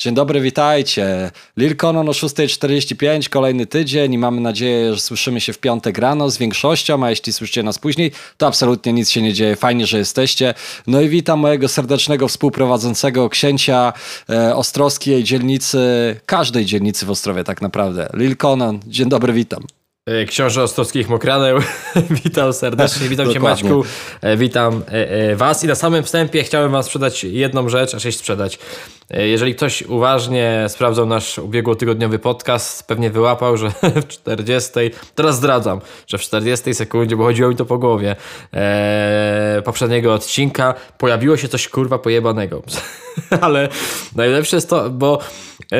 [0.00, 1.30] Dzień dobry, witajcie.
[1.56, 6.30] Lil Conon o 6.45, kolejny tydzień i mamy nadzieję, że słyszymy się w piątek rano
[6.30, 9.56] z większością, a jeśli słyszycie nas później, to absolutnie nic się nie dzieje.
[9.56, 10.54] Fajnie, że jesteście.
[10.86, 13.92] No i witam mojego serdecznego współprowadzącego księcia
[14.30, 15.80] e, ostrowskiej dzielnicy,
[16.26, 18.10] każdej dzielnicy w Ostrowie tak naprawdę.
[18.14, 19.79] Lil Conon, dzień dobry, witam.
[20.06, 21.58] E, książę Ostrowskich Mokradeł.
[22.24, 23.84] witam serdecznie, witam Cię Maćku,
[24.20, 28.18] e, witam e, Was i na samym wstępie chciałem Wam sprzedać jedną rzecz, a sześć
[28.18, 28.58] sprzedać.
[29.10, 33.70] Jeżeli ktoś uważnie sprawdzał nasz ubiegłotygodniowy podcast, pewnie wyłapał, że
[34.02, 34.70] w 40,
[35.14, 38.16] teraz zdradzam, że w 40 sekundzie, bo chodziło mi to po głowie,
[39.64, 42.62] poprzedniego odcinka pojawiło się coś kurwa pojebanego.
[43.40, 43.68] Ale
[44.16, 45.18] najlepsze jest to, bo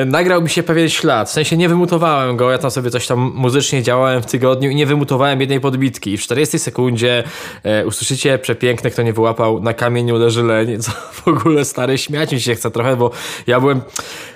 [0.05, 1.29] nagrał mi się pewien ślad.
[1.29, 4.75] W sensie nie wymutowałem go, ja tam sobie coś tam muzycznie działałem w tygodniu i
[4.75, 6.11] nie wymutowałem jednej podbitki.
[6.13, 7.23] I w 40 sekundzie
[7.63, 10.79] e, usłyszycie przepiękne, kto nie wyłapał, na kamieniu leży leń.
[10.83, 13.11] Co w ogóle stary, śmiać mi się chce trochę, bo
[13.47, 13.81] ja byłem...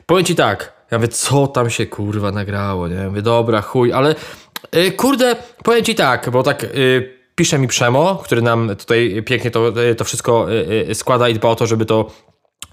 [0.06, 2.96] Powiem ci tak, ja mówię, co tam się kurwa nagrało, nie?
[2.96, 4.16] Ja mówię, dobra, chuj, ale
[4.72, 6.64] e, kurde, powiem ci tak, bo tak...
[6.64, 6.68] E,
[7.36, 10.48] pisze mi Przemo, który nam tutaj pięknie to, to wszystko
[10.90, 12.12] e, składa i dba o to, żeby to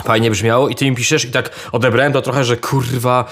[0.04, 3.24] fajnie brzmiało i ty im piszesz i tak odebrałem to trochę, że kurwa,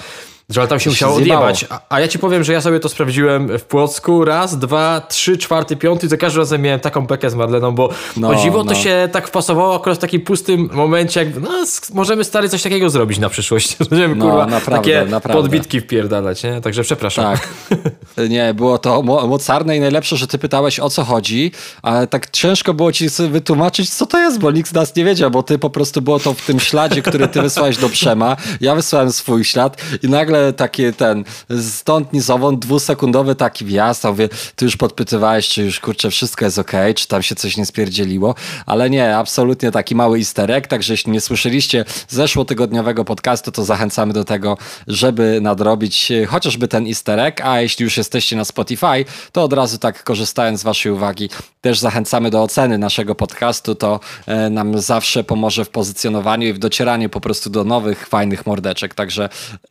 [0.51, 1.65] że tam się musiało odjebać.
[1.69, 5.37] A, a, ja ci powiem, że ja sobie to sprawdziłem w Płocku raz, dwa, trzy,
[5.37, 8.73] czwarty, piąty, za każdym razem miałem taką bekę z Marleną, bo no, o dziwo no.
[8.73, 12.89] to się tak wpasowało akurat w takim pustym momencie, jak no, możemy stary coś takiego
[12.89, 13.75] zrobić na przyszłość.
[13.89, 15.41] Będziemy no, kurwa naprawdę, takie naprawdę.
[15.41, 16.61] podbitki wpierdalać, nie?
[16.61, 17.35] Także przepraszam.
[17.35, 17.49] Tak.
[18.29, 22.73] Nie, było to mocarne i najlepsze, że ty pytałeś o co chodzi, ale tak ciężko
[22.73, 25.69] było ci wytłumaczyć, co to jest, bo nikt z nas nie wiedział, bo ty po
[25.69, 29.81] prostu było to w tym śladzie, który ty wysłałeś do Przema, ja wysłałem swój ślad
[30.03, 31.23] i nagle takie ten,
[31.61, 36.45] stąd ni zowąd, dwusekundowy taki wjazd, a mówię, ty już podpytywałeś, czy już kurczę wszystko
[36.45, 40.67] jest ok, czy tam się coś nie spierdzieliło, ale nie, absolutnie taki mały easter egg,
[40.67, 44.57] także jeśli nie słyszeliście zeszłotygodniowego podcastu, to zachęcamy do tego,
[44.87, 49.77] żeby nadrobić chociażby ten easter egg, a jeśli już jesteście na Spotify, to od razu
[49.77, 51.29] tak korzystając z waszej uwagi,
[51.61, 56.59] też zachęcamy do oceny naszego podcastu, to e, nam zawsze pomoże w pozycjonowaniu i w
[56.59, 59.29] docieraniu po prostu do nowych, fajnych mordeczek, także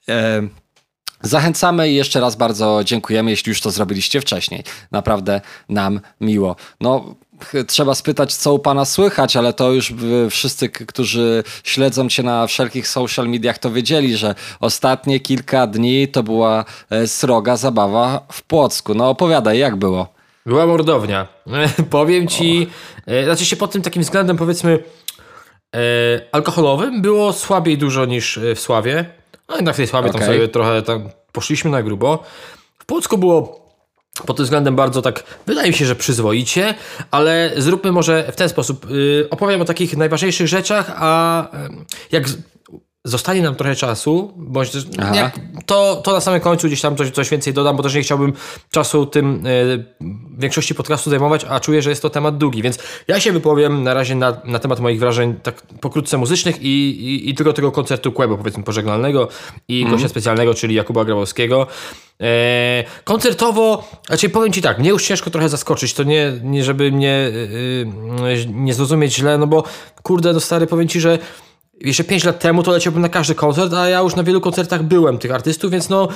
[0.08, 0.42] e,
[1.22, 4.64] Zachęcamy i jeszcze raz bardzo dziękujemy, jeśli już to zrobiliście wcześniej.
[4.90, 6.56] Naprawdę nam miło.
[6.80, 7.14] No,
[7.66, 9.94] trzeba spytać, co u pana słychać, ale to już
[10.30, 16.22] wszyscy, którzy śledzą cię na wszelkich social mediach, to wiedzieli, że ostatnie kilka dni to
[16.22, 18.94] była e, sroga zabawa w Płocku.
[18.94, 20.19] No opowiadaj, jak było?
[20.46, 21.28] Była mordownia.
[21.90, 22.70] Powiem ci,
[23.06, 23.24] o.
[23.24, 24.78] znaczy się pod tym takim względem powiedzmy
[25.76, 25.80] e,
[26.32, 29.04] alkoholowym było słabiej dużo niż w Sławie.
[29.48, 30.20] No jednak w tej sławie okay.
[30.20, 32.24] tam sobie trochę tam poszliśmy na grubo.
[32.78, 33.60] W Płocku było
[34.26, 36.74] pod tym względem bardzo tak, wydaje mi się, że przyzwoicie,
[37.10, 38.90] ale zróbmy może w ten sposób.
[38.90, 41.48] Yy, opowiem o takich najważniejszych rzeczach, a
[42.12, 42.24] jak
[43.10, 44.86] zostanie nam trochę czasu, bądź też,
[45.66, 48.32] to, to na samym końcu gdzieś tam coś, coś więcej dodam, bo też nie chciałbym
[48.70, 49.84] czasu tym y,
[50.38, 52.78] większości podcastu zajmować, a czuję, że jest to temat długi, więc
[53.08, 57.30] ja się wypowiem na razie na, na temat moich wrażeń tak pokrótce muzycznych i, i,
[57.30, 59.28] i tylko tego koncertu Kłębo, powiedzmy pożegnalnego
[59.68, 59.92] i mm.
[59.92, 61.66] gościa specjalnego, czyli Jakuba Grabowskiego.
[62.20, 66.92] E, koncertowo, znaczy powiem Ci tak, mnie już ciężko trochę zaskoczyć, to nie, nie żeby
[66.92, 67.86] mnie y,
[68.48, 69.64] nie zrozumieć źle, no bo
[70.02, 71.18] kurde, no stary, powiem Ci, że
[71.80, 74.82] jeszcze 5 lat temu to leciałbym na każdy koncert, a ja już na wielu koncertach
[74.82, 76.08] byłem tych artystów, więc no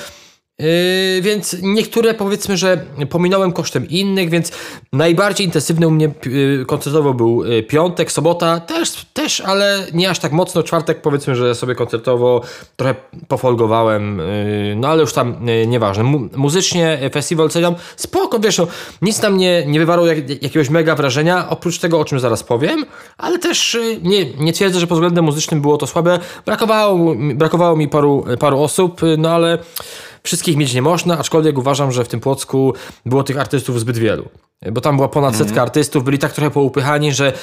[0.59, 4.51] Yy, więc niektóre powiedzmy, że pominąłem kosztem innych, więc
[4.93, 10.19] najbardziej intensywny u mnie yy, koncertowo był yy, piątek, sobota też, też, ale nie aż
[10.19, 10.63] tak mocno.
[10.63, 12.41] Czwartek powiedzmy, że sobie koncertowo
[12.75, 12.95] trochę
[13.27, 16.03] pofolgowałem, yy, no ale już tam yy, nieważne.
[16.03, 18.67] Mu muzycznie festiwal oceniam spoko, wiesz, no,
[19.01, 22.85] nic tam nie, nie wywarło jak, jakiegoś mega wrażenia, oprócz tego, o czym zaraz powiem,
[23.17, 26.19] ale też nie, nie twierdzę, że pod względem muzycznym było to słabe.
[26.45, 29.57] Brakowało, brakowało mi paru, paru osób, no ale
[30.25, 32.73] Wszystkich mieć nie można, aczkolwiek uważam, że w tym Płocku
[33.05, 34.29] było tych artystów zbyt wielu.
[34.71, 35.63] Bo tam była ponad setka mm.
[35.63, 37.33] artystów, byli tak trochę poupychani, że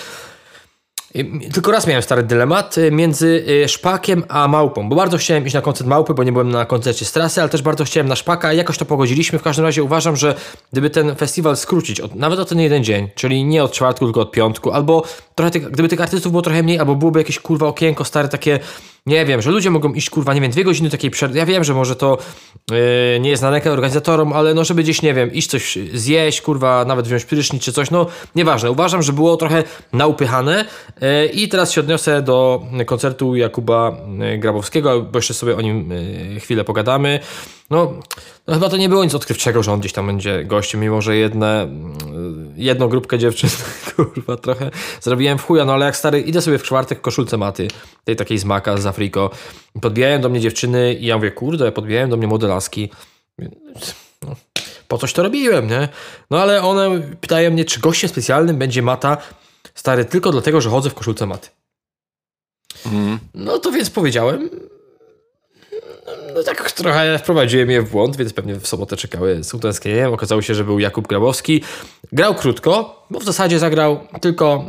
[1.52, 5.54] tylko raz miałem stary dylemat y, między y, Szpakiem a Małpą, bo bardzo chciałem iść
[5.54, 8.52] na koncert Małpy, bo nie byłem na koncercie Strasy, ale też bardzo chciałem na Szpaka
[8.52, 9.38] i jakoś to pogodziliśmy.
[9.38, 10.34] W każdym razie uważam, że
[10.72, 14.20] gdyby ten festiwal skrócić, od, nawet o ten jeden dzień, czyli nie od czwartku, tylko
[14.20, 15.04] od piątku, albo
[15.34, 18.60] trochę tych, gdyby tych artystów było trochę mniej, albo byłoby jakieś kurwa okienko stare takie
[19.06, 21.38] nie wiem, że ludzie mogą iść, kurwa, nie wiem, dwie godziny takiej przerwy.
[21.38, 22.18] Ja wiem, że może to
[22.70, 22.76] yy,
[23.20, 27.06] nie jest na organizatorom, ale no, żeby gdzieś, nie wiem, iść coś zjeść, kurwa, nawet
[27.06, 28.70] wziąć prysznic czy coś, no, nieważne.
[28.70, 30.64] Uważam, że było trochę naupychane
[31.00, 35.90] yy, i teraz się odniosę do koncertu Jakuba yy, Grabowskiego, bo jeszcze sobie o nim
[35.90, 37.20] yy, chwilę pogadamy.
[37.70, 37.92] no,
[38.46, 41.16] no chyba to nie było nic odkrywczego, że on gdzieś tam będzie gościem, mimo że
[41.16, 43.50] jedne, mm, jedną grupkę dziewczyn,
[43.96, 47.36] kurwa, trochę zrobiłem w chuja, no ale jak stary, idę sobie w czwartek w koszulce
[47.36, 47.68] maty,
[48.04, 49.30] tej takiej z Maka, z Afriko,
[49.80, 52.90] podbijają do mnie dziewczyny i ja mówię, kurde, podbijają do mnie modelaski.
[54.22, 54.36] No,
[54.88, 55.88] po coś to robiłem, nie?
[56.30, 59.16] No ale one pytają mnie, czy gościem specjalnym będzie mata,
[59.74, 61.48] stary, tylko dlatego, że chodzę w koszulce maty.
[62.86, 63.18] Mm.
[63.34, 64.50] No to więc powiedziałem,
[66.34, 70.12] no tak trochę wprowadziłem je w błąd, więc pewnie w sobotę czekały z utęsknieniem.
[70.12, 71.62] Okazało się, że był Jakub Grabowski.
[72.12, 74.64] Grał krótko, bo w zasadzie zagrał tylko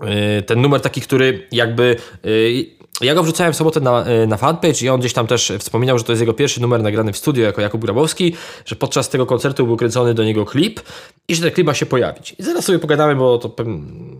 [0.00, 1.96] yy, yy, ten numer taki, który jakby...
[2.24, 5.98] Yy, ja go wrzucałem w sobotę na, na fanpage i on gdzieś tam też wspominał,
[5.98, 8.34] że to jest jego pierwszy numer nagrany w studio jako Jakub Grabowski,
[8.64, 10.80] że podczas tego koncertu był kręcony do niego klip
[11.28, 12.34] i że ten klip ma się pojawić.
[12.38, 13.54] I zaraz sobie pogadamy, bo to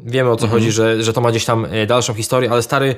[0.05, 0.51] wiemy o co mhm.
[0.51, 2.97] chodzi, że, że to ma gdzieś tam dalszą historię, ale stary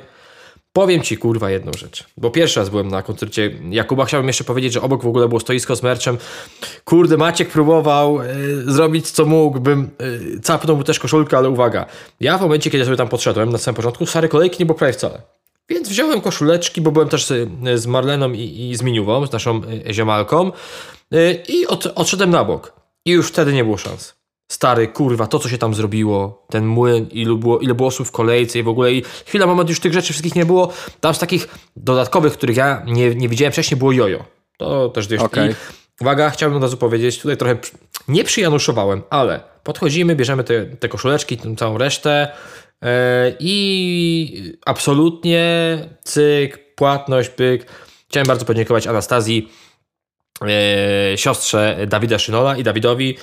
[0.72, 4.04] Powiem ci kurwa jedną rzecz, bo pierwszy raz byłem na koncercie Jakuba.
[4.04, 6.18] Chciałbym jeszcze powiedzieć, że obok w ogóle było stoisko z merczem.
[6.84, 9.90] Kurde, Maciek próbował y, zrobić co mógł, bym
[10.36, 11.86] y, capnął mu też koszulkę, ale uwaga.
[12.20, 14.92] Ja w momencie, kiedy sobie tam podszedłem na samym początku, stare kolejki nie było prawie
[14.92, 15.22] wcale.
[15.68, 19.60] Więc wziąłem koszuleczki, bo byłem też z, z Marleną i, i z Miniuwą, z naszą
[19.90, 20.52] ziomalką
[21.14, 22.72] y, i od, odszedłem na bok.
[23.04, 24.19] I już wtedy nie było szans
[24.50, 28.10] stary, kurwa, to co się tam zrobiło, ten młyn, ilu było, ile było osób w
[28.10, 30.72] kolejce i w ogóle i chwila, moment, już tych rzeczy wszystkich nie było.
[31.00, 34.24] Tam z takich dodatkowych, których ja nie, nie widziałem wcześniej, było jojo.
[34.56, 35.22] To też dość.
[35.22, 35.50] Okay.
[35.50, 35.54] I,
[36.00, 37.56] uwaga, chciałbym od razu powiedzieć, tutaj trochę
[38.08, 42.32] nie przyjanuszowałem, ale podchodzimy, bierzemy te, te koszuleczki, tę całą resztę
[42.82, 42.88] yy,
[43.40, 47.66] i absolutnie cyk, płatność, pyk.
[48.08, 49.48] Chciałem bardzo podziękować Anastazji,
[50.40, 50.48] yy,
[51.18, 53.16] siostrze Dawida Szynola i Dawidowi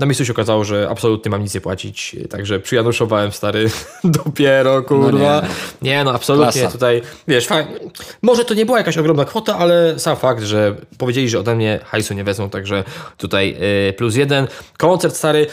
[0.00, 3.70] na miejscu się okazało, że absolutnie mam nic nie płacić, także przyjanuszowałem stary
[4.04, 5.42] dopiero, kurwa.
[5.42, 5.48] No
[5.82, 5.90] nie.
[5.90, 6.04] nie.
[6.04, 6.72] no absolutnie Klasa.
[6.72, 7.48] tutaj, wiesz,
[8.22, 11.80] może to nie była jakaś ogromna kwota, ale sam fakt, że powiedzieli, że ode mnie
[11.84, 12.84] hajsu nie wezmą, także
[13.16, 13.56] tutaj
[13.86, 14.48] yy, plus jeden.
[14.78, 15.46] Koncert stary,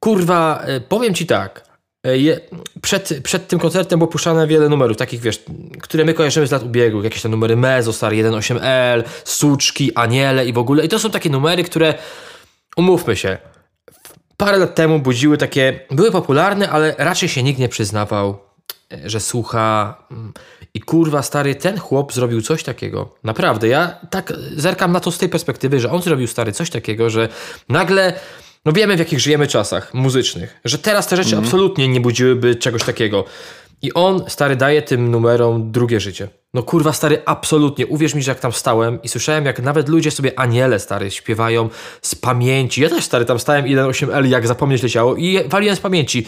[0.00, 1.64] kurwa, yy, powiem ci tak,
[2.06, 2.40] y, je,
[2.82, 5.42] przed, przed tym koncertem było puszczane wiele numerów, takich wiesz,
[5.82, 10.52] które my kojarzymy z lat ubiegłych, jakieś te numery Mezo, stary 1.8L, Suczki, Aniele i
[10.52, 10.84] w ogóle.
[10.84, 11.94] I to są takie numery, które,
[12.76, 13.38] umówmy się,
[14.36, 18.38] parę lat temu budziły takie, były popularne, ale raczej się nikt nie przyznawał,
[18.92, 19.96] e, że słucha.
[20.10, 20.32] Mm,
[20.74, 23.14] I kurwa, stary, ten chłop zrobił coś takiego.
[23.24, 27.10] Naprawdę, ja tak zerkam na to z tej perspektywy, że on zrobił, stary, coś takiego,
[27.10, 27.28] że
[27.68, 28.12] nagle.
[28.64, 31.44] No wiemy, w jakich żyjemy czasach muzycznych, że teraz te rzeczy mm.
[31.44, 33.24] absolutnie nie budziłyby czegoś takiego.
[33.82, 36.28] I on, stary, daje tym numerom drugie życie.
[36.54, 37.86] No kurwa, stary, absolutnie.
[37.86, 41.68] Uwierz mi, że jak tam stałem i słyszałem, jak nawet ludzie sobie aniele, stary, śpiewają
[42.02, 42.82] z pamięci.
[42.82, 46.26] Ja też, stary, tam stałem 1.8L, jak zapomnieć leciało i waliłem z pamięci.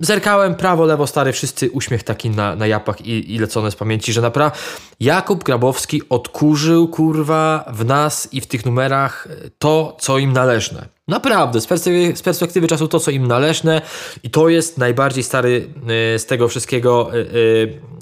[0.00, 4.12] Zerkałem prawo, lewo, stary, wszyscy uśmiech taki na, na japach i, i lecone z pamięci,
[4.12, 4.58] że naprawdę
[5.00, 9.28] Jakub Grabowski odkurzył, kurwa, w nas i w tych numerach
[9.58, 10.88] to, co im należne.
[11.08, 13.82] Naprawdę, z perspektywy, z perspektywy, czasu to, co im należne
[14.22, 15.68] i to jest najbardziej stary
[16.14, 17.18] y, z tego wszystkiego y,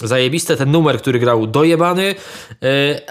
[0.02, 0.56] y, zajebiste.
[0.56, 2.14] Ten numer, który grał dojebany,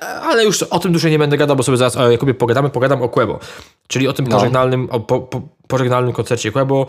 [0.02, 3.02] ale już o tym dłużej nie będę gadał, bo sobie zaraz o Jakubie pogadamy, pogadam
[3.02, 3.40] o Quebo,
[3.88, 4.38] czyli o tym no.
[4.38, 6.88] pożegnalnym, o po, po, pożegnalnym koncercie Quebo.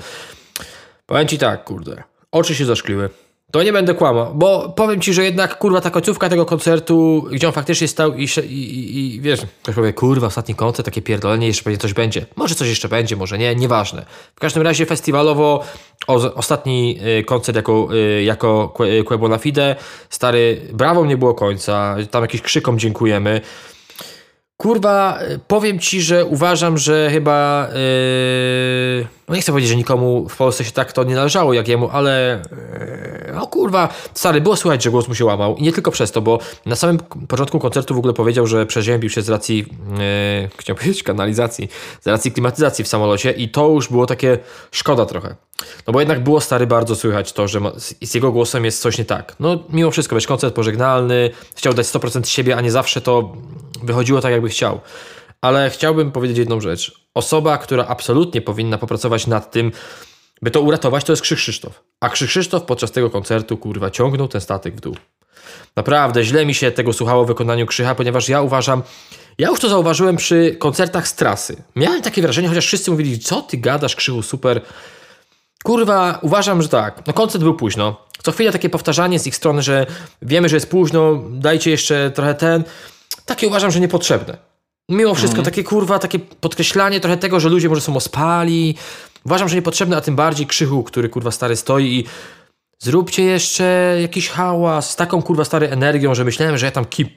[1.06, 2.02] Powiem ci tak, kurde,
[2.32, 3.10] oczy się zaszkliły.
[3.52, 7.46] To nie będę kłamał, bo powiem ci, że jednak kurwa ta końcówka tego koncertu, gdzie
[7.46, 11.46] on faktycznie stał i, i, i, i wiesz, ktoś powie, kurwa, ostatni koncert, takie pierdolenie,
[11.46, 12.26] jeszcze pewnie coś będzie.
[12.36, 14.06] Może coś jeszcze będzie, może nie, nieważne.
[14.36, 15.64] W każdym razie festiwalowo
[16.06, 18.74] o, ostatni y, koncert jako, y, jako
[19.06, 19.76] Quebo na Fide,
[20.10, 23.40] stary, brawo nie było końca, tam jakiś krzykom dziękujemy.
[24.56, 25.18] Kurwa,
[25.48, 27.68] powiem ci, że uważam, że chyba.
[29.28, 31.88] No nie chcę powiedzieć, że nikomu w Polsce się tak to nie należało jak jemu,
[31.92, 32.42] ale.
[33.34, 35.56] No kurwa, stary, było słychać, że głos mu się łamał.
[35.56, 39.10] I nie tylko przez to, bo na samym początku koncertu w ogóle powiedział, że przeziębił
[39.10, 39.66] się z racji.
[40.66, 41.68] Yy, powiedzieć kanalizacji,
[42.00, 44.38] z racji klimatyzacji w samolocie, i to już było takie
[44.70, 45.34] szkoda trochę.
[45.86, 47.60] No bo jednak było stary bardzo słychać to, że
[48.02, 49.36] z jego głosem jest coś nie tak.
[49.40, 53.32] No mimo wszystko, wiesz, koncert pożegnalny, chciał dać 100% siebie, a nie zawsze to
[53.82, 54.80] wychodziło tak, jakby chciał.
[55.44, 56.92] Ale chciałbym powiedzieć jedną rzecz.
[57.14, 59.72] Osoba, która absolutnie powinna popracować nad tym,
[60.42, 61.82] by to uratować, to jest Krzyk Krzysztof.
[62.00, 64.96] A Krzyk Krzysztof podczas tego koncertu, kurwa, ciągnął ten statek w dół.
[65.76, 68.82] Naprawdę źle mi się tego słuchało w wykonaniu Krzycha, ponieważ ja uważam,
[69.38, 71.62] ja już to zauważyłem przy koncertach z trasy.
[71.76, 74.60] Miałem takie wrażenie, chociaż wszyscy mówili, co ty gadasz, Krzychu, super.
[75.64, 77.02] Kurwa, uważam, że tak.
[77.06, 78.06] No koncert był późno.
[78.22, 79.86] Co chwilę takie powtarzanie z ich strony, że
[80.22, 82.64] wiemy, że jest późno, dajcie jeszcze trochę ten
[83.26, 84.53] takie uważam, że niepotrzebne.
[84.88, 85.44] Mimo wszystko mm.
[85.44, 88.74] takie kurwa, takie podkreślanie trochę tego, że ludzie może są ospali.
[89.24, 92.04] Uważam, że niepotrzebne, a tym bardziej krzychu, który kurwa stary stoi i
[92.78, 97.08] zróbcie jeszcze jakiś hałas z taką kurwa stary energią, że myślałem, że ja tam kim,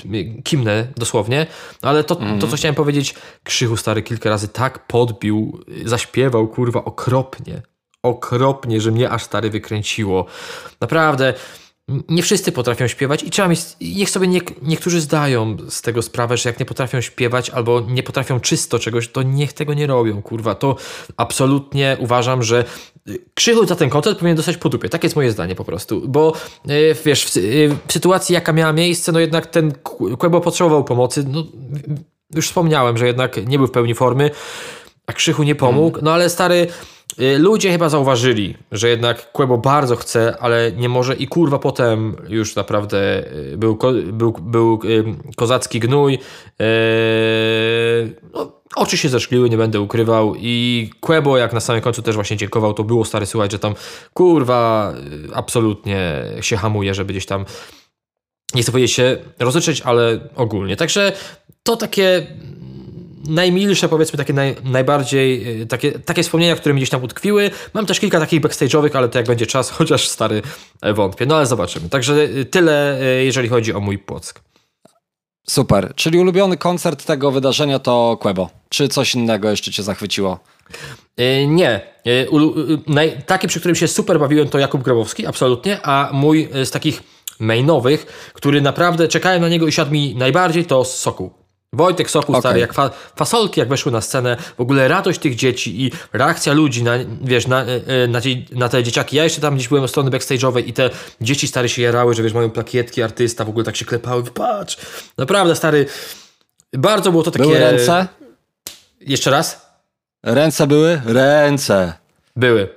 [0.44, 1.48] kimnę dosłownie,
[1.82, 2.40] ale to, mm.
[2.40, 7.62] to, co chciałem powiedzieć, Krzychu stary kilka razy tak podbił, zaśpiewał kurwa okropnie,
[8.04, 10.26] okropnie, że mnie aż stary wykręciło.
[10.82, 11.34] Naprawdę
[11.88, 16.38] nie wszyscy potrafią śpiewać i trzeba mieć, niech sobie nie, niektórzy zdają z tego sprawę,
[16.38, 20.22] że jak nie potrafią śpiewać albo nie potrafią czysto czegoś, to niech tego nie robią,
[20.22, 20.56] kurwa.
[20.56, 20.76] To
[21.18, 22.66] absolutnie uważam, że
[23.10, 24.90] y, Krzychu za ten koncert powinien dostać po dupie.
[24.90, 26.34] Takie jest moje zdanie po prostu, bo
[26.70, 29.72] y, wiesz, w, y, w sytuacji jaka miała miejsce, no jednak ten
[30.18, 31.44] Kłębo potrzebował pomocy, no
[32.36, 34.32] już wspomniałem, że jednak nie był w pełni formy,
[35.06, 36.68] a Krzychu nie pomógł, no ale stary
[37.38, 42.56] ludzie chyba zauważyli, że jednak Quebo bardzo chce, ale nie może i kurwa potem już
[42.56, 42.98] naprawdę
[43.54, 43.78] y, był,
[44.14, 45.04] był, był y,
[45.36, 46.20] kozacki gnój.
[48.34, 52.38] No, oczy się zeszkliły, nie będę ukrywał i Quebo jak na samym końcu też właśnie
[52.38, 53.76] dziękował, to było stary słuchać, że tam
[54.14, 54.94] kurwa
[55.34, 57.46] absolutnie się hamuje, żeby gdzieś tam
[58.56, 60.76] nie chcę powiedzieć się rozliczyć, ale ogólnie.
[60.76, 61.14] Także
[61.64, 62.28] to takie
[63.28, 67.52] najmilsze, powiedzmy, takie naj, najbardziej, y, takie, takie wspomnienia, które mi gdzieś tam utkwiły.
[67.74, 70.42] Mam też kilka takich backstage'owych, ale to jak będzie czas, chociaż stary
[70.82, 71.26] e, wątpię.
[71.26, 71.90] No ale zobaczymy.
[71.90, 74.42] Także y, tyle, y, jeżeli chodzi o mój Płock.
[75.50, 75.94] Super.
[75.96, 78.50] Czyli ulubiony koncert tego wydarzenia to Quebo.
[78.70, 80.40] Czy coś innego jeszcze cię zachwyciło?
[81.48, 81.82] Nie.
[83.26, 87.04] Taki, przy którym się super bawiłem, to Jakub Grabowski, absolutnie, a mój z takich
[87.40, 91.47] mainowych, który naprawdę czekałem na niego i siadł mi najbardziej, to Sokół.
[91.74, 92.42] Wojtek Sokół okay.
[92.42, 96.54] stary, jak fa fasolki jak weszły na scenę, w ogóle radość tych dzieci i reakcja
[96.54, 98.20] ludzi na, wiesz, na, e, e, na,
[98.52, 99.16] na te dzieciaki.
[99.16, 100.90] Ja jeszcze tam gdzieś byłem od strony backstage'owej i te
[101.22, 104.78] dzieci stary się jarały, że wiesz, mają plakietki artysta, w ogóle tak się klepały, patrz.
[105.18, 105.86] Naprawdę stary,
[106.74, 107.46] bardzo było to takie...
[107.46, 108.08] Były ręce?
[109.02, 109.68] Jeszcze raz?
[110.24, 111.02] Ręce były?
[111.06, 111.94] Ręce.
[112.36, 112.70] Były.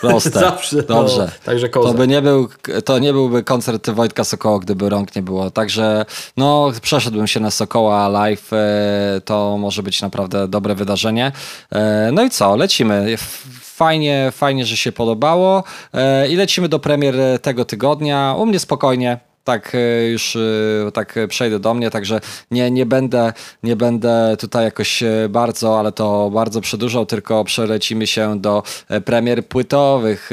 [0.00, 0.30] Proste.
[0.48, 0.76] Zawsze.
[0.76, 1.18] No, Dobrze.
[1.18, 1.68] No, także.
[1.68, 2.48] To, by nie był,
[2.84, 5.50] to nie byłby koncert Wojtka Sokoła, gdyby rąk nie było.
[5.50, 6.04] Także
[6.36, 8.52] no, przeszedłbym się na Sokoła live.
[8.52, 11.32] E, to może być naprawdę dobre wydarzenie.
[11.72, 12.56] E, no i co?
[12.56, 13.16] Lecimy.
[13.60, 15.64] Fajnie, fajnie, że się podobało.
[15.94, 18.34] E, I lecimy do premier tego tygodnia.
[18.38, 23.32] U mnie spokojnie tak e, już e, tak przejdę do mnie, także nie, nie, będę,
[23.62, 28.62] nie będę tutaj jakoś e, bardzo, ale to bardzo przedłużał, tylko przelecimy się do
[29.04, 30.30] premier płytowych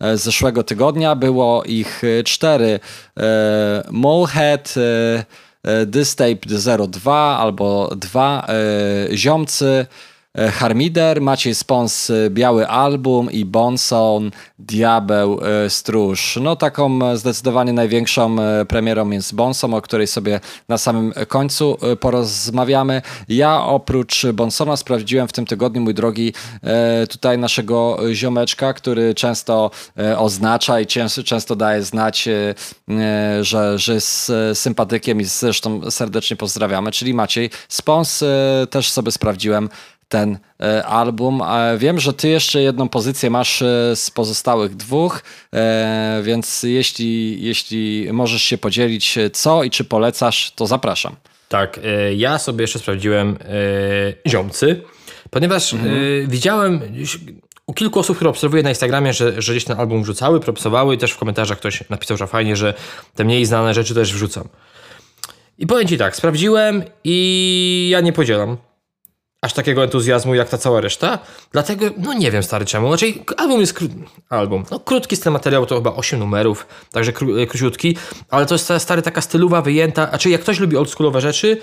[0.00, 1.14] z zeszłego tygodnia.
[1.14, 2.80] Było ich cztery.
[3.90, 4.74] Molehead,
[5.86, 8.46] Dystape 02 albo dwa
[9.12, 9.86] Ziomcy,
[10.36, 16.38] Harmider, Maciej Spons e, Biały Album i Bonson Diabeł e, Stróż.
[16.42, 18.36] No taką zdecydowanie największą
[18.68, 23.02] premierą jest Bonson, o której sobie na samym końcu porozmawiamy.
[23.28, 26.32] Ja oprócz Bonsona sprawdziłem w tym tygodniu, mój drogi,
[27.10, 29.70] tutaj naszego ziomeczka, który często
[30.16, 30.86] oznacza i
[31.24, 32.28] często daje znać,
[33.40, 38.24] że, że jest sympatykiem i zresztą serdecznie pozdrawiamy, czyli Maciej Spons
[38.70, 39.68] też sobie sprawdziłem
[40.08, 41.42] ten e, album.
[41.78, 45.22] Wiem, że ty jeszcze jedną pozycję masz e, z pozostałych dwóch,
[45.54, 51.16] e, więc jeśli, jeśli możesz się podzielić co i czy polecasz, to zapraszam.
[51.48, 51.80] Tak,
[52.16, 53.38] ja sobie jeszcze sprawdziłem
[54.26, 54.82] ziomcy,
[55.30, 56.28] ponieważ mhm.
[56.28, 56.80] widziałem
[57.66, 60.98] u kilku osób, które obserwuję na Instagramie, że, że gdzieś ten album wrzucały, propsowały i
[60.98, 62.74] też w komentarzach ktoś napisał, że fajnie, że
[63.14, 64.48] te mniej znane rzeczy też wrzucam.
[65.58, 68.56] I powiem Ci tak, sprawdziłem i ja nie podzielam
[69.42, 71.18] aż takiego entuzjazmu jak ta cała reszta.
[71.52, 72.88] Dlatego, no nie wiem stary czemu.
[72.88, 73.88] Znaczy, album jest kró-
[74.28, 74.64] album.
[74.70, 77.96] No, krótki z ten materiał to chyba 8 numerów, także kró- króciutki,
[78.30, 80.08] ale to jest stary taka stylowa, wyjęta.
[80.08, 81.60] Znaczy, jak ktoś lubi oldschoolowe rzeczy,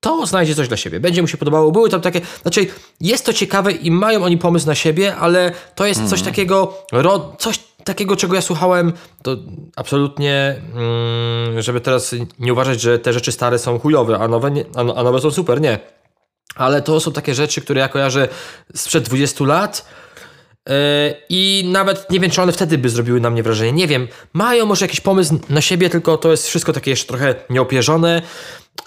[0.00, 1.00] to znajdzie coś dla siebie.
[1.00, 1.72] Będzie mu się podobało.
[1.72, 2.66] Były tam takie, znaczy
[3.00, 6.24] jest to ciekawe i mają oni pomysł na siebie, ale to jest coś mhm.
[6.24, 8.92] takiego, ro, coś takiego, czego ja słuchałem,
[9.22, 9.36] to
[9.76, 14.64] absolutnie, mm, żeby teraz nie uważać, że te rzeczy stare są chujowe, a nowe, nie,
[14.74, 15.60] a, a nowe są super.
[15.60, 15.95] Nie
[16.56, 18.28] ale to są takie rzeczy, które ja kojarzę
[18.74, 19.86] sprzed 20 lat.
[20.68, 23.72] E, I nawet nie wiem, czy one wtedy by zrobiły na mnie wrażenie.
[23.72, 27.34] Nie wiem, mają może jakiś pomysł na siebie, tylko to jest wszystko takie jeszcze trochę
[27.50, 28.22] nieopierzone.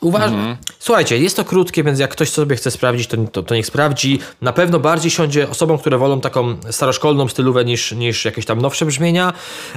[0.02, 0.34] Uważam.
[0.34, 0.58] Mhm.
[0.80, 4.20] Słuchajcie, jest to krótkie, więc jak ktoś sobie chce sprawdzić, to, to, to, niech sprawdzi.
[4.42, 8.86] Na pewno bardziej siądzie osobom, które wolą taką staroszkolną stylówę niż, niż jakieś tam nowsze
[8.86, 9.34] brzmienia,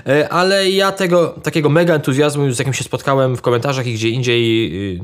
[0.07, 4.09] e, ale ja tego takiego mega entuzjazmu, z jakim się spotkałem w komentarzach i gdzie
[4.09, 4.67] indziej,
[4.97, 5.01] y,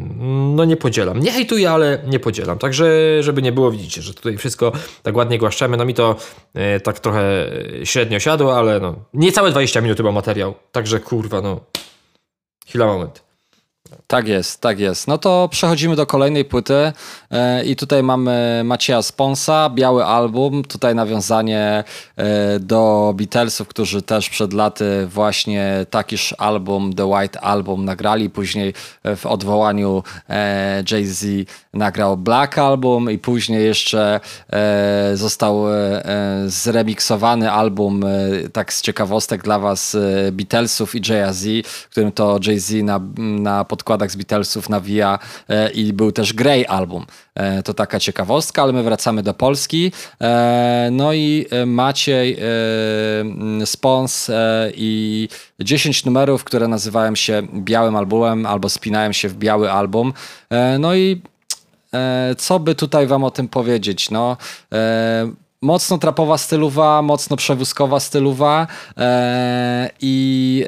[0.57, 1.21] no nie podzielam.
[1.21, 2.59] Nie hejtuję, ale nie podzielam.
[2.59, 2.87] Także,
[3.21, 4.73] żeby nie było, widzicie, że tutaj wszystko
[5.03, 5.77] tak ładnie głaszczemy.
[5.77, 6.17] No mi to
[6.55, 7.51] e, tak trochę
[7.85, 10.55] średnio siadło, ale no niecałe 20 minut chyba materiał.
[10.73, 11.61] Także kurwa, no
[12.67, 13.28] chwila moment.
[14.07, 15.09] Tak jest, tak jest.
[15.09, 16.93] No to przechodzimy do kolejnej płyty.
[17.31, 21.85] E, i tutaj mamy Macieja Sponsa, Biały Album, tutaj nawiązanie
[22.17, 28.75] e, do Beatlesów, którzy też przed laty właśnie takiż album, The White Album nagrali, później
[29.17, 34.21] w odwołaniu e, Jay-Z nagrał Black Album i później jeszcze
[35.15, 35.65] został
[36.47, 38.05] zremiksowany album,
[38.53, 39.97] tak z ciekawostek dla was,
[40.33, 45.19] Beatlesów i Jay-Z, którym to Jay-Z na, na podkładach z Beatlesów nawija
[45.49, 47.07] e, i był też Grey album.
[47.35, 49.93] E, to taka ciekawostka, ale my wracamy do Polski.
[50.21, 52.37] E, no i Maciej
[53.65, 54.31] Spons
[54.75, 55.29] i
[55.61, 60.13] 10 numerów, które nazywają się Białym Albumem albo spinają się w Biały Album.
[60.79, 61.23] No i
[62.39, 64.11] co by tutaj wam o tym powiedzieć?
[64.11, 64.37] No,
[65.63, 68.67] mocno trapowa stylowa, mocno przewózkowa stylowa
[70.01, 70.65] i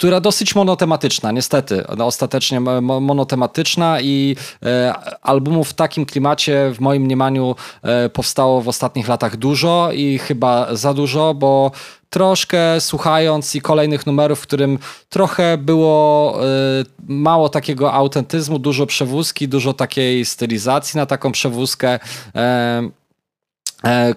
[0.00, 1.84] która dosyć monotematyczna, niestety.
[1.96, 2.60] No, ostatecznie
[3.00, 9.36] monotematyczna i e, albumów w takim klimacie w moim mniemaniu e, powstało w ostatnich latach
[9.36, 11.70] dużo i chyba za dużo, bo
[12.10, 14.78] troszkę słuchając i kolejnych numerów, w którym
[15.08, 21.98] trochę było y, mało takiego autentyzmu, dużo przewózki, dużo takiej stylizacji na taką przewózkę.
[22.34, 22.99] E,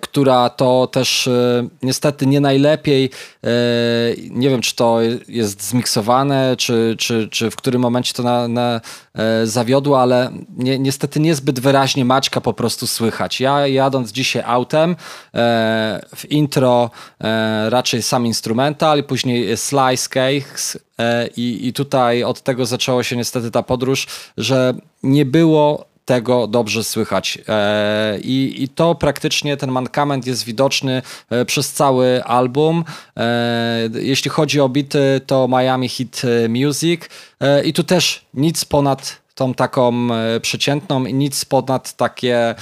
[0.01, 3.09] która to też e, niestety nie najlepiej,
[3.43, 3.49] e,
[4.29, 8.81] nie wiem czy to jest zmiksowane, czy, czy, czy w którym momencie to na, na
[9.43, 13.41] zawiodło, ale ni niestety niezbyt wyraźnie Maćka po prostu słychać.
[13.41, 14.95] Ja jadąc dzisiaj autem,
[16.15, 16.89] w intro
[17.69, 20.79] raczej sam instrumental później slice case
[21.37, 26.83] i, i tutaj od tego zaczęła się niestety ta podróż, że nie było tego dobrze
[26.83, 27.39] słychać.
[27.47, 32.83] E, I, I to praktycznie ten mankament jest widoczny e, przez cały album.
[33.17, 37.01] E, jeśli chodzi o bity, to Miami Hit Music
[37.65, 40.07] i tu też nic ponad tą taką
[40.41, 42.55] przeciętną i nic ponad takie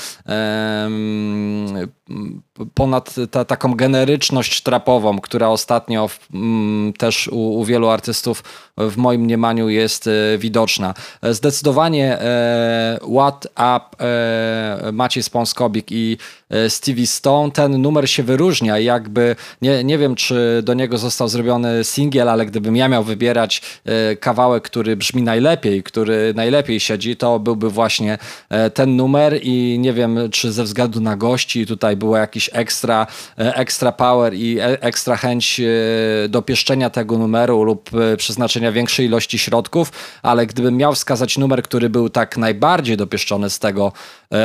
[2.74, 8.44] ponad ta, taką generyczność trapową, która ostatnio w, m, też u, u, wielu artystów
[8.78, 10.94] w moim mniemaniu jest e, widoczna.
[11.24, 16.18] Zdecydowanie e, What Up e, Maciej Sponskobik i
[16.50, 21.28] e, Stevie Stone, ten numer się wyróżnia jakby, nie, nie wiem czy do niego został
[21.28, 27.16] zrobiony singiel, ale gdybym ja miał wybierać e, kawałek, który brzmi najlepiej, który najlepiej siedzi,
[27.16, 28.18] to byłby właśnie
[28.74, 33.08] ten numer i nie wiem czy ze względu na gości tutaj było jakiś ekstra,
[33.40, 35.64] e, ekstra power i e, ekstra chęć e,
[36.30, 39.92] dopieszczenia tego numeru lub przeznaczenia większej ilości środków,
[40.24, 43.92] ale gdybym miał wskazać numer, który był tak najbardziej dopieszczony z tego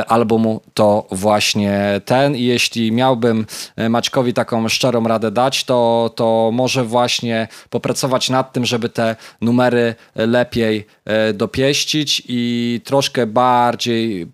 [0.09, 2.37] albumu, to właśnie ten.
[2.37, 3.47] I jeśli miałbym
[3.89, 9.95] Maćkowi taką szczerą radę dać, to, to może właśnie popracować nad tym, żeby te numery
[10.15, 10.87] lepiej
[11.35, 14.27] dopieścić i troszkę bardziej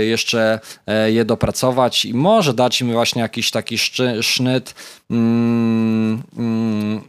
[0.00, 0.60] jeszcze
[1.06, 4.74] je dopracować i może dać im właśnie jakiś taki szczy, sznyt
[5.10, 7.00] mm, mm,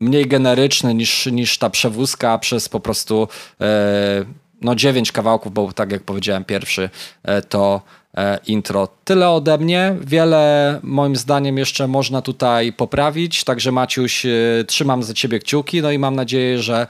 [0.00, 3.28] mniej generyczny niż, niż ta przewózka przez po prostu
[3.60, 4.24] e,
[4.60, 6.90] no dziewięć kawałków, bo tak jak powiedziałem pierwszy
[7.22, 7.82] e, to
[8.16, 8.88] e, intro.
[9.04, 9.96] Tyle ode mnie.
[10.00, 14.26] Wiele moim zdaniem jeszcze można tutaj poprawić, także Maciuś
[14.66, 16.86] trzymam za ciebie kciuki, no i mam nadzieję, że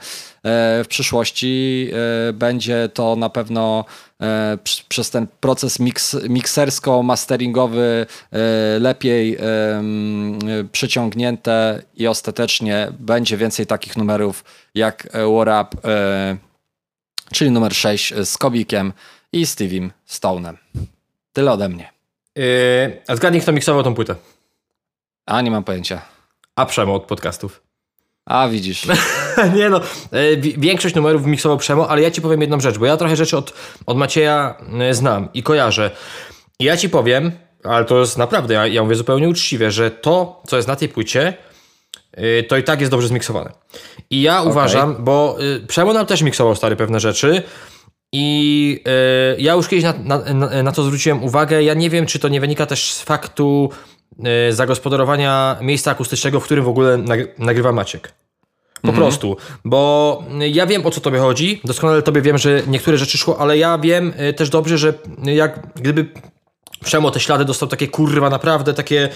[0.83, 1.89] w przyszłości
[2.33, 3.85] będzie to na pewno
[4.21, 4.57] E,
[4.89, 8.37] przez ten proces mix, miksersko-masteringowy e,
[8.79, 9.37] lepiej
[10.71, 14.43] przyciągnięte i ostatecznie będzie więcej takich numerów
[14.75, 16.37] jak War Up, e,
[17.33, 18.93] czyli numer 6 z Kobikiem
[19.33, 20.55] i Steve'em Stone'em.
[21.33, 21.89] Tyle ode mnie.
[22.35, 24.15] Yy, a zgadnij, kto miksował tą płytę?
[25.25, 26.01] A, nie mam pojęcia.
[26.55, 27.70] A Przemo od podcastów.
[28.25, 28.87] A, widzisz.
[29.55, 29.81] nie no,
[30.11, 33.37] e, większość numerów miksował Przemo, ale ja ci powiem jedną rzecz, bo ja trochę rzeczy
[33.37, 33.53] od,
[33.85, 35.91] od Macieja e, znam i kojarzę.
[36.59, 37.31] I ja ci powiem,
[37.63, 40.89] ale to jest naprawdę, ja, ja mówię zupełnie uczciwie, że to, co jest na tej
[40.89, 41.33] płycie,
[42.11, 43.51] e, to i tak jest dobrze zmiksowane.
[44.09, 44.51] I ja okay.
[44.51, 47.43] uważam, bo Przemo nam też miksował stary pewne rzeczy,
[48.13, 48.83] i
[49.37, 49.93] ja już kiedyś na,
[50.33, 51.63] na, na, to zwróciłem uwagę.
[51.63, 53.69] Ja nie wiem, czy to nie wynika też z faktu
[54.49, 56.97] zagospodarowania miejsca akustycznego, w którym w ogóle
[57.37, 58.13] nagrywa Maciek.
[58.81, 58.97] Po mhm.
[58.97, 63.39] prostu, bo ja wiem o co tobie chodzi, doskonale tobie wiem, że niektóre rzeczy szło,
[63.39, 64.93] ale ja wiem y, też dobrze, że
[65.23, 66.07] jak gdyby
[66.83, 69.09] Przemo te ślady dostał takie kurwa naprawdę takie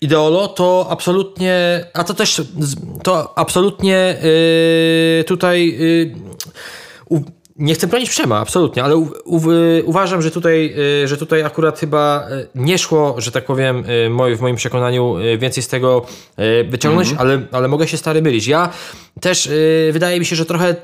[0.00, 2.42] ideolo, to absolutnie, a to też
[3.02, 4.16] to absolutnie
[5.18, 5.78] yy, tutaj
[7.10, 7.22] yy,
[7.56, 9.40] nie chcę bronić Przema, absolutnie, ale u, u,
[9.84, 13.84] uważam, że tutaj, y, że tutaj akurat chyba y, nie szło, że tak powiem,
[14.32, 16.06] y, w moim przekonaniu więcej z tego
[16.68, 17.20] wyciągnąć, mm -hmm.
[17.20, 18.46] ale, ale mogę się stary mylić.
[18.46, 18.70] Ja
[19.20, 19.48] też
[19.92, 20.76] wydaje mi się, że trochę,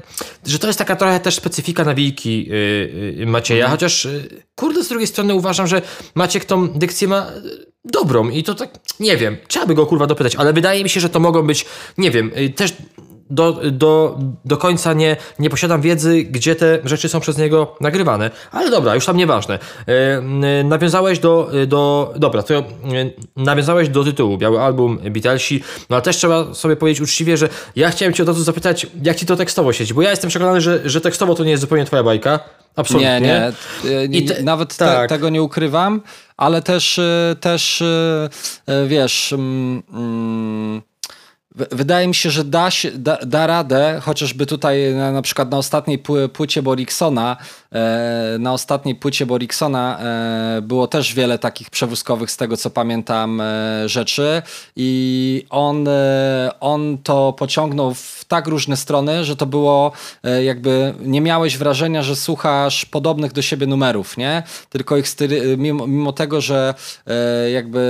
[0.47, 2.51] że to jest taka trochę też specyfika nawiki
[3.27, 3.73] Macieja, mm -hmm.
[3.73, 4.09] chociaż
[4.55, 5.83] kurde, z drugiej strony uważam, że
[6.15, 7.27] Maciek tą dykcję ma
[7.85, 11.01] dobrą i to tak, nie wiem, trzeba by go kurwa dopytać, ale wydaje mi się,
[11.01, 11.67] że to mogą być,
[11.99, 12.73] nie wiem, też
[13.31, 18.31] do, do, do końca nie, nie posiadam wiedzy, gdzie te rzeczy są przez niego nagrywane.
[18.53, 19.59] Ale dobra, już tam nieważne.
[19.87, 22.13] Yy, nawiązałeś do, do.
[22.17, 22.63] Dobra, to yy,
[23.37, 27.91] nawiązałeś do tytułu Biały Album Beatlesi, no ale też trzeba sobie powiedzieć uczciwie, że ja
[27.91, 30.81] chciałem Cię od razu zapytać, jak Ci to tekstowo siedzi, bo ja jestem przekonany, że,
[30.85, 32.41] że tekstowo to nie jest zupełnie Twoja bajka.
[32.77, 33.21] Absolutnie.
[33.21, 33.53] Nie,
[33.85, 34.09] nie.
[34.09, 35.09] nie te, nawet tak.
[35.09, 36.01] te, tego nie ukrywam,
[36.37, 37.01] ale też,
[37.41, 37.83] też
[38.87, 39.33] wiesz.
[39.33, 40.83] Mm, mm,
[41.55, 45.59] Wydaje mi się, że da, się, da, da radę, chociażby tutaj na, na przykład na
[45.59, 47.37] ostatniej płycie Boriksona,
[48.39, 53.89] na ostatniej płycie Boriksona e, było też wiele takich przewózkowych, z tego co pamiętam, e,
[53.89, 54.43] rzeczy
[54.77, 55.89] i on,
[56.61, 59.93] on to pociągnął w tak różne strony, że to było
[60.43, 64.43] jakby, nie miałeś wrażenia, że słuchasz podobnych do siebie numerów, nie?
[64.69, 65.07] Tylko ich
[65.59, 66.75] mimo, mimo tego, że
[67.53, 67.81] jakby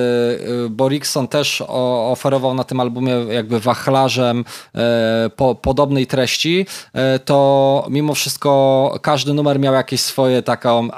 [0.71, 1.63] Borikson też
[2.11, 9.35] oferował na tym albumie jakby wachlarzem e, po, podobnej treści, e, to mimo wszystko każdy
[9.35, 10.89] numer miał jakieś swoje taką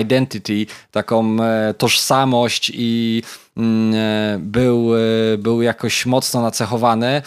[0.00, 3.22] identity, taką e, tożsamość i
[3.56, 3.94] mm,
[4.38, 4.90] był,
[5.38, 7.22] był jakoś mocno nacechowany.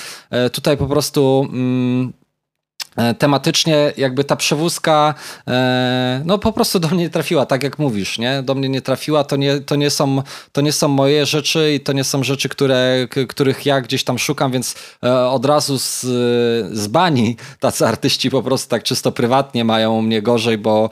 [0.51, 2.26] Tutaj po prostu mm, E,
[3.17, 5.13] tematycznie jakby ta przewózka
[5.47, 8.43] e, no po prostu do mnie nie trafiła, tak jak mówisz, nie?
[8.43, 11.79] Do mnie nie trafiła, to nie, to nie, są, to nie są moje rzeczy i
[11.79, 16.01] to nie są rzeczy, które, których ja gdzieś tam szukam, więc e, od razu z,
[16.77, 20.89] z bani tacy artyści po prostu tak czysto prywatnie mają mnie gorzej, bo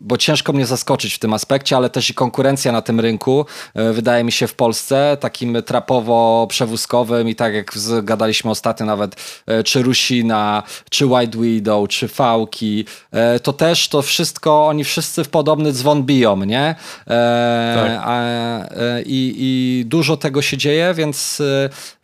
[0.00, 3.92] bo ciężko mnie zaskoczyć w tym aspekcie, ale też i konkurencja na tym rynku, e,
[3.92, 9.82] wydaje mi się w Polsce, takim trapowo-przewózkowym i tak jak zgadaliśmy ostatnio nawet, e, czy
[9.82, 15.72] Rusina, czy White Widow, czy Fałki, e, to też to wszystko, oni wszyscy w podobny
[15.72, 16.74] dzwon biją, nie?
[17.06, 18.70] Tak.
[19.06, 21.42] I, I dużo tego się dzieje, więc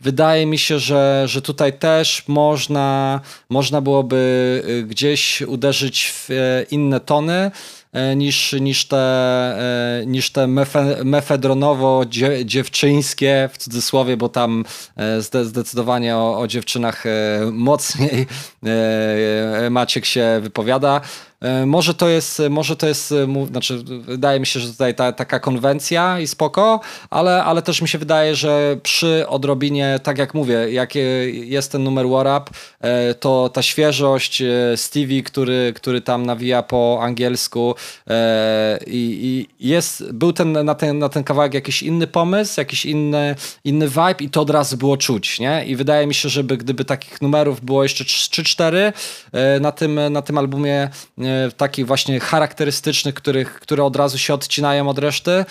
[0.00, 6.28] wydaje mi się, że, że tutaj też można, można byłoby gdzieś uderzyć w
[6.70, 7.50] inne tony,
[8.16, 14.64] niż, niż te, e, niż te mefe, mefedronowo-dziewczyńskie, w cudzysłowie, bo tam
[14.96, 17.04] e, zdecydowanie o, o dziewczynach
[17.52, 18.26] mocniej
[19.70, 21.00] Maciek się wypowiada.
[21.40, 25.12] E, może to jest, może to jest, e, znaczy wydaje mi się, że tutaj ta,
[25.12, 30.34] taka konwencja i spoko, ale, ale też mi się wydaje, że przy odrobinie, tak jak
[30.34, 30.94] mówię, jak
[31.32, 34.42] jest ten numer War Up, e, to ta świeżość
[34.76, 37.74] Stevie, który, który tam nawija po angielsku
[38.86, 43.34] i, i jest, był ten, na, ten, na ten kawałek jakiś inny pomysł, jakiś inny,
[43.64, 45.64] inny vibe i to od razu było czuć, nie?
[45.66, 48.92] I wydaje mi się, żeby gdyby takich numerów było jeszcze 3-4
[49.60, 50.90] na tym, na tym albumie
[51.25, 51.25] E,
[51.56, 55.44] takich właśnie charakterystycznych, których, które od razu się odcinają od reszty, e,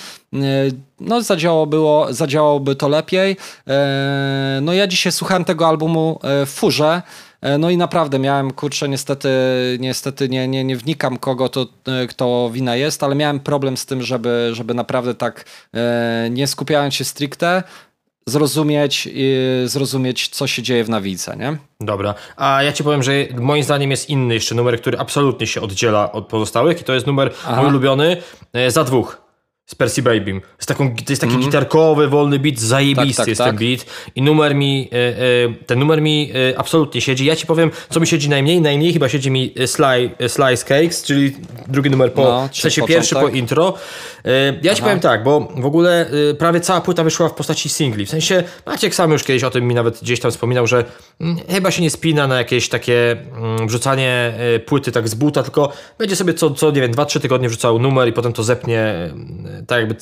[0.99, 1.77] no zadziałałoby,
[2.09, 3.37] zadziałałoby to lepiej.
[3.67, 7.01] E, no ja dzisiaj słuchałem tego albumu w furze,
[7.59, 9.29] no i naprawdę miałem, kurczę, niestety,
[9.79, 11.65] niestety nie, nie, nie wnikam kogo to,
[12.09, 15.45] kto wina jest, ale miałem problem z tym, żeby, żeby naprawdę tak
[16.29, 17.63] nie skupiając się stricte,
[18.29, 19.09] zrozumieć,
[19.65, 21.57] zrozumieć, co się dzieje w nawice, nie?
[21.79, 25.61] Dobra, a ja ci powiem, że moim zdaniem jest inny jeszcze numer, który absolutnie się
[25.61, 27.61] oddziela od pozostałych i to jest numer Aha.
[27.61, 28.17] mój ulubiony,
[28.53, 29.24] e, za dwóch
[29.65, 30.41] z Percy Babym.
[30.57, 31.45] Jest, taką, to jest taki mm.
[31.45, 33.47] gitarkowy, wolny beat, zajebisty tak, tak, jest tak.
[33.47, 37.25] ten beat i numer mi, e, e, ten numer mi e, absolutnie siedzi.
[37.25, 38.61] Ja ci powiem, co mi siedzi najmniej.
[38.61, 41.35] Najmniej chyba siedzi mi Sly, Slice Cakes, czyli
[41.67, 43.73] drugi numer po, no, w sensie pierwszy po intro.
[44.61, 44.75] Ja Aha.
[44.75, 48.05] ci powiem tak, bo w ogóle prawie cała płyta wyszła w postaci singli.
[48.05, 50.85] W sensie Maciek sam już kiedyś o tym mi nawet gdzieś tam wspominał, że
[51.21, 54.33] mm, chyba się nie spina na jakieś takie mm, wrzucanie
[54.65, 58.07] płyty tak z buta, tylko będzie sobie co, co nie wiem, 2-3 tygodnie wrzucał numer
[58.07, 58.93] i potem to zepnie
[59.67, 59.95] tak jakby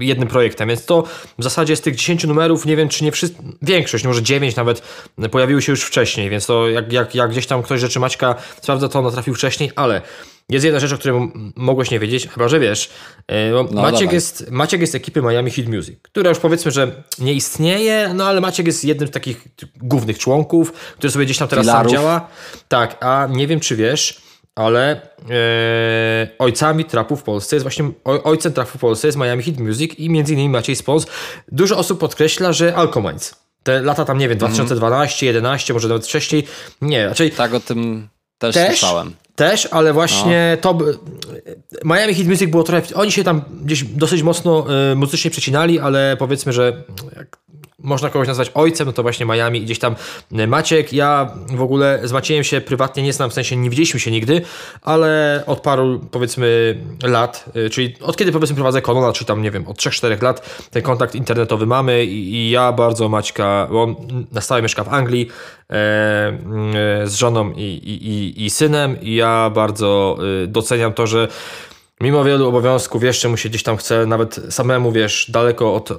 [0.00, 0.68] y, jednym projektem.
[0.68, 1.04] Więc to
[1.38, 4.82] w zasadzie z tych 10 numerów, nie wiem czy nie wszyscy, większość, może 9 nawet,
[5.30, 8.88] pojawiły się już wcześniej, więc to jak, jak, jak gdzieś tam ktoś rzeczy Maćka sprawdza,
[8.88, 10.02] to on trafił wcześniej, ale
[10.48, 12.90] jest jedna rzecz, o której mogłeś nie wiedzieć, chyba że wiesz.
[13.32, 17.32] Y, no, Maciek, jest, Maciek jest ekipy Miami Heat Music, która już powiedzmy, że nie
[17.32, 21.66] istnieje, no ale Maciek jest jednym z takich głównych członków, który sobie gdzieś tam teraz
[21.66, 21.92] Filarów.
[21.92, 22.28] sam działa.
[22.68, 24.25] Tak, a nie wiem czy wiesz,
[24.56, 29.58] ale e, ojcami trapu w Polsce jest właśnie, ojcem trapu w Polsce jest Miami Heat
[29.58, 31.06] Music i między innymi Maciej Spons.
[31.52, 33.34] Dużo osób podkreśla, że Alcominds.
[33.62, 35.34] Te lata tam, nie wiem, 2012, mm.
[35.34, 36.46] 11, może nawet wcześniej.
[36.82, 37.30] Nie, raczej...
[37.30, 39.14] Tak, o tym Też, też słyszałem.
[39.36, 40.74] Też, ale właśnie no.
[40.74, 40.84] to.
[41.84, 42.82] Miami Heat Music było trochę.
[42.94, 46.84] Oni się tam gdzieś dosyć mocno y, muzycznie przecinali, ale powiedzmy, że
[47.16, 47.36] jak
[47.86, 49.96] można kogoś nazwać ojcem, no to właśnie Miami i gdzieś tam
[50.32, 50.92] e, Maciek.
[50.92, 54.42] Ja w ogóle z Maciejem się prywatnie nie znam, w sensie nie widzieliśmy się nigdy,
[54.82, 59.50] ale od paru powiedzmy lat, e, czyli od kiedy powiedzmy prowadzę Konona, czy tam nie
[59.50, 63.96] wiem, od 3-4 lat ten kontakt internetowy mamy i, i ja bardzo Maćka, bo on
[64.32, 65.28] na stałe mieszka w Anglii
[65.70, 71.28] e, e, z żoną i, i, i, synem i ja bardzo e, doceniam to, że
[72.00, 75.94] mimo wielu obowiązków jeszcze mu się gdzieś tam chce nawet samemu, wiesz, daleko od, e,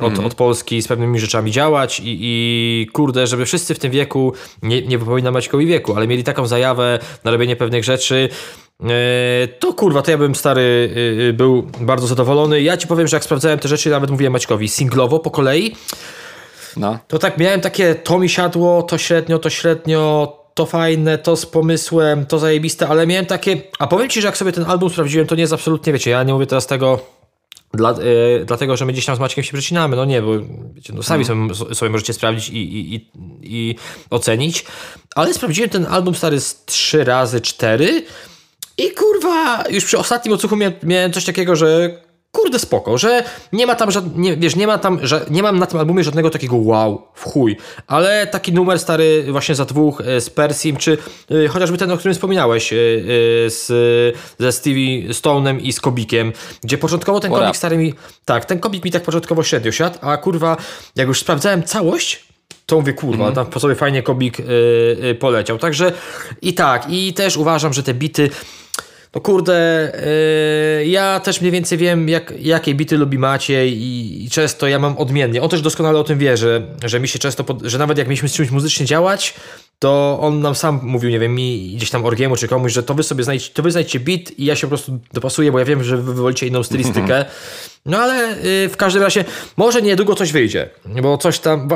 [0.00, 0.24] od, mm.
[0.24, 4.32] od Polski z pewnymi rzeczami działać i, i kurde, żeby wszyscy w tym wieku,
[4.62, 8.28] nie, nie wypominam Maćkowi wieku, ale mieli taką zajawę na robienie pewnych rzeczy,
[8.80, 10.94] e, to kurwa, to ja bym stary
[11.28, 12.62] e, był bardzo zadowolony.
[12.62, 15.76] Ja ci powiem, że jak sprawdzałem te rzeczy, nawet mówiłem Maćkowi singlowo po kolei,
[16.76, 16.98] no.
[17.08, 21.46] to tak miałem takie, to mi siadło, to średnio, to średnio, to fajne, to z
[21.46, 23.62] pomysłem, to zajebiste, ale miałem takie.
[23.78, 26.22] A powiem ci, że jak sobie ten album sprawdziłem, to nie jest absolutnie, wiecie, ja
[26.22, 27.00] nie mówię teraz tego.
[27.74, 29.96] Dla, yy, dlatego, że my gdzieś tam z Maćkiem się przecinamy.
[29.96, 30.32] No nie, bo
[30.74, 31.54] wiecie, no sami hmm.
[31.54, 33.08] sobie, sobie możecie sprawdzić i, i, i,
[33.42, 33.76] i
[34.10, 34.64] ocenić.
[35.14, 38.04] Ale sprawdziłem ten album stary z trzy razy cztery
[38.78, 42.00] i kurwa, już przy ostatnim odsłuchu miałem, miałem coś takiego, że
[42.32, 45.66] kurde spoko, że nie ma tam żadnego, wiesz, nie ma tam, że nie mam na
[45.66, 50.20] tym albumie żadnego takiego wow, w chuj, ale taki numer stary właśnie za dwóch e,
[50.20, 50.98] z Persim, czy
[51.30, 53.66] y, chociażby ten, o którym wspominałeś y, y, z,
[54.38, 58.84] ze Stevie Stone'em i z Kobikiem, gdzie początkowo ten Kobik stary mi, tak, ten Kobik
[58.84, 60.56] mi tak początkowo średnio siadł, a kurwa,
[60.96, 62.24] jak już sprawdzałem całość,
[62.66, 63.34] to mówię, kurwa, mm.
[63.34, 64.36] tam po sobie fajnie Kobik
[65.18, 65.92] poleciał, także
[66.42, 68.30] i tak, i też uważam, że te bity
[69.14, 69.92] no kurde,
[70.78, 74.78] yy, ja też mniej więcej wiem, jak, jakie bity lubi Maciej i, i, często ja
[74.78, 75.42] mam odmiennie.
[75.42, 78.08] On też doskonale o tym wie, że, że mi się często, pod, że nawet jak
[78.08, 79.34] mieliśmy z czymś muzycznie działać,
[79.80, 82.94] to on nam sam mówił, nie wiem, mi gdzieś tam Orgiemu czy komuś, że to
[82.94, 85.64] wy sobie znajdźcie, to wy znajdźcie beat i ja się po prostu dopasuję, bo ja
[85.64, 87.24] wiem, że wy wolicie inną stylistykę.
[87.86, 89.24] No ale y, w każdym razie
[89.56, 90.68] może niedługo coś wyjdzie,
[91.02, 91.68] bo coś tam,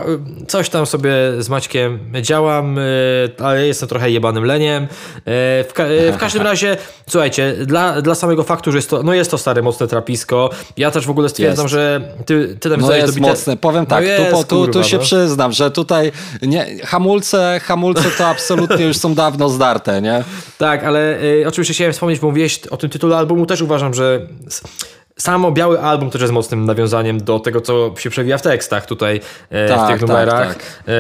[0.49, 2.83] coś tam sobie z Maćkiem działam, y,
[3.39, 4.85] ale jestem trochę jebanym leniem.
[4.85, 4.89] Y,
[5.69, 6.77] w, ka w, każdym razie,
[7.09, 10.91] słuchajcie, dla, dla samego faktu, że jest to, no jest to stare, mocne trapisko, ja
[10.91, 11.73] też w ogóle stwierdzam, jest.
[11.73, 15.03] że ty, ty no jest mocne, powiem tak, no jest, tu, tu, tu, się no.
[15.03, 16.13] przyznam, że tutaj
[16.43, 20.25] nie, hamulce, hamulce to absolutnie już są dawno zdarte, nie?
[20.59, 24.27] Tak, ale y, oczywiście chciałem wspomnieć, bo mówiłeś o tym tytule albumu, też uważam, że
[25.19, 29.21] Samo biały album też jest mocnym nawiązaniem do tego, co się przewija w tekstach tutaj
[29.51, 30.49] e, tak, w tych tak, numerach.
[30.49, 30.83] Tak, tak.
[30.87, 30.93] E,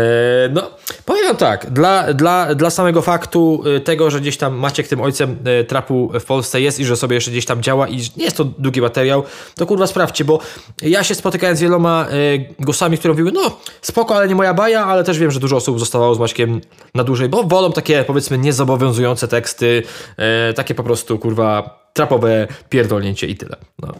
[0.53, 0.70] no,
[1.05, 5.38] powiem tak, dla, dla, dla samego faktu e, tego, że gdzieś tam Maciek tym ojcem
[5.44, 8.37] e, trapu w Polsce jest i że sobie jeszcze gdzieś tam działa i nie jest
[8.37, 9.22] to długi materiał,
[9.57, 10.38] to kurwa sprawdźcie, bo
[10.83, 14.87] ja się spotykałem z wieloma e, głosami, które mówiły, no spoko, ale nie moja baja,
[14.87, 16.61] ale też wiem, że dużo osób zostawało z Maćkiem
[16.94, 19.83] na dłużej, bo wolą takie powiedzmy niezobowiązujące teksty,
[20.55, 23.57] takie po prostu kurwa trapowe pierdolnięcie i tyle.
[23.83, 23.95] No.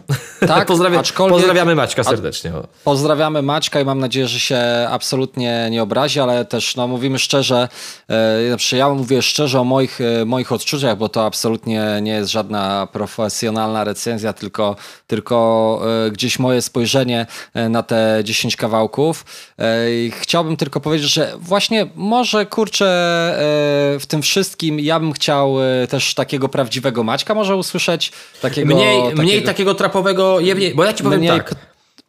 [0.47, 2.51] Tak, Pozdrawia, pozdrawiamy Maćka serdecznie.
[2.83, 7.67] Pozdrawiamy Maćka i mam nadzieję, że się absolutnie nie obrazi, ale też no, mówimy szczerze,
[8.09, 12.31] e, znaczy ja mówię szczerze o moich, e, moich odczuciach, bo to absolutnie nie jest
[12.31, 14.75] żadna profesjonalna recenzja, tylko,
[15.07, 19.25] tylko e, gdzieś moje spojrzenie e, na te 10 kawałków.
[19.59, 25.55] E, chciałbym tylko powiedzieć, że właśnie może kurczę e, w tym wszystkim ja bym chciał
[25.89, 28.75] też takiego prawdziwego Maćka może usłyszeć usłyszeć takiego...
[28.75, 30.37] Mniej takiego, mniej takiego trapowego,
[30.75, 31.31] bo ja ci powiem mniej...
[31.31, 31.55] tak.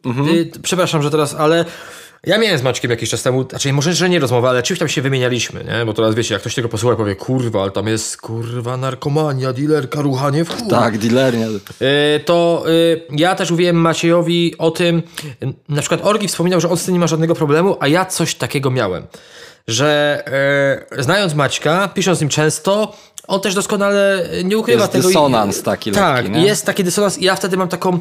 [0.05, 0.29] Mhm.
[0.29, 1.65] Y, przepraszam, że teraz, ale
[2.23, 4.87] ja miałem z Maćkiem jakiś czas temu, znaczy może, że nie rozmowę, ale czymś tam
[4.87, 5.85] się wymienialiśmy, nie?
[5.85, 10.01] Bo teraz wiecie, jak ktoś tego posłucha powie, kurwa, ale tam jest kurwa narkomania, dealerka,
[10.01, 10.69] ruchanie w chuj.
[10.69, 11.47] Tak, dealernia.
[11.47, 11.59] Yy,
[12.25, 15.03] to yy, ja też mówiłem Maciejowi o tym,
[15.41, 18.05] yy, na przykład Orgi wspominał, że on z tym nie ma żadnego problemu, a ja
[18.05, 19.03] coś takiego miałem.
[19.67, 20.23] Że
[20.97, 22.95] y, znając Maćka, pisząc z nim często,
[23.27, 25.07] on też doskonale nie ukrywa jest tego.
[25.07, 27.99] dysonans taki Tak, lekki, jest taki dysonans i ja wtedy mam taką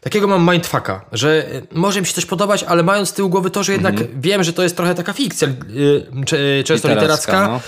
[0.00, 3.62] takiego mam mindfucka, że może mi się coś podobać, ale mając z tyłu głowy to,
[3.62, 4.06] że jednak -hmm.
[4.16, 7.60] wiem, że to jest trochę taka fikcja, yy, często literacka, literacka no.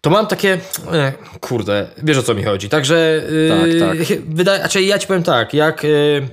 [0.00, 0.58] to mam takie,
[0.92, 2.68] e, kurde, wiesz o co mi chodzi.
[2.68, 4.18] Także yy, tak, tak.
[4.28, 6.28] wydaje, znaczy ja ci powiem tak, jak yy,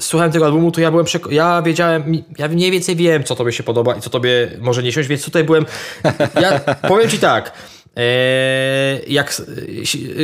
[0.00, 3.62] słuchałem tego albumu, to ja byłem ja wiedziałem, ja mniej więcej wiem, co tobie się
[3.62, 5.66] podoba i co tobie może nie siąść, więc tutaj byłem,
[6.40, 7.52] ja powiem ci tak,
[9.06, 9.42] jak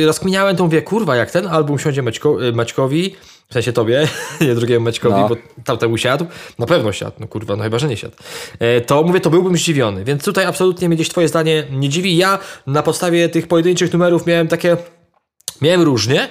[0.05, 3.15] rozkminiałem, to mówię, kurwa, jak ten album siądzie Maćko, Maćkowi,
[3.49, 4.07] w sensie tobie,
[4.41, 5.29] nie drugiemu Maćkowi, no.
[5.29, 6.25] bo tamtemu siadł,
[6.59, 8.15] na pewno siadł, no kurwa, no chyba, że nie siadł,
[8.59, 12.17] eee, to mówię, to byłbym zdziwiony, więc tutaj absolutnie mnie gdzieś twoje zdanie nie dziwi.
[12.17, 14.77] Ja na podstawie tych pojedynczych numerów miałem takie,
[15.61, 16.29] miałem różnie,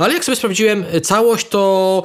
[0.00, 2.02] Ale jak sobie sprawdziłem całość, to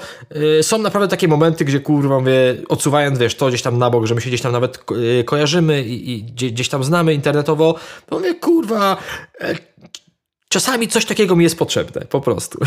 [0.59, 4.05] y, są naprawdę takie momenty, gdzie kurwa mówię, odsuwając wiesz, to gdzieś tam na bok,
[4.05, 8.15] że my się gdzieś tam nawet y, kojarzymy i, i gdzieś tam znamy internetowo, to
[8.15, 8.97] mówię, kurwa,
[10.55, 12.59] czasami coś takiego mi jest potrzebne, po prostu.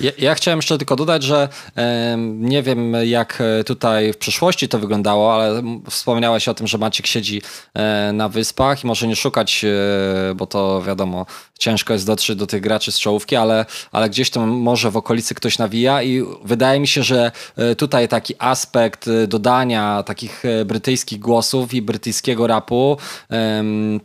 [0.00, 4.78] Ja, ja chciałem jeszcze tylko dodać, że e, nie wiem jak tutaj w przyszłości to
[4.78, 7.42] wyglądało, ale wspomniałeś o tym, że Maciek siedzi
[7.74, 11.26] e, na wyspach i może nie szukać, e, bo to wiadomo,
[11.60, 15.34] ciężko jest dotrzeć do tych graczy z czołówki, ale, ale gdzieś tam może w okolicy
[15.34, 20.64] ktoś nawija i wydaje mi się, że e, tutaj taki aspekt e, dodania takich e,
[20.64, 22.96] brytyjskich głosów i brytyjskiego rapu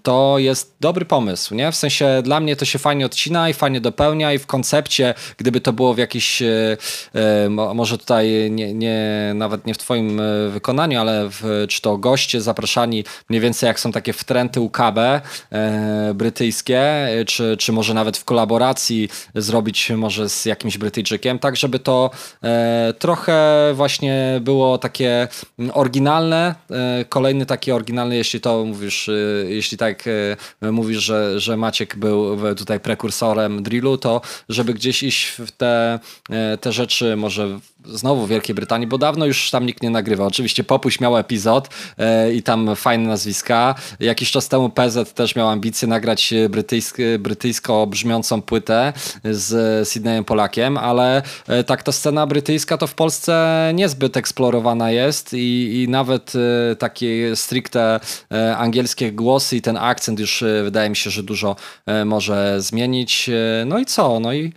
[0.03, 1.71] to jest dobry pomysł, nie?
[1.71, 5.61] W sensie dla mnie to się fajnie odcina i fajnie dopełnia i w koncepcie, gdyby
[5.61, 6.43] to było w jakiś
[7.73, 13.03] może tutaj nie, nie nawet nie w twoim wykonaniu, ale w, czy to goście zapraszani
[13.29, 14.99] mniej więcej jak są takie wtręty UKB
[16.13, 22.11] brytyjskie, czy czy, może nawet w kolaboracji zrobić może z jakimś Brytyjczykiem, tak żeby to
[22.43, 25.27] e, trochę właśnie było takie
[25.73, 29.13] oryginalne, e, kolejny taki oryginalny, jeśli to mówisz, e,
[29.47, 30.03] jeśli tak
[30.61, 35.99] e, mówisz, że, że Maciek był tutaj prekursorem drillu, to żeby gdzieś iść w te,
[36.29, 40.25] e, te rzeczy może znowu Wielkiej Brytanii, bo dawno już tam nikt nie nagrywa.
[40.25, 43.75] Oczywiście Popuś miał epizod e, i tam fajne nazwiska.
[43.99, 48.93] Jakiś czas temu PZ też miał ambicje nagrać brytyjsk, brytyjsko brzmiącą płytę
[49.23, 55.33] z Sydneyem Polakiem, ale e, tak ta scena brytyjska to w Polsce niezbyt eksplorowana jest
[55.33, 57.99] i, i nawet e, takie stricte
[58.31, 62.61] e, angielskie głosy i ten akcent już e, wydaje mi się, że dużo e, może
[62.61, 63.29] zmienić.
[63.65, 64.19] No i co?
[64.19, 64.53] No i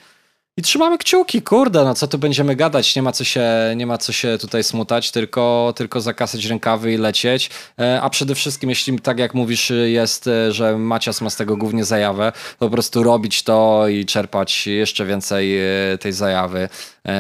[0.59, 3.99] i trzymamy kciuki, kurde, no co tu będziemy gadać, nie ma co się, nie ma
[3.99, 7.51] co się tutaj smutać, tylko, tylko zakasać rękawy i lecieć.
[7.81, 11.57] E, a przede wszystkim, jeśli tak jak mówisz, jest, e, że Macias ma z tego
[11.57, 16.69] głównie zajawę, po prostu robić to i czerpać jeszcze więcej e, tej zajawy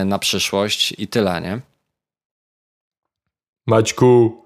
[0.05, 1.61] na przyszłość i tyle, nie?
[3.66, 4.44] Maćku,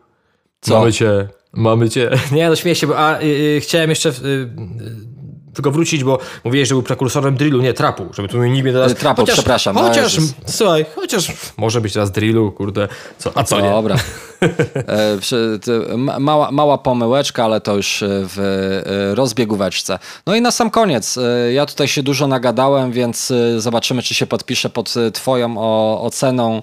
[0.61, 0.79] co?
[0.79, 2.11] mamy cię, mamy cię.
[2.33, 5.12] Nie, no śmieję się, bo a, y, y, chciałem jeszcze y, y
[5.55, 8.95] tylko wrócić, bo mówiłeś, że był prekursorem drillu, nie trapu, żeby tu nikt nie teraz...
[8.95, 9.75] Trapu, chociaż, przepraszam.
[9.75, 12.89] No, chociaż, no, słuchaj, chociaż może być teraz drillu, kurde,
[13.19, 13.71] co, a co nie?
[13.71, 13.97] Dobra.
[14.43, 18.39] E, mała, mała pomyłeczka, ale to już w
[18.87, 19.99] e, rozbiegóweczce.
[20.27, 24.27] No i na sam koniec, e, ja tutaj się dużo nagadałem, więc zobaczymy, czy się
[24.27, 25.59] podpiszę pod twoją
[26.03, 26.63] oceną,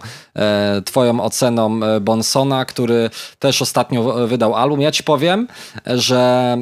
[0.86, 4.82] twoją oceną Bonsona, który też ostatnio wydał album.
[4.82, 5.48] Ja ci powiem,
[5.86, 6.58] że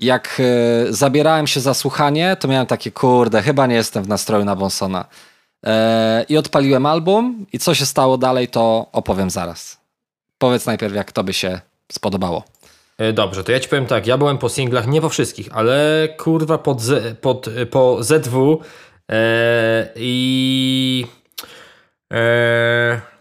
[0.00, 4.44] jak e, zabierałem się za słuchanie, to miałem takie, kurde, chyba nie jestem w nastroju
[4.44, 5.04] na Bonsona.
[5.66, 9.80] E, I odpaliłem album i co się stało dalej, to opowiem zaraz.
[10.38, 11.60] Powiedz najpierw, jak to by się
[11.92, 12.44] spodobało.
[12.98, 16.08] E, dobrze, to ja ci powiem tak, ja byłem po singlach, nie po wszystkich, ale
[16.18, 18.60] kurwa pod Z, pod, po ZW
[19.96, 21.06] i...
[22.12, 23.13] E,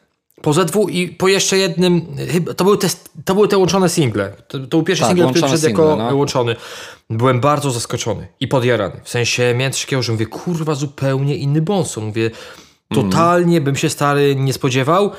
[0.44, 2.02] po ZW i po jeszcze jednym,
[2.58, 2.88] to były te,
[3.26, 4.34] to były te łączone single.
[4.48, 6.16] To, to był pierwszy tak, single, który przyszedł jako no.
[6.16, 6.56] łączony.
[7.10, 9.02] Byłem bardzo zaskoczony i podjarany.
[9.04, 12.06] W sensie miałem coś takiego, że mówię, kurwa, zupełnie inny bonson.
[12.06, 12.32] Mówię,
[12.94, 13.64] totalnie mm.
[13.64, 15.12] bym się stary nie spodziewał.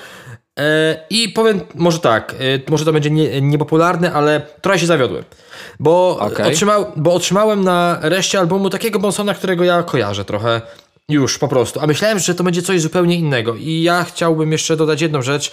[0.58, 5.24] E, I powiem, może tak, e, może to będzie nie, niepopularne, ale trochę się zawiodłem.
[5.80, 6.46] Bo, okay.
[6.46, 10.60] otrzymał, bo otrzymałem na reszcie albumu takiego Bonsona, którego ja kojarzę trochę.
[11.08, 11.80] Już, po prostu.
[11.80, 13.54] A myślałem, że to będzie coś zupełnie innego.
[13.54, 15.52] I ja chciałbym jeszcze dodać jedną rzecz,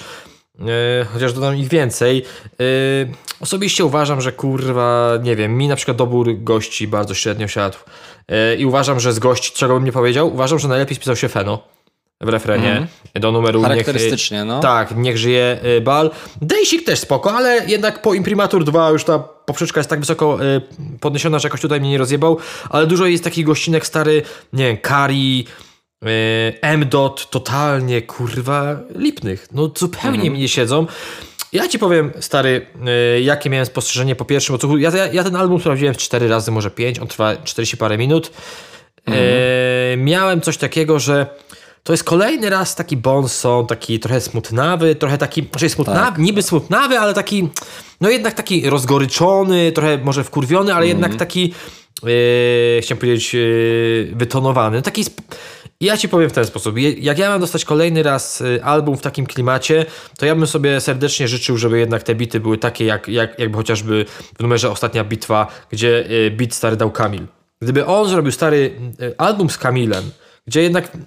[0.59, 0.65] yy,
[1.13, 2.25] chociaż dodam ich więcej.
[2.59, 2.65] Yy,
[3.39, 7.77] osobiście uważam, że kurwa, nie wiem, mi na przykład dobór gości bardzo średnio siadł.
[8.27, 11.29] Yy, I uważam, że z gości, czego bym nie powiedział, uważam, że najlepiej spisał się
[11.29, 11.63] Feno
[12.21, 12.88] w refrenie mm.
[13.13, 14.60] do numeru Charakterystycznie, niech, no.
[14.60, 16.12] Tak, niech żyje bal.
[16.41, 19.19] Dejsik też spoko, ale jednak po Imprimatur 2 już ta
[19.51, 20.62] poprzeczka jest tak wysoko y,
[20.99, 22.38] podniesiona, że jakoś tutaj mnie nie rozjebał,
[22.69, 24.21] ale dużo jest takich gościnek stary,
[24.53, 25.45] nie wiem, Kari,
[26.03, 26.07] y,
[26.62, 29.47] M-Dot, totalnie, kurwa, lipnych.
[29.51, 30.34] No zupełnie mm.
[30.34, 30.88] mi nie siedzą.
[31.53, 32.67] Ja ci powiem, stary,
[33.17, 34.77] y, jakie miałem spostrzeżenie po pierwszym odsłuchu.
[34.77, 38.31] Ja, ja, ja ten album sprawdziłem cztery razy, może pięć, on trwa 40 parę minut.
[39.05, 40.03] Mm.
[40.03, 41.25] miałem coś takiego, że
[41.83, 46.17] to jest kolejny raz taki bonson, taki trochę smutnawy, trochę taki, znaczy smutnawy, tak.
[46.17, 47.49] niby smutnawy, ale taki,
[48.01, 50.89] no jednak taki rozgoryczony, trochę może wkurwiony, ale mm.
[50.89, 51.53] jednak taki,
[52.03, 54.81] yy, chciałem powiedzieć, yy, wytonowany.
[54.81, 55.05] Taki,
[55.81, 59.01] ja ci powiem w ten sposób, jak ja mam dostać kolejny raz e, album w
[59.01, 59.85] takim klimacie,
[60.17, 63.57] to ja bym sobie serdecznie życzył, żeby jednak te bity były takie, jak, jak, jakby
[63.57, 64.05] chociażby
[64.39, 67.27] w numerze Ostatnia Bitwa, gdzie bit stary dał Kamil.
[67.61, 68.71] Gdyby on zrobił stary
[69.17, 70.11] album z Kamilem,
[70.51, 70.97] gdzie jednak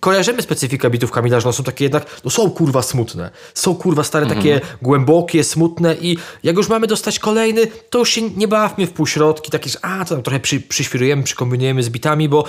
[0.00, 4.04] kojarzymy specyfikę bitów Kamila, że one są takie jednak, no są kurwa smutne, są kurwa
[4.04, 4.78] stare, takie mhm.
[4.82, 9.50] głębokie, smutne i jak już mamy dostać kolejny, to już się nie bawmy w półśrodki,
[9.50, 12.44] takie, że a, to tam trochę przy, przyświrujemy, przykombinujemy z bitami, bo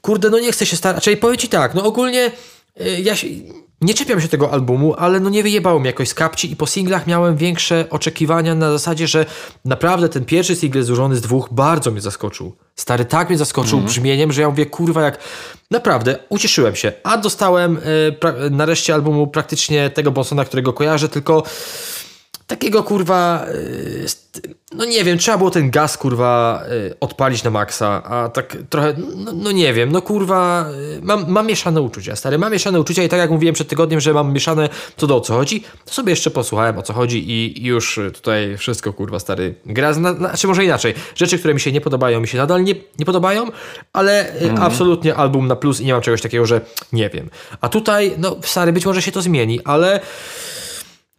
[0.00, 1.04] kurde, no nie chcę się starać.
[1.04, 2.32] Czyli powiem ci tak, no ogólnie
[2.80, 3.26] y, ja się,
[3.82, 6.66] nie czepiam się tego albumu, ale no nie wyjebało mi jakoś z kapci i po
[6.66, 9.26] singlach miałem większe oczekiwania na zasadzie, że
[9.64, 12.52] naprawdę ten pierwszy single złożony z dwóch bardzo mnie zaskoczył.
[12.76, 13.88] Stary tak mnie zaskoczył mm.
[13.88, 15.18] brzmieniem, że ja mówię, kurwa, jak
[15.70, 16.92] naprawdę ucieszyłem się.
[17.04, 21.42] A dostałem y, nareszcie albumu praktycznie tego Bonsona, którego kojarzę, tylko
[22.52, 24.06] takiego kurwa, y,
[24.76, 28.94] no nie wiem, trzeba było ten gaz kurwa y, odpalić na maksa, a tak trochę,
[29.16, 30.66] no, no nie wiem, no kurwa,
[30.98, 34.00] y, mam, mam mieszane uczucia, stary, mam mieszane uczucia i tak jak mówiłem przed tygodniem,
[34.00, 37.30] że mam mieszane co do o co chodzi, to sobie jeszcze posłuchałem o co chodzi
[37.30, 41.80] i już tutaj wszystko kurwa, stary, gra, znaczy może inaczej, rzeczy, które mi się nie
[41.80, 43.46] podobają, mi się nadal nie, nie podobają,
[43.92, 44.62] ale mhm.
[44.62, 46.60] absolutnie album na plus i nie mam czegoś takiego, że
[46.92, 47.30] nie wiem.
[47.60, 50.00] A tutaj, no stary, być może się to zmieni, ale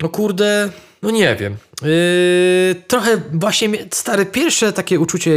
[0.01, 0.69] no kurde,
[1.04, 1.58] no nie wiem.
[1.82, 5.32] Yy, trochę właśnie stare pierwsze takie uczucie,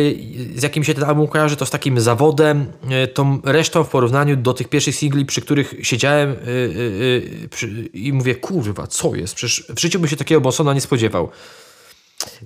[0.57, 4.37] z jakim się ten album kojarzy, to z takim zawodem, yy, tą resztą w porównaniu
[4.37, 9.35] do tych pierwszych singli, przy których siedziałem yy, yy przy, i mówię, kurwa, co jest?
[9.35, 11.31] Przecież w życiu by się takiego Bonsona nie spodziewał.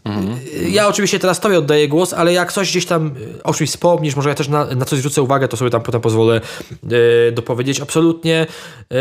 [0.05, 0.37] Mm-hmm.
[0.69, 4.17] Ja oczywiście teraz Tobie oddaję głos, ale jak coś gdzieś tam yy, o czymś wspomnisz,
[4.17, 6.41] może ja też na, na coś zwrócę uwagę, to sobie tam potem pozwolę
[6.83, 7.81] yy, dopowiedzieć.
[7.81, 8.47] Absolutnie.
[8.91, 8.97] Yy,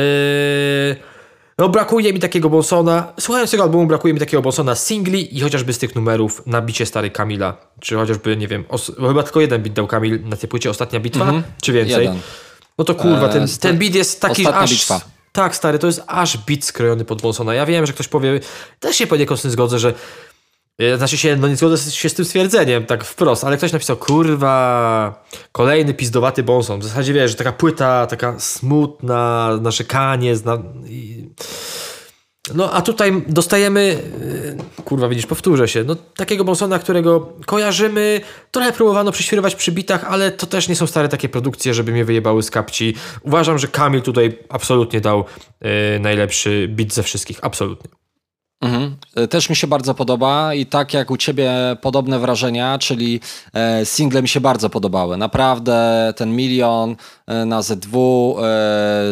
[1.60, 5.42] no brakuje mi takiego Bonsona, słuchając tego albumu brakuje mi takiego Bonsona z singli i
[5.42, 9.42] chociażby z tych numerów na bicie stary Kamila, czy chociażby, nie wiem, os- chyba tylko
[9.42, 11.42] jeden bit dał Kamil na tej płycie, Ostatnia Bitwa, mm-hmm.
[11.62, 12.06] czy więcej?
[12.06, 12.20] Jeden.
[12.78, 14.72] No to kurwa, ten, ten beat jest taki Ostatnia aż...
[14.72, 15.02] Bitwa.
[15.32, 17.54] Tak, stary, to jest aż bit skrojony pod Bonsona.
[17.54, 18.40] Ja wiem, że ktoś powie,
[18.80, 19.94] też się poniekąd z tym zgodzę, że E,
[20.98, 25.24] znaczy się, no nie zgodzę się z tym stwierdzeniem, tak wprost, ale ktoś napisał, kurwa,
[25.52, 26.80] kolejny pizdowaty bonson.
[26.80, 30.58] W zasadzie wiesz, że taka płyta, taka smutna, narzekanie, zna...
[32.56, 33.98] No a tutaj dostajemy,
[34.78, 38.22] e, kurwa widzisz, powtórzę się, no takiego Bonsona, którego kojarzymy,
[38.52, 42.06] trochę próbowano prześwirować przy bitach, ale to też nie są stare takie produkcje, żeby mnie
[42.06, 42.96] wyjebały z kapci.
[43.22, 45.26] Uważam, że Kamil tutaj absolutnie dał
[45.96, 48.09] y, najlepszy bit ze wszystkich, absolutnie.
[48.62, 48.96] Mhm.
[49.16, 51.52] E, też mi się bardzo podoba i tak jak u ciebie
[51.82, 53.20] podobne wrażenia, czyli
[53.54, 55.18] e, single mi się bardzo podobały.
[55.18, 56.96] Naprawdę ten milion
[57.28, 58.36] e, na ZW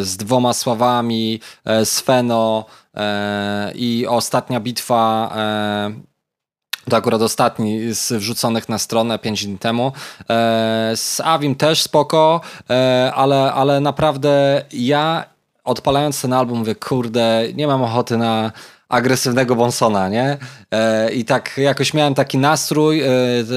[0.01, 1.39] z dwoma sławami,
[1.83, 2.65] z Feno
[3.75, 5.31] i ostatnia bitwa
[6.89, 9.91] to akurat ostatni z wrzuconych na stronę 5 dni temu.
[10.95, 12.41] Z Avim też spoko,
[13.13, 15.25] ale, ale naprawdę ja
[15.63, 18.51] odpalając ten album mówię, kurde, nie mam ochoty na
[18.89, 20.37] agresywnego Bonsona, nie?
[20.71, 23.07] E, I tak jakoś miałem taki nastrój, e,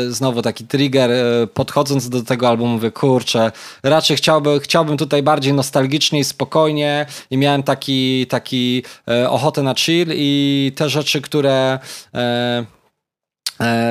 [0.08, 3.52] znowu taki trigger, e, podchodząc do tego albumu mówię, kurczę,
[3.82, 8.82] raczej chciałbym, chciałbym tutaj bardziej nostalgicznie i spokojnie i miałem taki, taki
[9.28, 11.78] ochotę na chill i te rzeczy, które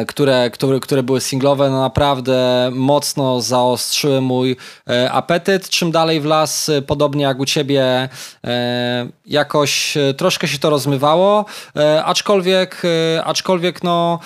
[0.08, 4.56] które, które, które były singlowe, no naprawdę mocno zaostrzyły mój
[4.90, 5.70] e, apetyt.
[5.70, 8.10] Czym dalej w las, e, podobnie jak u ciebie,
[9.26, 11.46] jakoś troszkę się to rozmywało,
[12.06, 12.82] aczkolwiek,
[13.24, 14.20] aczkolwiek no,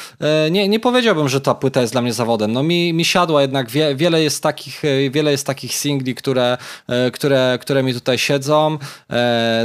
[0.51, 2.51] nie, nie powiedziałbym, że ta płyta jest dla mnie zawodem.
[2.51, 4.81] No mi, mi siadła jednak, wie, wiele, jest takich,
[5.11, 6.57] wiele jest takich singli, które,
[7.13, 8.77] które, które mi tutaj siedzą.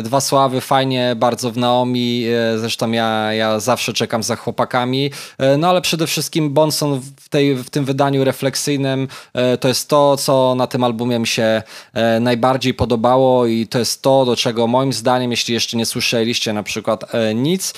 [0.02, 2.24] Dwa sławy, fajnie, bardzo w Naomi,
[2.56, 5.10] zresztą ja, ja zawsze czekam za chłopakami.
[5.58, 9.88] No no ale przede wszystkim Bonson w, tej, w tym wydaniu refleksyjnym e, to jest
[9.88, 11.62] to, co na tym albumie mi się
[11.94, 16.52] e, najbardziej podobało i to jest to, do czego moim zdaniem, jeśli jeszcze nie słyszeliście
[16.52, 17.74] na przykład e, nic,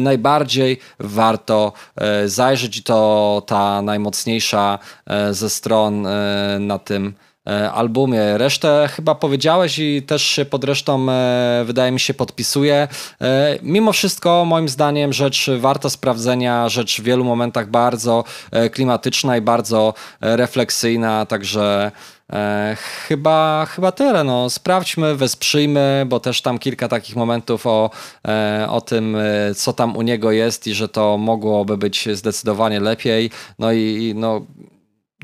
[0.00, 1.72] najbardziej warto
[2.26, 4.78] zajrzeć i to ta najmocniejsza
[5.30, 6.06] ze stron
[6.60, 7.14] na tym
[7.72, 8.38] albumie.
[8.38, 12.88] Resztę chyba powiedziałeś i też się pod resztą e, wydaje mi się podpisuje.
[13.20, 18.24] E, mimo wszystko moim zdaniem rzecz warta sprawdzenia, rzecz w wielu momentach bardzo
[18.72, 21.92] klimatyczna i bardzo refleksyjna, także
[23.08, 24.24] chyba, chyba tyle.
[24.24, 27.90] No, sprawdźmy, wesprzyjmy, bo też tam kilka takich momentów o,
[28.68, 29.16] o tym,
[29.56, 33.30] co tam u niego jest i że to mogłoby być zdecydowanie lepiej.
[33.58, 34.46] No i no,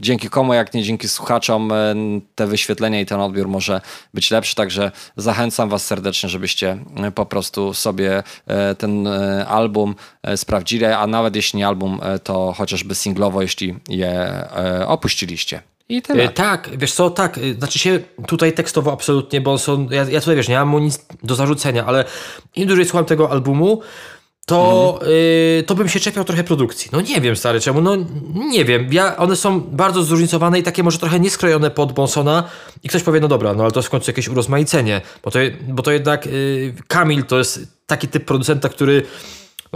[0.01, 1.95] dzięki komu, jak nie dzięki słuchaczom, e,
[2.35, 3.81] te wyświetlenia i ten odbiór może
[4.15, 4.55] być lepszy.
[4.55, 9.07] Także zachęcam Was serdecznie, żebyście e, po prostu sobie e, ten
[9.49, 9.95] album
[10.37, 14.45] sprawdzili, a nawet jeśli nie album, to chociażby singlowo, jeśli je
[14.87, 15.63] opuściliście.
[15.89, 16.29] I tyle.
[16.29, 20.49] tak, wiesz co, tak, znaczy się tutaj tekstowo absolutnie, bo są, ja, ja tutaj wiesz,
[20.49, 22.05] nie mam mu nic do zarzucenia, ale
[22.57, 23.83] im dłużej słucham tego albumu,
[24.49, 25.13] to, mhm.
[25.13, 26.91] y, to bym się czepiał trochę produkcji.
[26.93, 27.81] No nie wiem, stary, czemu?
[27.81, 27.97] No
[28.35, 28.93] nie wiem.
[28.93, 32.45] Ja, one są bardzo zróżnicowane i takie może trochę nieskrojone pod Bonsona
[32.83, 35.39] i ktoś powie, no dobra, no ale to jest w końcu jakieś urozmaicenie, bo to,
[35.69, 39.03] bo to jednak y, Kamil to jest taki typ producenta, który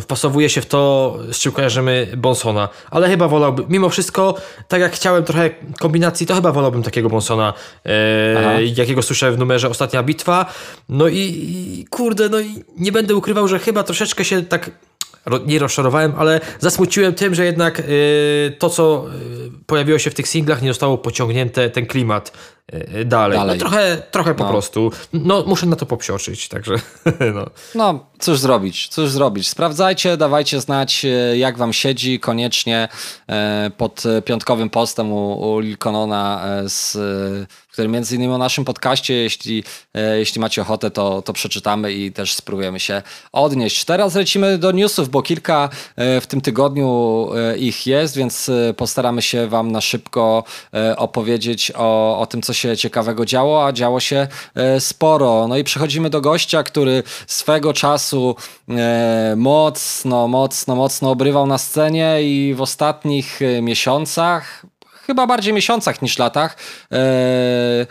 [0.00, 2.68] wpasowuje się w to, z czym kojarzymy Bonsona.
[2.90, 4.34] Ale chyba wolałbym, mimo wszystko,
[4.68, 9.68] tak jak chciałem trochę kombinacji, to chyba wolałbym takiego Bonsona, e, jakiego słyszę w numerze
[9.68, 10.46] Ostatnia Bitwa.
[10.88, 14.70] No i, i kurde, no i nie będę ukrywał, że chyba troszeczkę się tak
[15.46, 19.06] nie rozczarowałem, ale zasmuciłem tym, że jednak y, to, co
[19.46, 22.32] y, pojawiło się w tych singlach, nie zostało pociągnięte, ten klimat
[23.04, 23.38] dalej.
[23.38, 23.58] dalej.
[23.58, 24.50] No, trochę trochę po no.
[24.50, 24.92] prostu.
[25.12, 26.74] No, muszę na to popsioczyć, także
[27.34, 27.46] no.
[27.74, 29.48] No, cóż zrobić, cóż zrobić.
[29.48, 32.88] Sprawdzajcie, dawajcie znać, jak wam siedzi koniecznie
[33.76, 36.98] pod piątkowym postem u, u Lilkonona z
[37.72, 39.64] który między innymi o naszym podcaście, jeśli,
[39.94, 43.02] e, jeśli macie ochotę, to, to przeczytamy i też spróbujemy się
[43.32, 43.84] odnieść.
[43.84, 49.22] Teraz lecimy do newsów, bo kilka e, w tym tygodniu e, ich jest, więc postaramy
[49.22, 50.44] się Wam na szybko
[50.96, 54.28] opowiedzieć o, o tym, co się ciekawego działo, a działo się
[54.78, 55.48] sporo.
[55.48, 58.36] No i przechodzimy do gościa, który swego czasu
[59.36, 64.62] mocno, mocno, mocno obrywał na scenie i w ostatnich miesiącach,
[65.06, 66.56] chyba bardziej miesiącach niż latach,
[66.92, 67.86] e,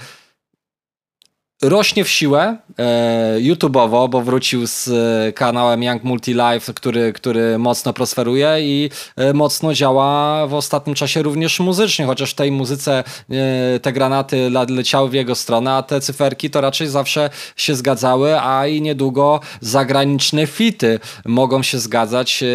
[1.61, 7.57] rośnie w siłę e, YouTube'owo, bo wrócił z e, kanałem Young Multi Life, który, który
[7.57, 13.03] mocno prosperuje i e, mocno działa w ostatnim czasie również muzycznie, chociaż w tej muzyce
[13.29, 18.39] e, te granaty leciały w jego stronę, a te cyferki to raczej zawsze się zgadzały,
[18.41, 22.47] a i niedługo zagraniczne fity mogą się zgadzać e,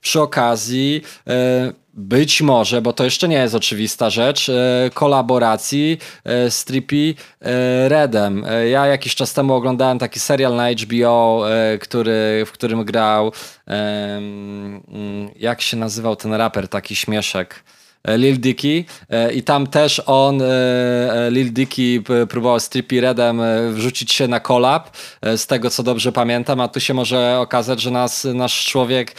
[0.00, 6.50] przy okazji e, być może, bo to jeszcze nie jest oczywista rzecz, e, kolaboracji e,
[6.50, 8.44] z Trippy e, Redem.
[8.70, 11.44] Ja jakiś czas temu oglądałem taki serial na HBO,
[11.80, 13.32] który, w którym grał,
[13.66, 17.64] mm, jak się nazywał ten raper, taki śmieszek.
[18.04, 23.42] E, Lil Dicky e, i tam też on, e, Lil Dicky próbował z Trippy Redem
[23.72, 24.96] wrzucić się na kolab,
[25.36, 29.14] z tego co dobrze pamiętam, a tu się może okazać, że nas, nasz człowiek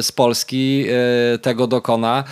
[0.00, 0.86] z Polski
[1.42, 2.24] tego dokona.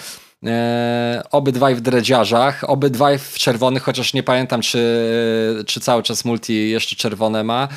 [1.30, 6.96] obydwaj w dredziarzach, obydwaj w czerwonych, chociaż nie pamiętam, czy, czy cały czas multi jeszcze
[6.96, 7.68] czerwone ma.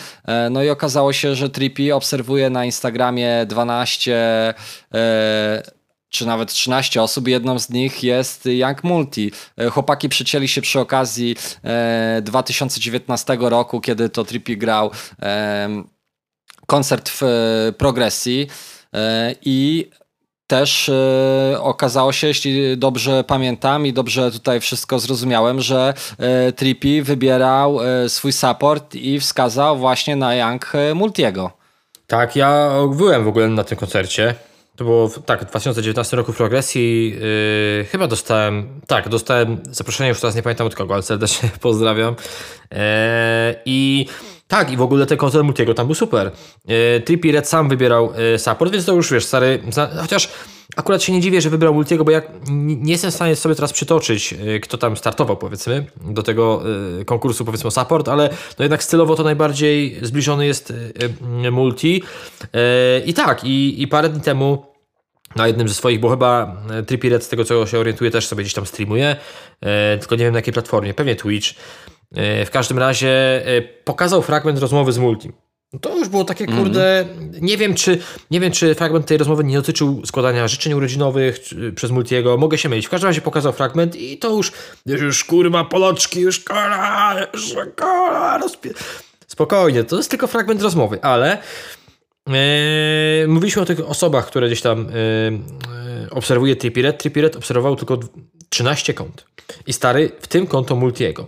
[0.52, 4.54] no i okazało się, że Trippy obserwuje na Instagramie 12
[6.10, 9.32] czy nawet 13 osób, jedną z nich jest Young Multi.
[9.57, 14.91] E, chłopaki przycięli się przy okazji e, 2019 roku, kiedy to Trippy grał
[15.22, 15.84] e,
[16.68, 17.28] koncert w e,
[17.78, 18.47] progresji
[18.93, 19.89] e, i
[20.47, 27.03] też e, okazało się, jeśli dobrze pamiętam i dobrze tutaj wszystko zrozumiałem, że e, Trippy
[27.03, 31.51] wybierał swój support i wskazał właśnie na Young Multiego.
[32.07, 34.36] Tak, ja byłem w ogóle na tym koncercie.
[34.80, 37.16] To było tak, w 2019 roku w progresji.
[37.80, 42.16] Yy, chyba dostałem, tak, dostałem zaproszenie, już teraz nie pamiętam od kogo, ale serdecznie pozdrawiam.
[42.72, 42.78] Yy,
[43.66, 44.06] I
[44.48, 46.32] tak, i w ogóle ten koncert Multiego tam był super.
[46.68, 49.62] Yy, Trippy Red sam wybierał yy, support, więc to już wiesz, stary,
[50.02, 50.30] chociaż
[50.76, 53.74] akurat się nie dziwię, że wybrał Multiego, bo jak nie jestem w stanie sobie teraz
[53.74, 56.62] przytoczyć, yy, kto tam startował, powiedzmy, do tego
[56.98, 60.74] yy, konkursu, powiedzmy, o support, ale no jednak stylowo to najbardziej zbliżony jest
[61.42, 62.04] yy, Multi.
[63.06, 64.69] I tak, i, i parę dni temu
[65.36, 68.28] na jednym ze swoich, bo chyba e, Trippy Red, z tego co się orientuje, też
[68.28, 69.16] sobie gdzieś tam streamuje,
[69.62, 71.48] e, tylko nie wiem na jakiej platformie, pewnie Twitch.
[72.16, 73.44] E, w każdym razie
[73.84, 75.34] pokazał fragment rozmowy z Multim.
[75.74, 76.64] No to już było takie, mhm.
[76.64, 78.00] kurde, mm nie wiem, czy
[78.32, 81.40] nie wiem, czy fragment tej rozmowy nie dotyczył składania życzeń urodzinowych
[81.76, 82.88] przez Multiego, mogę się mylić.
[82.88, 84.52] W każdym razie pokazał fragment i to już,
[84.86, 88.70] już kurwa, poloczki, już kola, już kola, rozpie...
[89.28, 91.38] Spokojnie, to jest tylko fragment rozmowy, ale
[92.30, 94.88] Yy, mówiliśmy o tych osobach, które gdzieś tam
[96.04, 96.98] yy, obserwuje Tripiret.
[96.98, 98.00] Tripiret obserwował tylko
[98.50, 99.26] 13 kont.
[99.68, 101.28] I stary, w tym konto Multiego.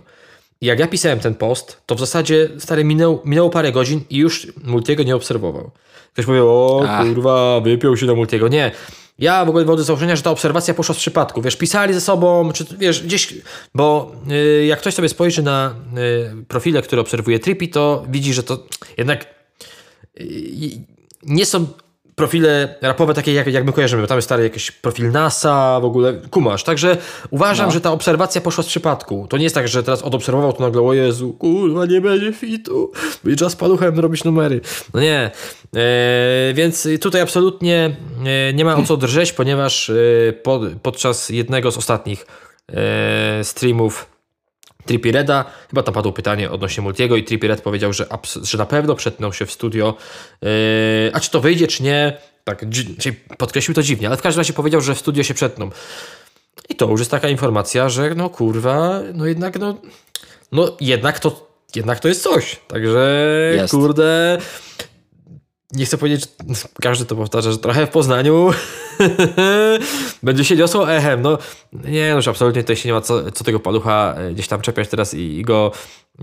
[0.60, 4.52] Jak ja pisałem ten post, to w zasadzie stary minął, minęło parę godzin i już
[4.64, 5.70] Multiego nie obserwował.
[6.12, 7.06] Ktoś powiedział, o Ach.
[7.06, 8.48] kurwa, wypiął się do Multiego.
[8.48, 8.70] Nie.
[9.18, 11.42] Ja w ogóle wychodzę z założenia, że ta obserwacja poszła z przypadku.
[11.42, 13.34] Wiesz, pisali ze sobą, czy wiesz, gdzieś,
[13.74, 15.74] bo yy, jak ktoś sobie spojrzy na
[16.36, 19.41] yy, profile, które obserwuje Trippy, to widzi, że to jednak
[21.22, 21.66] nie są
[22.14, 24.06] profile rapowe takie, jak, jak my kojarzymy.
[24.06, 26.64] Tam jest stary jakiś profil NASA, w ogóle kumasz.
[26.64, 26.96] Także
[27.30, 27.72] uważam, no.
[27.72, 29.26] że ta obserwacja poszła z przypadku.
[29.30, 32.92] To nie jest tak, że teraz odobserwował to nagle, o Jezu, kurwa, nie będzie fitu.
[33.26, 34.60] I czas paluchem robić numery.
[34.94, 35.30] No nie.
[35.76, 41.70] E, więc tutaj absolutnie e, nie ma o co drżeć, ponieważ e, pod, podczas jednego
[41.70, 42.26] z ostatnich
[42.68, 44.11] e, streamów
[44.86, 48.06] Trippy Reda, chyba tam padło pytanie odnośnie Multiego i Trippy Red powiedział, że,
[48.42, 49.96] że na pewno przetnął się w studio,
[50.42, 50.48] yy,
[51.12, 52.64] a czy to wyjdzie, czy nie, tak,
[53.38, 55.70] podkreślił to dziwnie, ale w każdym razie powiedział, że w studio się przetną.
[56.68, 59.76] I to już jest taka informacja, że no kurwa, no jednak no,
[60.52, 63.70] no jednak to, jednak to jest coś, także jest.
[63.70, 64.38] kurde
[65.72, 66.28] nie chcę powiedzieć,
[66.80, 68.50] każdy to powtarza, że trochę w Poznaniu
[70.22, 71.22] będzie się niosło echem.
[71.22, 71.38] No
[71.72, 74.60] nie, no już absolutnie tutaj się nie ma co, co tego palucha e, gdzieś tam
[74.60, 75.72] czepiać teraz i, i, go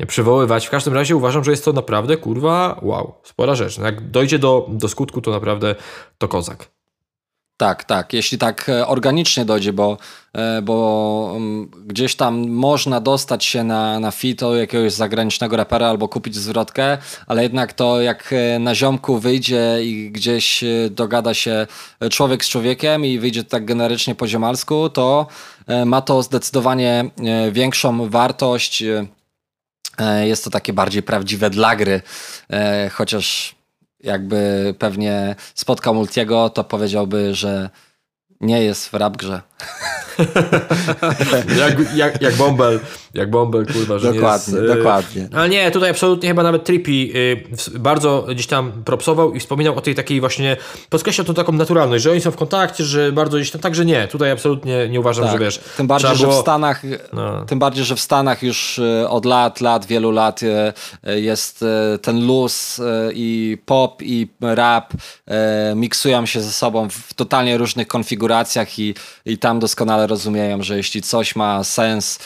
[0.08, 0.68] przywoływać.
[0.68, 3.78] W każdym razie uważam, że jest to naprawdę, kurwa, wow, spora rzecz.
[3.78, 5.76] No jak dojdzie do, do skutku, to naprawdę
[6.18, 6.79] to kozak.
[7.60, 8.14] Tak, tak.
[8.14, 9.97] Jeśli tak e, organicznie dojdzie, bo,
[10.34, 16.07] e, bo mm, gdzieś tam można dostać się na, na fito jakiegoś zagranicznego rapera albo
[16.07, 16.97] kupić zwrotkę,
[17.28, 21.68] ale jednak to jak e, na ziomku wyjdzie i gdzieś dogada się
[22.12, 25.28] człowiek z człowiekiem i wyjdzie tak generycznie po ziomalsku, to
[25.86, 27.10] ma to zdecydowanie
[27.51, 28.84] większą wartość.
[30.22, 32.01] Jest to takie bardziej prawdziwe dla gry,
[32.91, 33.59] chociaż
[34.04, 37.70] jakby pewnie spotkał Multiego, to powiedziałby, że
[38.41, 39.41] nie jest w rap grze.
[41.60, 42.80] jak, jak, jak Bombel,
[43.14, 45.30] jak Bombel, kurwa, że Dokładnie, jest, dokładnie.
[45.34, 47.43] Ale nie, tutaj absolutnie chyba nawet Trippy y,
[47.80, 50.57] bardzo gdzieś tam propsował i wspominał o tej takiej właśnie,
[50.89, 54.07] podkreślał tą taką naturalność, że oni są w kontakcie, że bardzo gdzieś tam, także nie,
[54.07, 55.60] tutaj absolutnie nie uważam, tak, że wiesz.
[55.78, 56.38] Tym bardziej, że było...
[56.38, 56.82] w Stanach,
[57.14, 57.45] no.
[57.45, 61.66] tym bardziej, że w Stanach już y, od lat, lat, wielu lat y, jest
[62.01, 62.82] ten luz
[63.14, 64.93] i pop i rap
[65.76, 68.95] miksują się ze sobą w totalnie różnych konfiguracjach i,
[69.26, 72.20] i tam doskonale rozumieją, że jeśli coś ma sens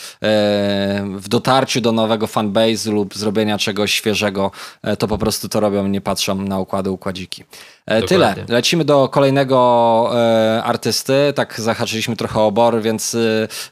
[1.16, 4.50] w dotarciu do nowego fanbase lub zrobienia czegoś świeżego,
[4.82, 7.44] e, to po prostu to robią, nie patrzą na układy, układziki.
[7.86, 8.44] E, Dokładnie.
[8.44, 8.56] Tyle.
[8.56, 11.32] Lecimy do kolejnego e, artysty.
[11.34, 13.18] Tak zahaczyliśmy trochę o Bor, więc e,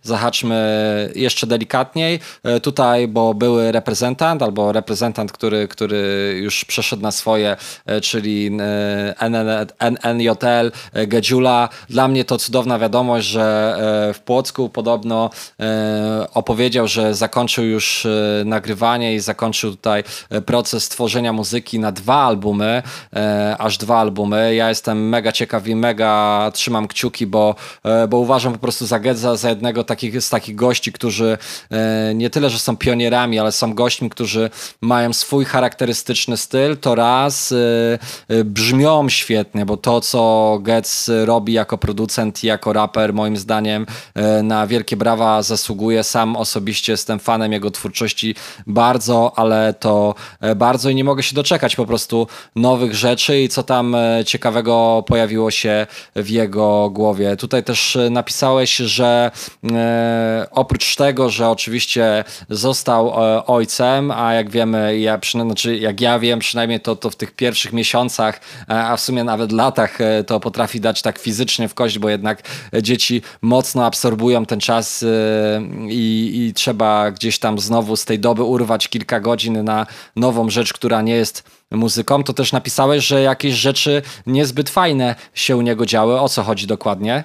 [0.03, 2.21] zahaczmy jeszcze delikatniej.
[2.45, 7.57] E, tutaj, bo były reprezentant albo reprezentant, który, który już przeszedł na swoje,
[7.87, 8.51] e, czyli
[9.21, 9.31] e,
[9.81, 10.73] NNJL,
[11.07, 11.69] Gedziula.
[11.91, 13.77] Dla mnie to cudowna wiadomość, że
[14.15, 15.31] w Płocku podobno
[16.35, 18.07] opowiedział, że zakończył już
[18.45, 20.05] nagrywanie i zakończył tutaj
[20.47, 22.83] proces tworzenia muzyki na dwa albumy,
[23.59, 24.55] aż dwa albumy.
[24.55, 29.01] Ja jestem mega ciekaw i mega trzymam kciuki, bo, e, bo uważam po prostu za
[29.01, 31.39] Gedza za jednego takich, z takich gości, którzy
[31.71, 34.51] e, nie tyle, że są pionierami, ale są gośćmi, którzy
[34.81, 37.53] mają swój charakterystyczny styl, to raz
[38.29, 43.87] e, brzmią świetnie, bo to, co Getz robi jako producent i jako raper, moim zdaniem
[44.43, 46.05] na wielkie brawa zasługuje.
[46.05, 48.35] Sam osobiście jestem fanem jego twórczości
[48.67, 50.15] bardzo, ale to
[50.57, 52.27] bardzo i nie mogę się doczekać po prostu
[52.57, 55.87] nowych rzeczy i co tam E, ciekawego pojawiło się
[56.17, 57.37] w jego głowie.
[57.37, 59.31] Tutaj też e, napisałeś, że
[59.73, 63.13] e, oprócz tego, że oczywiście został
[63.47, 67.73] ojcem, a jak wiemy, ja znaczy jak ja wiem, przynajmniej to, to w tych pierwszych
[67.73, 72.43] miesiącach, a w sumie nawet latach to potrafi dać tak fizycznie w kość, bo jednak
[72.83, 75.05] dzieci mocno absorbują ten czas
[75.89, 79.87] i, i trzeba gdzieś tam znowu z tej doby urwać kilka godzin na
[80.17, 85.57] nową rzecz, która nie jest muzyką, to też napisałeś, że jakieś rzeczy niezbyt fajne się
[85.57, 86.21] u niego działy.
[86.21, 87.25] O co chodzi dokładnie?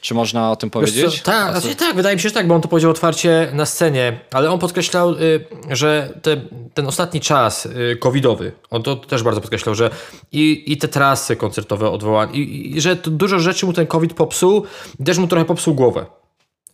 [0.00, 1.22] Czy można o tym powiedzieć?
[1.22, 4.20] Tak, znaczy, tak, wydaje mi się, że tak, bo on to powiedział otwarcie na scenie,
[4.32, 6.36] ale on podkreślał, y, że te,
[6.74, 9.90] ten ostatni czas y, covidowy, on to też bardzo podkreślał, że
[10.32, 14.62] i, i te trasy koncertowe odwołane, i, i że dużo rzeczy mu ten covid popsuł,
[15.04, 16.06] też mu trochę popsuł głowę.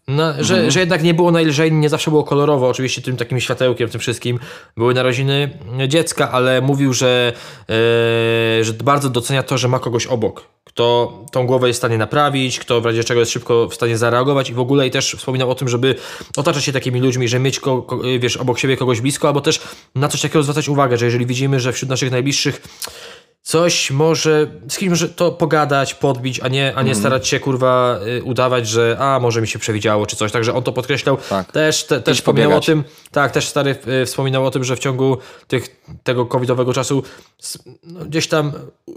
[0.08, 0.70] No, że, mhm.
[0.70, 4.38] że jednak nie było najlżej, nie zawsze było kolorowo, oczywiście tym takim światełkiem, tym wszystkim.
[4.76, 7.32] Były narodziny dziecka, ale mówił, że,
[7.68, 11.98] yy, że bardzo docenia to, że ma kogoś obok, kto tą głowę jest w stanie
[11.98, 15.14] naprawić, kto w razie czego jest szybko w stanie zareagować i w ogóle i też
[15.14, 15.94] wspominał o tym, żeby
[16.36, 19.60] otaczać się takimi ludźmi, że mieć ko, ko, wiesz, obok siebie kogoś blisko, albo też
[19.94, 22.62] na coś takiego zwracać uwagę, że jeżeli widzimy, że wśród naszych najbliższych
[23.48, 27.00] coś może, z kimś może to pogadać, podbić, a nie, a nie mm.
[27.00, 30.32] starać się kurwa y, udawać, że a może mi się przewidziało czy coś.
[30.32, 31.18] Także on to podkreślał.
[31.28, 31.52] Tak.
[31.52, 34.78] Też, te, też wspominał o tym, tak, też stary y, wspominał o tym, że w
[34.78, 37.02] ciągu tych, tego covidowego czasu
[37.82, 38.52] no, gdzieś tam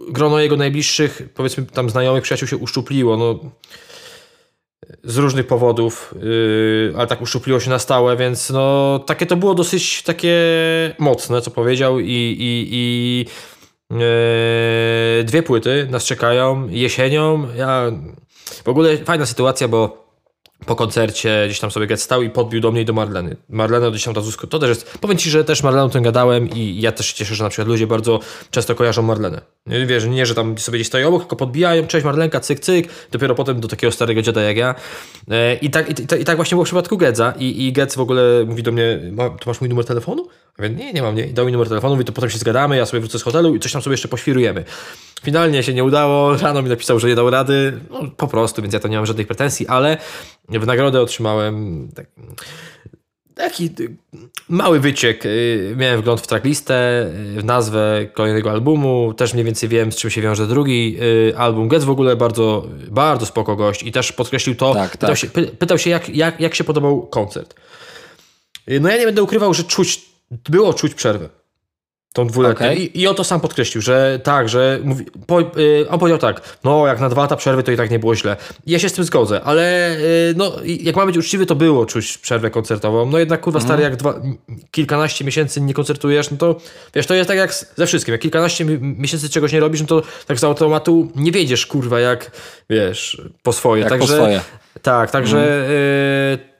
[0.10, 3.18] grono jego najbliższych, powiedzmy tam znajomych, przyjaciół się uszczupliło.
[3.18, 3.40] No,
[5.04, 9.54] z różnych powodów, yy, ale tak uszczupliło się na stałe, więc no takie to było
[9.54, 10.36] dosyć takie
[11.00, 12.06] mocne, co powiedział i,
[12.40, 13.26] i, i
[13.92, 17.48] Yy, dwie płyty nas czekają jesienią.
[17.56, 17.92] Ja...
[18.64, 20.02] W ogóle fajna sytuacja, bo
[20.66, 23.36] po koncercie gdzieś tam sobie get stał i podbił do mnie i do Marleny.
[23.50, 26.82] Marlena gdzieś tam ta to też jest, powiem Ci, że też Marleną tym gadałem i
[26.82, 28.20] ja też się cieszę, że na przykład ludzie bardzo
[28.52, 29.42] często kojarzą Marlenę.
[29.86, 33.36] Wiesz, nie, że tam sobie gdzieś stoi obok, tylko podbijają, cześć Marlenka, cyk, cyk, dopiero
[33.36, 34.76] potem do takiego starego dziada jak ja.
[35.32, 38.02] E, I tak, i, i tak właśnie było w przypadku Gedza i, i Gedz w
[38.02, 40.28] ogóle mówi do mnie, to masz mój numer telefonu?
[40.60, 41.26] Ja mówię, nie, nie mam, nie.
[41.26, 43.56] I dał mi numer telefonu, mówi, to potem się zgadamy, ja sobie wrócę z hotelu
[43.56, 44.64] i coś tam sobie jeszcze poświrujemy.
[45.24, 48.74] Finalnie się nie udało, rano mi napisał, że nie dał rady, no, po prostu, więc
[48.74, 49.98] ja to nie mam żadnych pretensji, ale
[50.50, 52.08] w nagrodę otrzymałem tak,
[53.36, 53.70] taki
[54.50, 55.24] mały wyciek.
[55.76, 59.14] Miałem wgląd w tracklistę, w nazwę kolejnego albumu.
[59.14, 60.98] Też mniej więcej wiem, z czym się wiąże drugi
[61.38, 61.68] album.
[61.68, 64.74] Getz w ogóle bardzo, bardzo spoko gość i też podkreślił to.
[64.74, 65.18] Tak, pytał, tak.
[65.18, 65.28] Się,
[65.60, 67.56] pytał się, jak, jak, jak się podobał koncert.
[68.82, 70.02] No ja nie będę ukrywał, że czuć,
[70.50, 71.30] było czuć przerwę.
[72.14, 72.66] Tą dwuletnią.
[72.66, 72.76] Okay.
[72.76, 76.58] I, I on to sam podkreślił, że tak, że mówi, po, yy, on powiedział tak,
[76.64, 78.38] no jak na dwa lata przerwy to i tak nie było źle.
[78.68, 82.18] ja się z tym zgodzę, ale yy, no jak ma być uczciwy, to było czuć
[82.18, 83.06] przerwę koncertową.
[83.06, 83.68] No jednak kurwa mm.
[83.68, 84.22] stary, jak dwa,
[84.72, 86.56] kilkanaście miesięcy nie koncertujesz, no to
[86.96, 88.12] wiesz, to jest tak jak ze wszystkim.
[88.12, 92.32] Jak kilkanaście miesięcy czegoś nie robisz, no to tak z automatu nie wiedziesz kurwa jak,
[92.70, 93.82] wiesz, po swoje.
[93.82, 94.42] Jak także, po swoje.
[94.82, 95.72] Tak, także mm.
[96.42, 96.51] yy,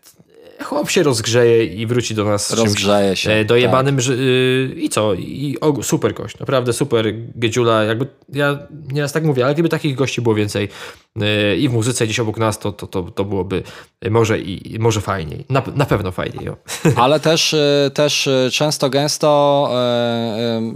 [0.64, 4.08] chłop się rozgrzeje i wróci do nas rozgrzeje się, e, dojebanym tak.
[4.08, 5.14] Yy, i co?
[5.14, 8.60] I o, super gość, naprawdę super Gedziula, jakby ja
[8.92, 10.70] nieraz tak mówię, ale gdyby takich gości było więcej
[11.16, 13.64] yy, i w muzyce gdzieś obok nas, to, to, to, to byłoby
[14.10, 16.46] może i może fajniej, na, na pewno fajniej.
[16.46, 16.58] Jo.
[17.04, 19.70] Ale też, y, też często gęsto,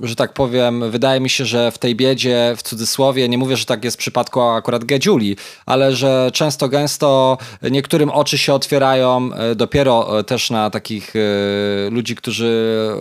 [0.01, 3.57] yy, że tak powiem, wydaje mi się, że w tej biedzie, w cudzysłowie, nie mówię,
[3.57, 7.37] że tak jest w przypadku akurat Gedziuli, ale że często gęsto
[7.71, 12.91] niektórym oczy się otwierają dopiero dopiero e, też na takich e, ludzi, którzy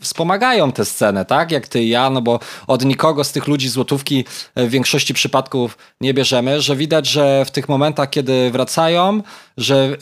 [0.00, 1.50] wspomagają tę scenę, tak?
[1.50, 4.24] Jak ty i ja, no bo od nikogo z tych ludzi złotówki
[4.56, 9.22] w większości przypadków nie bierzemy, że widać, że w tych momentach, kiedy wracają,
[9.56, 9.96] że,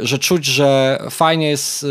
[0.00, 1.86] e, że czuć, że fajnie jest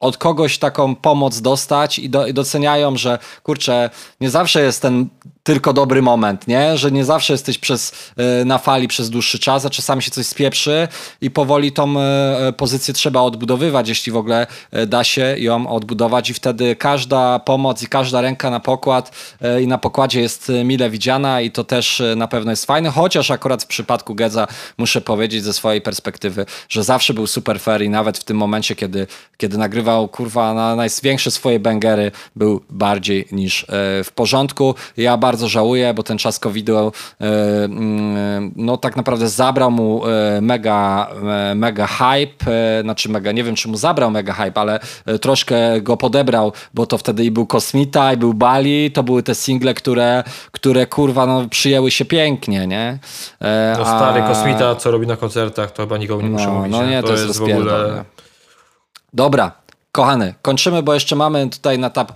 [0.00, 5.08] od kogoś taką pomoc dostać i, do, i doceniają, że kurczę, nie zawsze jest ten
[5.44, 6.78] tylko dobry moment, nie?
[6.78, 10.26] Że nie zawsze jesteś przez, e, na fali przez dłuższy czas, a czasami się coś
[10.26, 10.88] spieprzy
[11.20, 16.30] i powoli tą e, pozycję trzeba odbudowywać, jeśli w ogóle e, da się ją odbudować
[16.30, 19.10] i wtedy każda pomoc i każda ręka na pokład
[19.62, 23.62] i na pokładzie jest mile widziana i to też na pewno jest fajne, chociaż akurat
[23.62, 24.46] w przypadku Gedza
[24.78, 28.76] muszę powiedzieć ze swojej perspektywy, że zawsze był super fair i nawet w tym momencie,
[28.76, 33.66] kiedy, kiedy nagrywał kurwa na największe swoje bangery, był bardziej niż
[34.04, 34.74] w porządku.
[34.96, 36.92] Ja bardzo bardzo żałuję, bo ten czas COVID-u e,
[37.64, 41.08] mm, no tak naprawdę zabrał mu e, mega,
[41.50, 42.44] e, mega hype,
[42.82, 44.80] znaczy mega, nie wiem czy mu zabrał mega hype, ale
[45.20, 49.34] troszkę go podebrał, bo to wtedy i był Kosmita, i był Bali, to były te
[49.34, 52.98] single, które, które kurwa no, przyjęły się pięknie, nie?
[53.78, 56.72] No stary Kosmita, co robi na koncertach, to chyba nikogo nie muszę no, mówić.
[56.72, 58.04] No nie, to, to jest, jest w ogóle...
[59.12, 59.52] Dobra,
[59.94, 62.12] Kochany, kończymy, bo jeszcze mamy tutaj na, tap,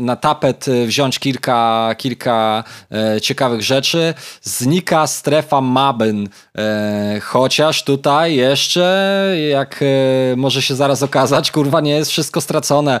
[0.00, 4.14] na tapet wziąć kilka, kilka e, ciekawych rzeczy.
[4.42, 11.90] Znika strefa Mabyn, e, chociaż tutaj jeszcze, jak e, może się zaraz okazać, kurwa, nie
[11.90, 13.00] jest wszystko stracone.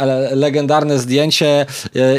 [0.00, 1.66] Ale legendarne zdjęcie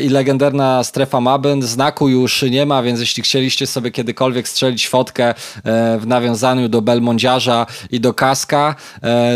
[0.02, 5.34] i legendarna strefa Mabyn, znaku już nie ma, więc jeśli chcieliście sobie kiedykolwiek strzelić fotkę
[6.00, 8.76] w nawiązaniu do Belmondziarza i do Kaska,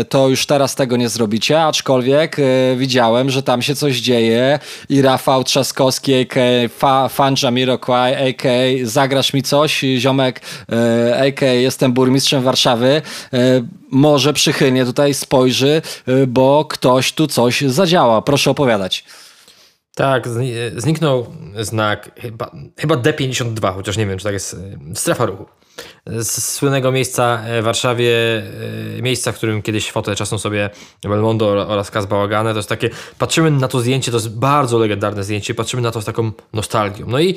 [0.08, 2.42] to już teraz tego nie zrobicie zrobicie, aczkolwiek e,
[2.76, 4.58] widziałem, że tam się coś dzieje
[4.88, 6.68] i Rafał Trzaskowski, a.k.a.
[6.68, 8.86] Fa, fan Jamiroquai, a.k.a.
[8.86, 10.40] zagrasz mi coś, ziomek,
[10.72, 11.52] e, a.k.a.
[11.52, 13.02] jestem burmistrzem Warszawy,
[13.32, 15.82] e, może przychylnie tutaj spojrzy,
[16.28, 18.22] bo ktoś tu coś zadziała.
[18.22, 19.04] Proszę opowiadać.
[19.94, 20.28] Tak,
[20.76, 21.26] zniknął
[21.60, 24.56] znak, chyba, chyba D52, chociaż nie wiem, czy tak jest,
[24.94, 25.46] strefa ruchu
[26.06, 28.42] z słynnego miejsca w Warszawie,
[28.98, 30.70] e, miejsca, w którym kiedyś fotę czasem sobie
[31.02, 35.24] Belmondo oraz Kaz Bałagane, to jest takie, patrzymy na to zdjęcie, to jest bardzo legendarne
[35.24, 37.06] zdjęcie, patrzymy na to z taką nostalgią.
[37.08, 37.36] No i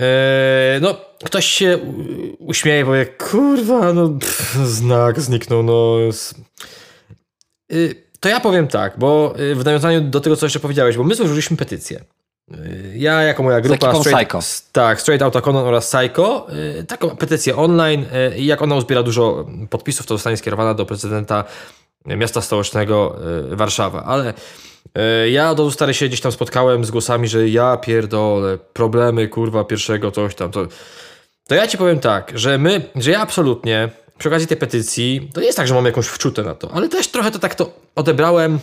[0.00, 1.78] e, no, ktoś się
[2.38, 5.98] uśmieje i powie, kurwa, no pff, znak zniknął, no...
[7.72, 11.04] Y, to ja powiem tak, bo y, w nawiązaniu do tego, co jeszcze powiedziałeś, bo
[11.04, 12.04] my złożyliśmy petycję.
[12.94, 14.40] Ja jako moja grupa straight, Psycho.
[14.72, 16.46] Tak, Straight Outta Conan oraz Psycho,
[16.80, 20.86] y, taką petycję online y, i jak ona uzbiera dużo podpisów, to zostanie skierowana do
[20.86, 21.44] prezydenta
[22.06, 23.16] miasta stołecznego
[23.52, 24.04] y, Warszawa.
[24.04, 24.34] Ale
[25.30, 30.10] ja do stary się gdzieś tam spotkałem z głosami, że ja pierdolę, problemy kurwa pierwszego
[30.10, 30.50] coś tam.
[30.50, 30.66] To,
[31.48, 33.88] to ja ci powiem tak, że my, że ja absolutnie
[34.18, 36.88] przy okazji tej petycji, to nie jest tak, że mam jakąś wczutę na to, ale
[36.88, 38.58] też trochę to tak to odebrałem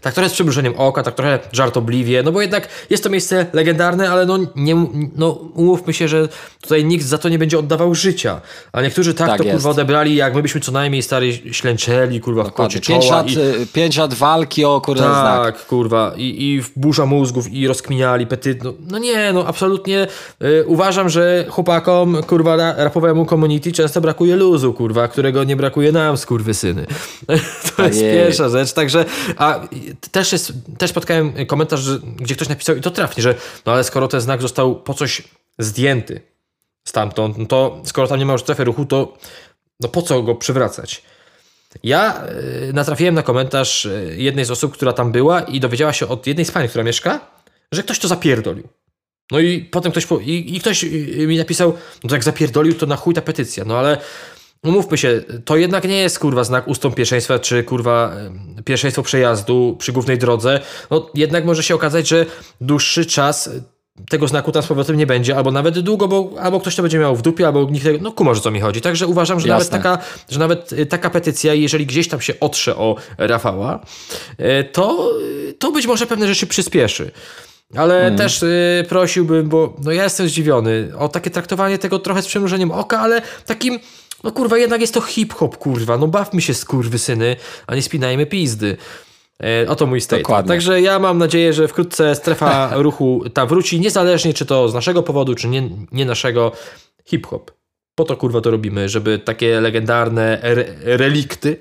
[0.00, 4.10] tak trochę z przymrużeniem oka, tak trochę żartobliwie, no bo jednak jest to miejsce legendarne,
[4.10, 6.28] ale no, nie, no umówmy się, że
[6.60, 8.40] tutaj nikt za to nie będzie oddawał życia.
[8.72, 9.54] A niektórzy tak, tak to jest.
[9.54, 13.16] kurwa odebrali, jak my byśmy co najmniej stary ślęczeli, kurwa, w kocie pięć czoła.
[13.16, 13.38] Lat, i...
[13.38, 15.66] Y, pięć lat walki o kurwa tak, znak.
[15.66, 18.64] kurwa, i, i burza mózgów i rozkminiali petyt.
[18.64, 20.06] No, no nie, no absolutnie
[20.42, 26.16] y, uważam, że chłopakom, kurwa, rapowemu community często brakuje luzu, kurwa, którego nie brakuje nam,
[26.16, 26.86] skurwysyny.
[27.76, 29.04] to jest pierwsza rzecz, także
[29.36, 29.59] a
[30.10, 33.34] też, jest, też spotkałem komentarz, że, gdzie ktoś napisał i to trafnie, że
[33.66, 35.22] no ale skoro ten znak został po coś
[35.58, 36.20] zdjęty
[36.84, 39.18] stamtąd, no to skoro tam nie ma już strefy ruchu, to
[39.80, 41.02] no po co go przywracać?
[41.82, 42.24] Ja
[42.68, 46.26] y, natrafiłem na komentarz y, jednej z osób, która tam była i dowiedziała się od
[46.26, 47.20] jednej z pani, która mieszka,
[47.72, 48.68] że ktoś to zapierdolił.
[49.30, 50.82] No i potem ktoś, i, i ktoś
[51.26, 53.64] mi napisał, no to jak zapierdolił, to na chuj ta petycja.
[53.64, 53.98] No ale
[54.64, 58.12] umówmy się, to jednak nie jest kurwa znak ustąp pierwszeństwa, czy kurwa
[58.64, 60.60] pierwszeństwo przejazdu przy głównej drodze.
[60.90, 62.26] No jednak może się okazać, że
[62.60, 63.50] dłuższy czas
[64.08, 66.98] tego znaku tam z powrotem nie będzie, albo nawet długo, bo albo ktoś to będzie
[66.98, 68.80] miał w dupie, albo nikt tego, no kumasz o co mi chodzi.
[68.80, 69.98] Także uważam, że nawet, taka,
[70.28, 73.80] że nawet y, taka petycja, jeżeli gdzieś tam się otrze o Rafała,
[74.40, 75.10] y, to,
[75.58, 77.10] to być może pewne rzeczy przyspieszy.
[77.76, 78.18] Ale hmm.
[78.18, 82.70] też y, prosiłbym, bo no ja jestem zdziwiony o takie traktowanie tego trochę z przymrużeniem
[82.70, 83.78] oka, ale takim,
[84.24, 86.54] no kurwa, jednak jest to hip-hop, kurwa, no bawmy się
[86.96, 88.76] syny, a nie spinajmy pizdy.
[89.42, 90.48] E, oto mój statement.
[90.48, 95.02] Także ja mam nadzieję, że wkrótce strefa ruchu ta wróci, niezależnie czy to z naszego
[95.02, 96.52] powodu, czy nie, nie naszego.
[97.04, 97.50] Hip-hop.
[97.94, 101.56] Po to kurwa to robimy, żeby takie legendarne re relikty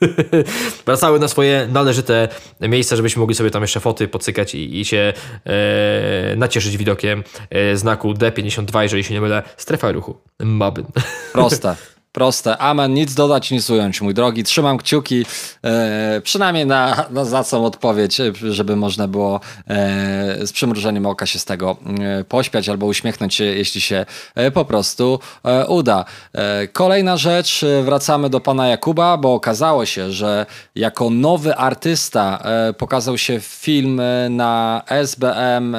[0.86, 2.28] wracały na swoje należyte
[2.60, 5.12] miejsca, żebyśmy mogli sobie tam jeszcze foty pocykać i, i się
[5.44, 10.16] e, nacieszyć widokiem e, znaku D52, jeżeli się nie mylę, strefa ruchu.
[10.38, 10.84] Mabyn.
[11.32, 11.76] Proste.
[12.12, 12.58] Proste.
[12.58, 12.94] Amen.
[12.94, 14.44] Nic dodać, nic ująć, mój drogi.
[14.44, 15.26] Trzymam kciuki
[15.64, 18.18] e, przynajmniej na, na za co odpowiedź,
[18.50, 23.44] żeby można było e, z przymrużeniem oka się z tego e, pośpiać albo uśmiechnąć się,
[23.44, 26.04] jeśli się e, po prostu e, uda.
[26.32, 32.42] E, kolejna rzecz, wracamy do pana Jakuba, bo okazało się, że jako nowy artysta
[32.78, 34.00] pokazał się film
[34.30, 35.76] na SBM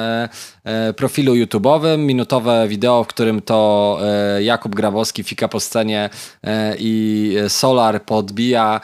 [0.61, 0.61] E,
[0.96, 6.10] profilu YouTube'owym, minutowe wideo, w którym to e, Jakub Grabowski fika po scenie
[6.42, 8.80] e, i Solar podbija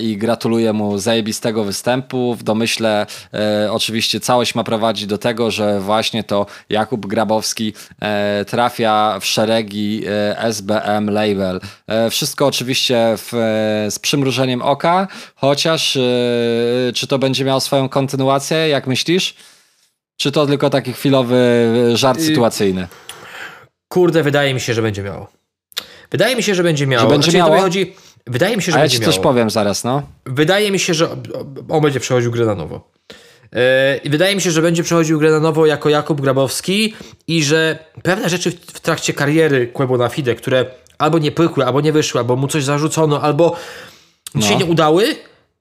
[0.00, 2.34] i gratuluje mu zajebistego występu.
[2.34, 3.06] W domyśle
[3.70, 7.72] oczywiście całość ma prowadzić do tego, że właśnie to Jakub Grabowski
[8.46, 10.02] trafia w szeregi
[10.36, 11.60] SBM Label.
[12.10, 13.30] Wszystko oczywiście w,
[13.90, 15.98] z przymrużeniem oka, chociaż
[16.94, 19.34] czy to będzie miało swoją kontynuację, jak myślisz?
[20.16, 21.36] Czy to tylko taki chwilowy
[21.92, 22.88] e, żart sytuacyjny?
[23.88, 25.28] Kurde, wydaje mi się, że będzie miało.
[26.10, 27.02] Wydaje mi się, że będzie miało.
[27.02, 27.60] Że będzie znaczy, miało?
[27.60, 27.94] Chodzi...
[28.26, 30.02] Wydaje mi się, że A będzie ja ci coś powiem zaraz, no.
[30.26, 31.08] Wydaje mi się, że
[31.68, 32.90] on będzie przechodził grę na nowo.
[34.04, 36.94] Yy, wydaje mi się, że będzie przechodził grę na nowo jako Jakub Grabowski
[37.26, 40.66] i że pewne rzeczy w trakcie kariery Kłebo na Fide, które
[40.98, 43.56] albo nie pykły, albo nie wyszły, albo mu coś zarzucono, albo
[44.34, 44.42] no.
[44.42, 45.16] się nie udały,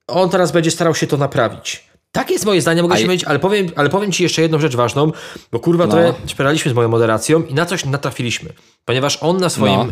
[0.08, 1.88] on teraz będzie starał się to naprawić.
[2.16, 4.76] Tak jest moje zdanie, mogę się mylić, ale powiem, ale powiem Ci jeszcze jedną rzecz
[4.76, 5.12] ważną,
[5.52, 5.92] bo kurwa no.
[5.92, 8.54] trochę szperaliśmy z moją moderacją i na coś natrafiliśmy.
[8.86, 9.88] Ponieważ on na swoim, no.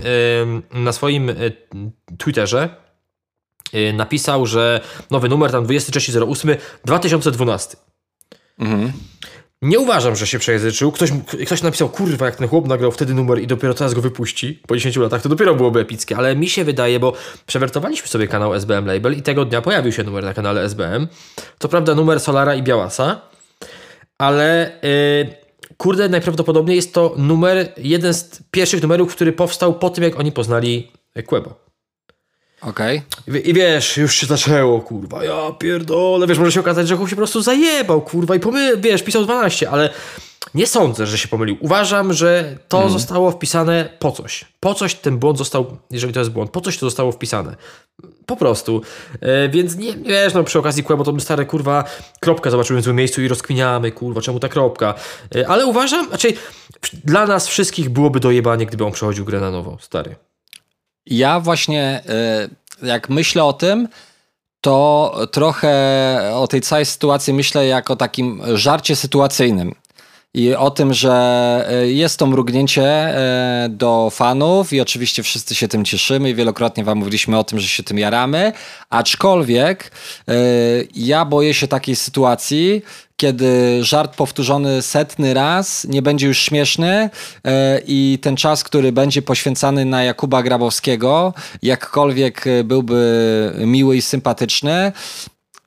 [0.75, 1.53] y, na swoim y,
[2.17, 2.69] Twitterze
[3.73, 6.55] y, napisał, że nowy numer tam 2308
[6.85, 7.77] 2012.
[8.59, 8.91] Mhm.
[9.63, 10.91] Nie uważam, że się przejęzyczył.
[10.91, 11.11] Ktoś,
[11.45, 14.75] ktoś napisał, kurwa, jak ten chłop nagrał wtedy numer i dopiero teraz go wypuści po
[14.75, 17.13] 10 latach, to dopiero byłoby epickie, ale mi się wydaje, bo
[17.45, 21.07] przewertowaliśmy sobie kanał SBM Label i tego dnia pojawił się numer na kanale SBM.
[21.57, 23.21] To prawda numer Solara i Białasa,
[24.17, 30.03] ale yy, kurde, najprawdopodobniej jest to numer, jeden z pierwszych numerów, który powstał po tym,
[30.03, 30.91] jak oni poznali
[31.27, 31.72] Quebo.
[32.63, 33.01] Okej.
[33.27, 33.39] Okay.
[33.39, 37.09] I, I, wiesz, już się zaczęło, kurwa, ja pierdolę, wiesz, może się okazać, że chłop
[37.09, 39.89] się po prostu zajebał, kurwa, i pomy, wiesz, pisał 12, ale
[40.53, 41.57] nie sądzę, że się pomylił.
[41.59, 42.93] Uważam, że to mm.
[42.93, 44.45] zostało wpisane po coś.
[44.59, 47.55] Po coś ten błąd został, jeżeli to jest błąd, po coś to zostało wpisane.
[48.25, 48.81] Po prostu.
[49.21, 51.83] E, więc nie, wiesz, no przy okazji Kłebo to my stare, kurwa,
[52.19, 54.93] kropkę zobaczymy w złym miejscu i rozkminiamy, kurwa, czemu ta kropka.
[55.35, 56.37] E, ale uważam, raczej
[57.03, 60.15] dla nas wszystkich byłoby dojebanie, gdyby on przechodził grę na nowo, stary.
[61.05, 62.01] Ja właśnie,
[62.81, 63.87] y, jak myślę o tym,
[64.61, 69.75] to trochę o tej całej sytuacji myślę jako takim żarcie sytuacyjnym.
[70.35, 73.15] I o tym, że y, jest to mrugnięcie
[73.65, 77.59] y, do fanów i oczywiście wszyscy się tym cieszymy i wielokrotnie wam mówiliśmy o tym,
[77.59, 78.51] że się tym jaramy,
[78.89, 79.91] aczkolwiek
[80.95, 82.81] ja boję się takiej sytuacji,
[83.17, 87.09] kiedy żart powtórzony setny raz nie będzie już śmieszny
[87.43, 94.91] e, i ten czas, który będzie poświęcany na Jakuba Grabowskiego, jakkolwiek byłby miły i sympatyczny,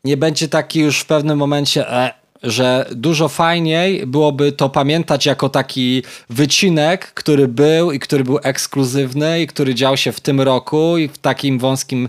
[0.04, 1.90] nie będzie taki już w pewnym momencie.
[1.90, 8.38] E, że dużo fajniej byłoby to pamiętać jako taki wycinek, który był i który był
[8.42, 12.08] ekskluzywny i który dział się w tym roku i w takim wąskim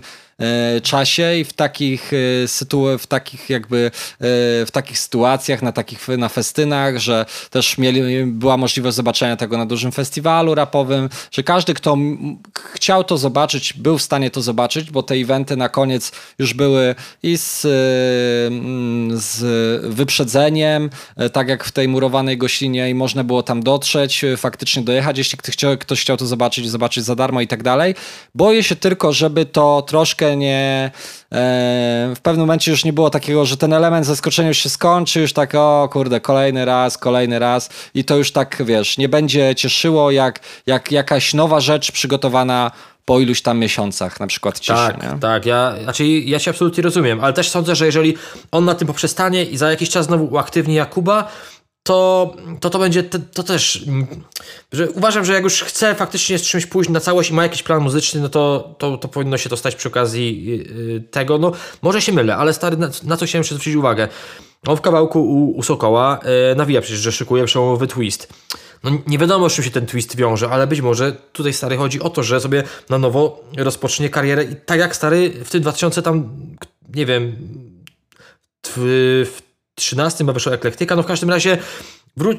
[0.82, 3.90] czasie i w takich, e, sytu- w takich jakby e,
[4.66, 9.66] w takich sytuacjach, na takich na festynach, że też mieli, była możliwość zobaczenia tego na
[9.66, 11.96] dużym festiwalu rapowym, że każdy, kto
[12.74, 16.94] chciał to zobaczyć, był w stanie to zobaczyć, bo te eventy na koniec już były
[17.22, 17.60] i z,
[19.14, 19.40] z
[19.94, 20.90] wyprzedzeniem,
[21.32, 25.54] tak jak w tej murowanej gościnie i można było tam dotrzeć, faktycznie dojechać, jeśli ktoś
[25.54, 27.94] chciał, ktoś chciał to zobaczyć, zobaczyć za darmo i tak dalej.
[28.34, 30.90] Boję się tylko, żeby to troszkę się nie,
[32.14, 35.32] w pewnym momencie już nie było takiego, że ten element zaskoczenia już się skończy, już
[35.32, 40.10] tak o kurde, kolejny raz, kolejny raz i to już tak, wiesz, nie będzie cieszyło
[40.10, 42.70] jak, jak jakaś nowa rzecz przygotowana
[43.04, 44.86] po iluś tam miesiącach na przykład cieszy.
[44.86, 45.18] Tak, nie?
[45.20, 45.46] tak.
[45.46, 48.16] Ja, znaczy ja się absolutnie rozumiem, ale też sądzę, że jeżeli
[48.52, 51.28] on na tym poprzestanie i za jakiś czas znowu uaktywni Jakuba,
[51.88, 53.84] to, to to będzie to, to, też.
[54.72, 57.62] Że uważam, że jak już chce faktycznie z czymś pójść na całość i ma jakiś
[57.62, 61.38] plan muzyczny, no to, to, to powinno się to stać przy okazji yy, tego.
[61.38, 64.08] No, może się mylę, ale stary, na, na co chciałem jeszcze zwrócić uwagę.
[64.66, 68.32] On w kawałku u, u Sokoła yy, nawija przecież, że szykuje przełomowy twist.
[68.84, 72.00] No nie wiadomo, z czym się ten twist wiąże, ale być może tutaj stary chodzi
[72.00, 76.02] o to, że sobie na nowo rozpocznie karierę i tak jak stary w tym 2000
[76.02, 76.28] tam,
[76.94, 77.36] nie wiem,
[78.66, 78.76] w,
[79.34, 79.47] w
[79.78, 81.58] 13 ma wyszła Eklektyka, no w każdym razie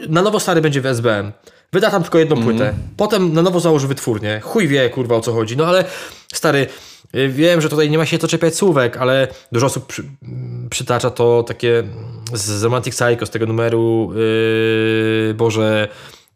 [0.09, 1.31] na nowo stary będzie w SBM.
[1.73, 2.47] Wyda tam tylko jedną mm.
[2.47, 2.73] płytę.
[2.97, 4.39] Potem na nowo założy wytwórnię.
[4.43, 5.57] Chuj wie, kurwa, o co chodzi.
[5.57, 5.85] No ale
[6.33, 6.67] stary,
[7.15, 10.03] y, wiem, że tutaj nie ma się co czepiać słówek, ale dużo osób przy,
[10.69, 11.83] przytacza to takie
[12.33, 15.87] z Romantic Psycho, z tego numeru, yy, Boże...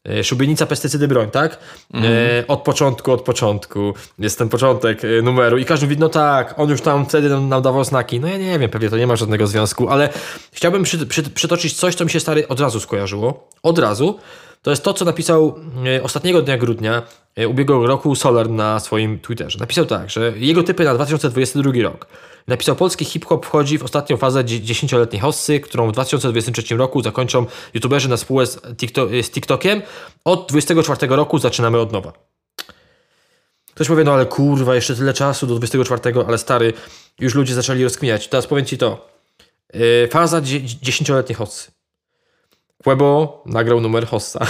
[0.09, 1.57] E, szubienica, pestycydy, broń, tak?
[1.93, 2.13] Mhm.
[2.13, 3.93] E, od początku, od początku.
[4.19, 7.49] Jest ten początek e, numeru i każdy mówi, no tak, on już tam wtedy nam,
[7.49, 8.19] nam dawał znaki.
[8.19, 10.09] No ja nie wiem, pewnie to nie ma żadnego związku, ale
[10.51, 13.47] chciałbym przy, przy, przytoczyć coś, co mi się stary od razu skojarzyło.
[13.63, 14.19] Od razu.
[14.63, 15.55] To jest to, co napisał
[15.85, 17.01] e, ostatniego dnia grudnia
[17.35, 19.59] e, ubiegłego roku Solar na swoim Twitterze.
[19.59, 22.07] Napisał tak, że jego typy na 2022 rok.
[22.47, 28.09] Napisał, polski hip-hop wchodzi w ostatnią fazę dziesięcioletniej hossy, którą w 2023 roku zakończą youtuberzy
[28.09, 29.81] na spółę z, TikTok, z TikTokiem.
[30.25, 32.13] Od 2024 roku zaczynamy od nowa.
[33.73, 36.73] Ktoś powie, no ale kurwa, jeszcze tyle czasu do 24, ale stary,
[37.19, 38.27] już ludzie zaczęli rozkminiać.
[38.27, 39.13] Teraz powiem Ci to.
[40.11, 40.41] Faza
[40.81, 41.82] dziesięcioletniej hossy.
[42.83, 44.45] Quebo nagrał numer Hossa.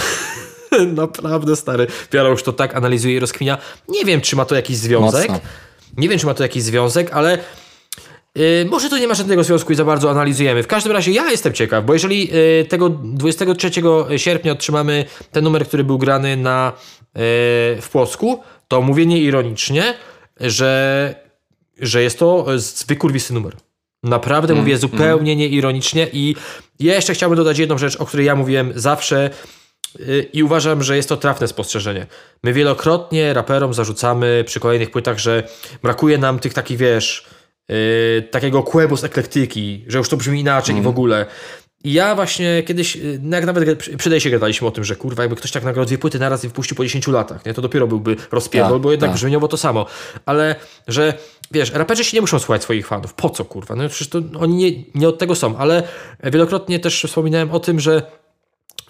[1.02, 1.86] Naprawdę stary.
[2.10, 3.58] Piara już to tak analizuje i rozkminia.
[3.88, 5.28] Nie wiem, czy ma to jakiś związek.
[5.28, 5.48] Mocno.
[5.96, 7.38] Nie wiem, czy ma to jakiś związek, ale
[8.34, 10.62] Yy, może to nie ma żadnego związku i za bardzo analizujemy.
[10.62, 13.70] W każdym razie ja jestem ciekaw, bo jeżeli yy, tego 23
[14.16, 16.72] sierpnia otrzymamy ten numer, który był grany na,
[17.14, 17.20] yy,
[17.80, 19.94] w Płocku, to mówię ironicznie,
[20.40, 21.14] że,
[21.80, 22.46] że jest to
[22.86, 23.56] wykurwisty numer.
[24.02, 25.38] Naprawdę mm, mówię zupełnie mm.
[25.38, 26.36] nieironicznie i
[26.80, 29.30] ja jeszcze chciałbym dodać jedną rzecz, o której ja mówiłem zawsze
[29.98, 32.06] yy, i uważam, że jest to trafne spostrzeżenie.
[32.42, 35.42] My wielokrotnie raperom zarzucamy przy kolejnych płytach, że
[35.82, 37.26] brakuje nam tych takich, wiesz,
[37.68, 40.80] yy, takiego kłębu z eklektyki, że już to brzmi inaczej mm.
[40.80, 40.90] i w mm.
[40.90, 41.26] ogóle.
[41.84, 45.22] I ja właśnie kiedyś, yy, no jak nawet przy się gadaliśmy o tym, że kurwa,
[45.22, 47.54] jakby ktoś tak nagrał dwie płyty naraz i wypuścił po 10 latach, nie?
[47.54, 49.16] to dopiero byłby rozpierdol, tak, bo jednak tak.
[49.16, 49.86] brzmieniowo to samo.
[50.26, 50.54] Ale,
[50.88, 51.14] że
[51.50, 53.14] wiesz, raperzy się nie muszą słuchać swoich fanów.
[53.14, 53.74] Po co, kurwa?
[53.74, 55.82] No przecież to oni nie, nie od tego są, ale
[56.24, 58.02] wielokrotnie też wspominałem o tym, że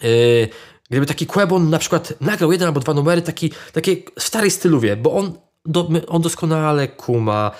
[0.02, 0.48] yy,
[0.90, 4.96] gdyby taki Quebon na przykład nagrał jeden albo dwa numery, taki, takie w starej styluwie,
[4.96, 5.32] bo on,
[5.66, 7.50] do, on doskonale kuma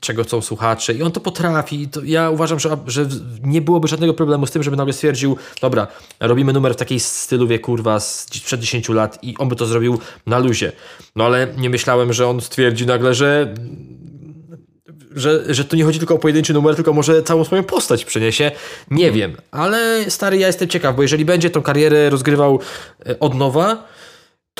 [0.00, 1.88] czego chcą słuchacze i on to potrafi.
[1.88, 3.06] To ja uważam, że, że
[3.42, 5.86] nie byłoby żadnego problemu z tym, żeby nagle stwierdził, dobra,
[6.20, 9.98] robimy numer w takiej stylu wie kurwa sprzed 10 lat i on by to zrobił
[10.26, 10.72] na luzie.
[11.16, 13.54] No ale nie myślałem, że on stwierdzi nagle, że
[15.14, 18.50] że, że tu nie chodzi tylko o pojedynczy numer, tylko może całą swoją postać przeniesie.
[18.90, 22.60] Nie wiem, ale stary, ja jestem ciekaw, bo jeżeli będzie tą karierę rozgrywał
[23.06, 23.84] e, od nowa,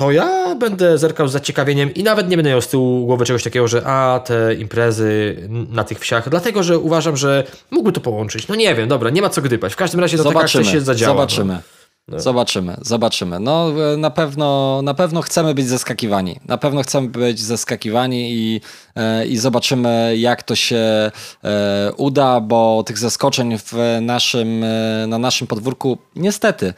[0.01, 3.43] to ja będę zerkał z zaciekawieniem i nawet nie będę miał z tyłu głowy czegoś
[3.43, 8.49] takiego, że a, te imprezy na tych wsiach, dlatego, że uważam, że mógłby to połączyć.
[8.49, 9.73] No nie wiem, dobra, nie ma co gdypać.
[9.73, 11.15] W każdym razie to zobaczymy, tak się zadziała.
[11.15, 11.55] Zobaczymy.
[11.55, 11.61] No.
[12.09, 12.21] No.
[12.21, 13.41] Zobaczymy, zobaczymy.
[13.41, 16.41] No na pewno, na pewno chcemy być zaskakiwani.
[16.49, 18.61] Na pewno chcemy być zaskakiwani i,
[18.97, 21.11] e, i zobaczymy jak to się
[21.45, 26.75] e, uda, bo tych zaskoczeń w naszym, e, na naszym podwórku niestety E,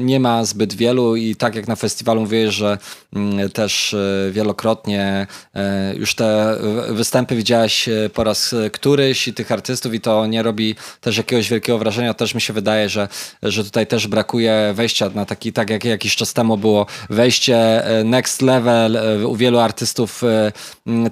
[0.00, 2.78] nie ma zbyt wielu i tak jak na festiwalu mówię, że
[3.16, 6.56] mm, też e, wielokrotnie e, już te
[6.88, 11.78] występy widziałeś po raz któryś i tych artystów i to nie robi też jakiegoś wielkiego
[11.78, 12.14] wrażenia.
[12.14, 13.08] Też mi się wydaje, że,
[13.42, 18.42] że tutaj też brakuje wejścia na taki, tak jak jakiś czas temu było wejście next
[18.42, 20.22] level u wielu artystów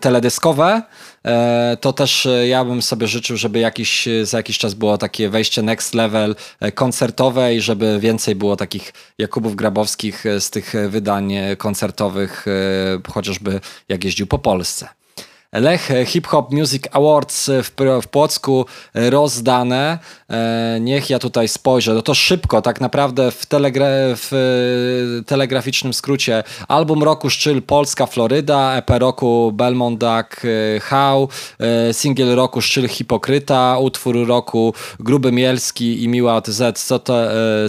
[0.01, 0.83] teledyskowe,
[1.16, 1.16] E,
[1.81, 5.62] to też e, ja bym sobie życzył, żeby jakiś, za jakiś czas było takie wejście
[5.62, 12.47] next level e, koncertowe i żeby więcej było takich Jakubów Grabowskich z tych wydań koncertowych,
[13.12, 14.96] chociażby jak jeździł po Polsce.
[15.61, 17.71] Lech Hip Hop Music Awards w,
[18.03, 19.99] w Płocku rozdane.
[20.31, 21.95] E, niech ja tutaj spojrzę.
[21.95, 23.87] No to szybko, tak naprawdę w, telegra
[24.17, 24.33] w
[25.27, 26.45] telegraficznym skrócie.
[26.69, 31.29] Album roku Szczyl Polska Floryda, EP roku e, How,
[31.59, 37.15] e, singiel roku Szczyl Hipokryta, utwór roku Gruby Mielski i Miła Z, co, to,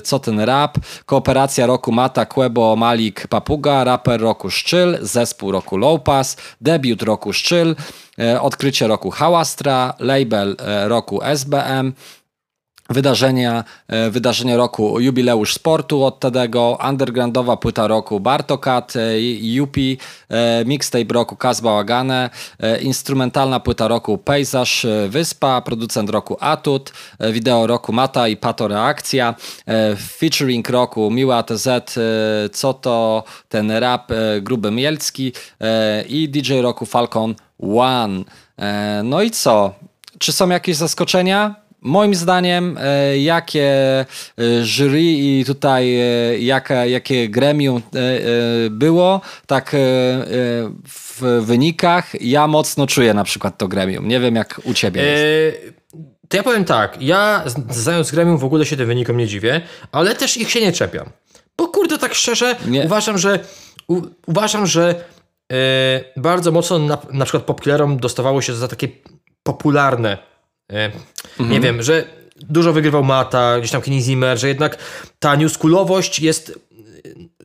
[0.04, 6.04] co ten rap, kooperacja roku Mata Quebo Malik Papuga, raper roku Szczyl, zespół roku Low
[6.04, 7.76] Pass, debiut roku Szczyl,
[8.42, 10.56] odkrycie roku Hałastra, label
[10.86, 11.94] roku SBM,
[12.90, 19.98] Wydarzenia, e, wydarzenie roku Jubileusz Sportu od Tedego, undergroundowa płyta roku Bartokat, e, Yupi,
[20.30, 22.30] e, mixtape roku Kaz Bałagane,
[22.82, 26.94] instrumentalna płyta roku Pejzaż Wyspa, producent roku Atut,
[27.32, 29.36] wideo roku Mata i Pato Reakcja,
[30.20, 31.68] featuring roku Miła ATZ,
[32.52, 34.12] co to ten rap
[34.42, 35.34] Gruby Mielcki
[36.10, 38.24] i DJ roku Falcon One.
[39.04, 39.74] No i co?
[40.20, 41.67] Czy są jakieś zaskoczenia?
[41.88, 43.66] Moim zdaniem, e, jakie
[44.00, 44.06] e,
[44.64, 47.82] jury i tutaj e, jaka, jakie gremium
[48.70, 49.76] było, tak
[50.88, 54.08] w wynikach ja mocno czuję na przykład to gremium.
[54.08, 55.76] Nie wiem jak u ciebie jest.
[56.30, 59.62] To ja powiem tak, ja znając gremium w ogóle się tym wynikom nie dziwię,
[59.92, 61.10] ale też ich się nie czepiam.
[61.58, 62.86] Bo kurde, tak szczerze, nie.
[62.86, 63.40] uważam, że
[63.88, 64.96] u, uważam, że
[66.18, 68.88] bardzo mocno na, na przykład popkillerom dostawało się za takie
[69.44, 70.18] popularne
[71.40, 71.50] mhm.
[71.50, 72.04] Nie wiem, że
[72.36, 74.78] dużo wygrywał Mata, gdzieś tam Kenny Zimmer, że jednak
[75.20, 76.60] ta newschoolowość jest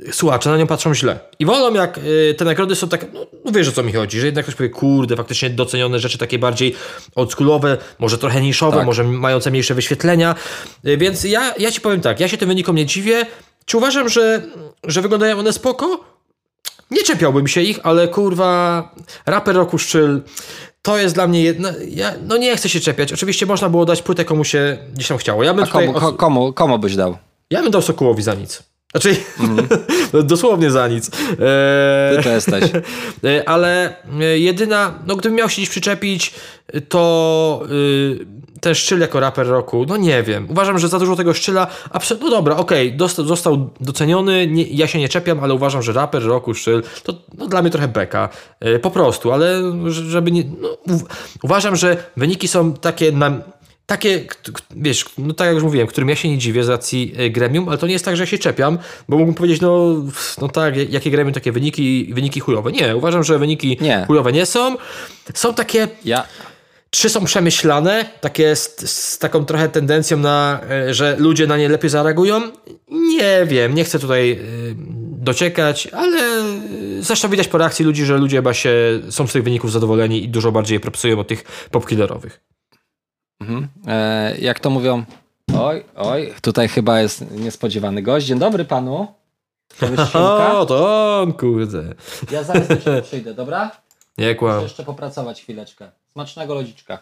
[0.09, 1.21] e, słuchacze na nią patrzą źle.
[1.39, 4.21] I wolą jak e, te nagrody są tak, no, no wiesz o co mi chodzi,
[4.21, 6.75] że jednak ktoś powie, kurde, faktycznie docenione rzeczy takie bardziej
[7.15, 8.87] oldschoolowe, może trochę niszowe, tak.
[8.87, 10.35] może mające mniejsze wyświetlenia.
[10.85, 13.27] Więc ja, ja ci powiem tak, ja się tym wynikom nie dziwię.
[13.65, 14.43] Czy uważam, że,
[14.85, 16.05] że wyglądają one spoko?
[16.91, 18.91] Nie czepiałbym się ich, ale kurwa,
[19.27, 20.23] raper roku szczyl,
[20.83, 21.69] to jest dla mnie jedno.
[21.89, 23.13] Ja, no nie chcę się czepiać.
[23.13, 25.45] Oczywiście można było dać płytę komu się gdzieś tam chciało.
[25.45, 26.13] Ja bym A komu, tutaj...
[26.17, 27.17] komu, komu byś dał?
[27.51, 28.63] Ja bym dał Sokołowi za nic.
[28.93, 29.69] Znaczy, mm.
[30.27, 31.11] dosłownie za nic.
[31.41, 32.65] E, Ty to jesteś.
[33.25, 36.35] E, ale e, jedyna, no gdybym miał się gdzieś przyczepić,
[36.89, 38.27] to y,
[38.61, 40.47] ten szczyl jako raper roku, no nie wiem.
[40.51, 41.67] Uważam, że za dużo tego szczyla,
[42.21, 45.93] no dobra, okej, okay, został, został doceniony, nie, ja się nie czepiam, ale uważam, że
[45.93, 48.29] raper roku, szczyl, to no, dla mnie trochę beka.
[48.83, 50.99] Po prostu, ale żeby nie, no,
[51.43, 53.41] uważam, że wyniki są takie na
[53.93, 54.25] takie,
[54.77, 57.69] wiesz, no tak jak już mówiłem, którym ja się nie dziwię z racji e, gremium,
[57.69, 58.79] ale to nie jest tak, że ja się czepiam,
[59.09, 59.95] bo mógłbym powiedzieć, no,
[60.41, 62.73] no tak, jakie gremium, takie wyniki, wyniki chujowe.
[62.73, 64.05] Nie, uważam, że wyniki nie.
[64.07, 64.77] chujowe nie są.
[65.35, 65.89] Są takie...
[66.05, 66.25] Ja...
[66.91, 71.69] Trzy są przemyślane, takie z, z, taką trochę tendencją na, e, że ludzie na nie
[71.69, 72.41] lepiej zareagują.
[72.91, 74.39] Nie wiem, nie chcę tutaj e,
[75.23, 76.19] dociekać, ale
[77.01, 78.75] zresztą widać po reakcji ludzi, że ludzie chyba się
[79.11, 82.52] są z tych wyników zadowoleni i dużo bardziej propsują od tych popkillerowych.
[83.43, 83.69] Mhm.
[83.87, 85.05] E, jak to mówią?
[85.59, 88.27] Oj, oj, tutaj chyba jest niespodziewany gość.
[88.27, 89.07] Dzień dobry panu.
[90.15, 91.83] O, to on, kurde.
[92.31, 93.71] Ja zaraz jeszcze przyjdę, dobra?
[94.19, 94.55] Nie kłam.
[94.55, 95.91] Muszę jeszcze popracować chwileczkę.
[96.13, 96.99] Smacznego lodziczka.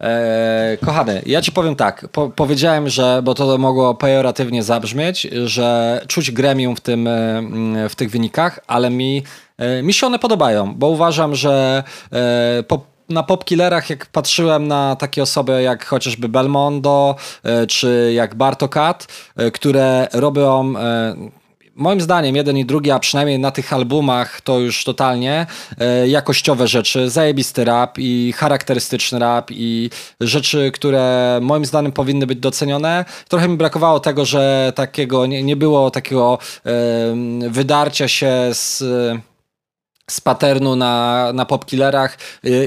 [0.00, 2.08] E, kochany, ja ci powiem tak.
[2.12, 7.94] Po, powiedziałem, że, bo to mogło pejoratywnie zabrzmieć, że czuć gremium w, tym, e, w
[7.94, 9.22] tych wynikach, ale mi,
[9.58, 14.96] e, mi się one podobają, bo uważam, że e, po, na popkillerach, jak patrzyłem na
[14.96, 19.06] takie osoby jak chociażby Belmondo, e, czy jak Bartokat,
[19.36, 21.14] e, które robią e,
[21.74, 25.46] moim zdaniem jeden i drugi, a przynajmniej na tych albumach to już totalnie
[26.06, 29.90] jakościowe rzeczy, zajebisty rap i charakterystyczny rap i
[30.20, 33.04] rzeczy, które moim zdaniem powinny być docenione.
[33.28, 36.38] Trochę mi brakowało tego, że takiego nie, nie było takiego
[37.50, 38.84] wydarcia się z
[40.10, 42.18] z paternu na, na popkillerach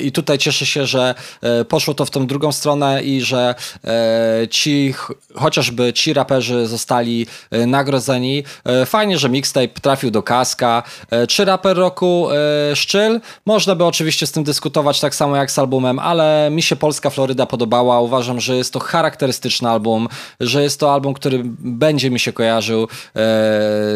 [0.03, 4.47] i tutaj cieszę się, że e, poszło to w tą drugą stronę i że e,
[4.47, 4.93] ci,
[5.35, 7.27] chociażby ci raperzy zostali
[7.67, 8.43] nagrodzeni.
[8.85, 10.83] Fajnie, że mixtape trafił do kaska.
[11.27, 12.27] Czy raper roku
[12.73, 13.21] Szczyl?
[13.45, 17.09] Można by oczywiście z tym dyskutować tak samo jak z albumem, ale mi się Polska
[17.09, 18.01] Floryda podobała.
[18.01, 20.07] Uważam, że jest to charakterystyczny album,
[20.39, 22.87] że jest to album, który będzie mi się kojarzył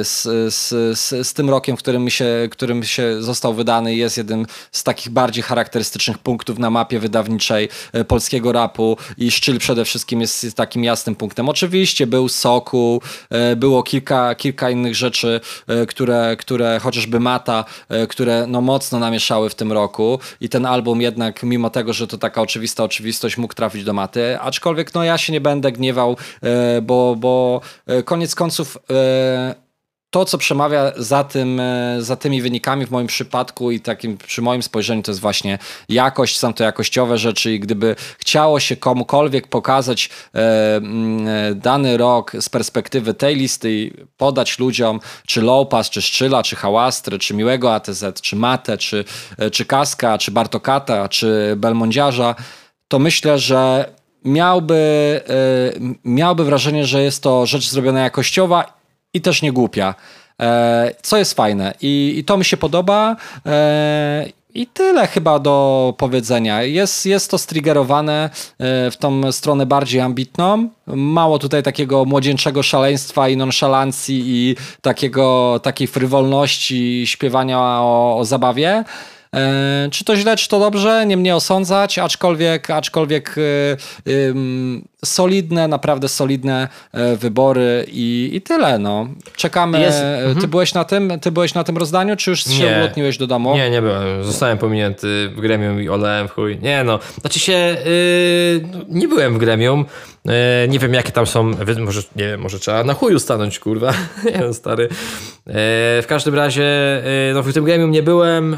[0.03, 0.23] z,
[0.53, 0.69] z,
[0.99, 4.83] z, z tym rokiem, w którym mi się, którym się został wydany, jest jednym z
[4.83, 10.55] takich bardziej charakterystycznych punktów na mapie wydawniczej e, polskiego rapu i Szczyl przede wszystkim jest
[10.55, 11.49] takim jasnym punktem.
[11.49, 17.65] Oczywiście był Soku, e, było kilka, kilka innych rzeczy, e, które, które chociażby Mata,
[18.09, 22.17] które no mocno namieszały w tym roku i ten album jednak, mimo tego, że to
[22.17, 26.17] taka oczywista oczywistość, mógł trafić do Maty, aczkolwiek no ja się nie będę gniewał,
[26.81, 27.61] bo, bo
[28.05, 28.77] koniec końców
[30.09, 34.41] to, co przemawia za, tym, e, za tymi wynikami w moim przypadku i takim przy
[34.41, 35.59] moim spojrzeniu, to jest właśnie
[35.89, 41.97] jakość, są to jakościowe rzeczy i gdyby chciało się komukolwiek pokazać e, mm, e, dany
[41.97, 47.33] rok z perspektywy tej listy i podać ludziom czy Lowpass, czy Szczyla, czy Hałastry, czy
[47.33, 49.05] Miłego ATZ, czy Matę, czy,
[49.37, 52.35] e, czy Kaska, czy Bartokata, czy Belmondziarza,
[52.87, 53.93] to myślę, że
[54.25, 55.21] miałby,
[56.03, 58.78] miałby wrażenie, że jest to rzecz zrobiona jakościowa
[59.13, 59.95] i też nie głupia.
[60.41, 63.15] E, co jest fajne I, i, to mi się podoba.
[63.45, 66.63] E, i tyle chyba do powiedzenia.
[66.63, 68.29] Jest, jest to striggerowane
[68.59, 70.69] e, w tą stronę bardziej ambitną.
[70.87, 78.83] Mało tutaj takiego młodzieńczego szaleństwa i nonszalancji i takiego, takiej frywolności śpiewania o, o zabawie.
[79.91, 83.35] Czy to źle, czy to dobrze, nie mnie osądzać, aczkolwiek, aczkolwiek
[85.05, 88.79] solidne, naprawdę solidne e, wybory i, i tyle.
[88.79, 89.07] No.
[89.35, 89.81] Czekamy.
[89.81, 90.49] Jest, ty mhm.
[90.49, 93.55] byłeś na tym, ty byłeś na tym rozdaniu, czy już się ulotniłeś do domu?
[93.55, 94.23] Nie, nie byłem.
[94.23, 96.59] Zostałem pominięty w gremium i olałem w chuj.
[96.61, 99.85] Nie no, znaczy się yy, nie byłem w gremium.
[100.25, 100.33] Yy,
[100.69, 101.43] nie wiem jakie tam są,
[101.85, 103.93] może, nie wiem, może trzeba na chuju stanąć, kurwa.
[104.35, 104.83] nie no, stary.
[104.83, 105.53] Yy,
[106.01, 106.67] w każdym razie
[107.33, 108.57] no, w tym gremium nie byłem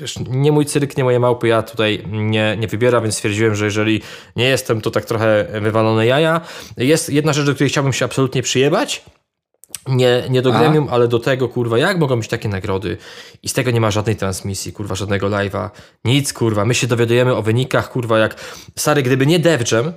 [0.00, 3.64] wiesz, nie mój cyrk, nie moje małpy, ja tutaj nie, nie wybieram, więc stwierdziłem, że
[3.64, 4.02] jeżeli
[4.36, 6.40] nie jestem, to tak trochę wywalone jaja.
[6.76, 9.04] Jest jedna rzecz, do której chciałbym się absolutnie przyjebać,
[9.88, 12.96] nie, nie do gremium, ale do tego, kurwa, jak mogą być takie nagrody?
[13.42, 15.70] I z tego nie ma żadnej transmisji, kurwa, żadnego live'a,
[16.04, 18.34] nic, kurwa, my się dowiadujemy o wynikach, kurwa, jak,
[18.76, 19.92] stary, gdyby nie DevJam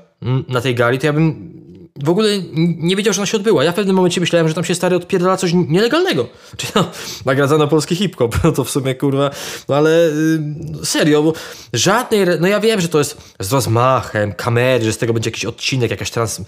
[0.48, 1.54] na tej gali, to ja bym
[1.96, 2.30] w ogóle
[2.78, 3.64] nie wiedział, że ona się odbyła.
[3.64, 6.28] Ja w pewnym momencie myślałem, że tam się stary odpierdala coś nielegalnego.
[6.58, 6.92] Czyli no,
[7.26, 9.32] nagradzano polski hip-hop, no to w sumie kurwa,
[9.70, 11.34] no ale yy, serio, bo
[11.74, 15.46] żadnej, no ja wiem, że to jest z rozmachem, kamery, że z tego będzie jakiś
[15.46, 16.42] odcinek, jakaś trans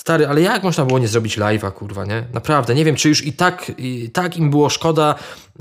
[0.00, 2.24] Stary, ale jak można było nie zrobić live'a, kurwa, nie?
[2.32, 5.14] Naprawdę, nie wiem, czy już i tak, i tak im było szkoda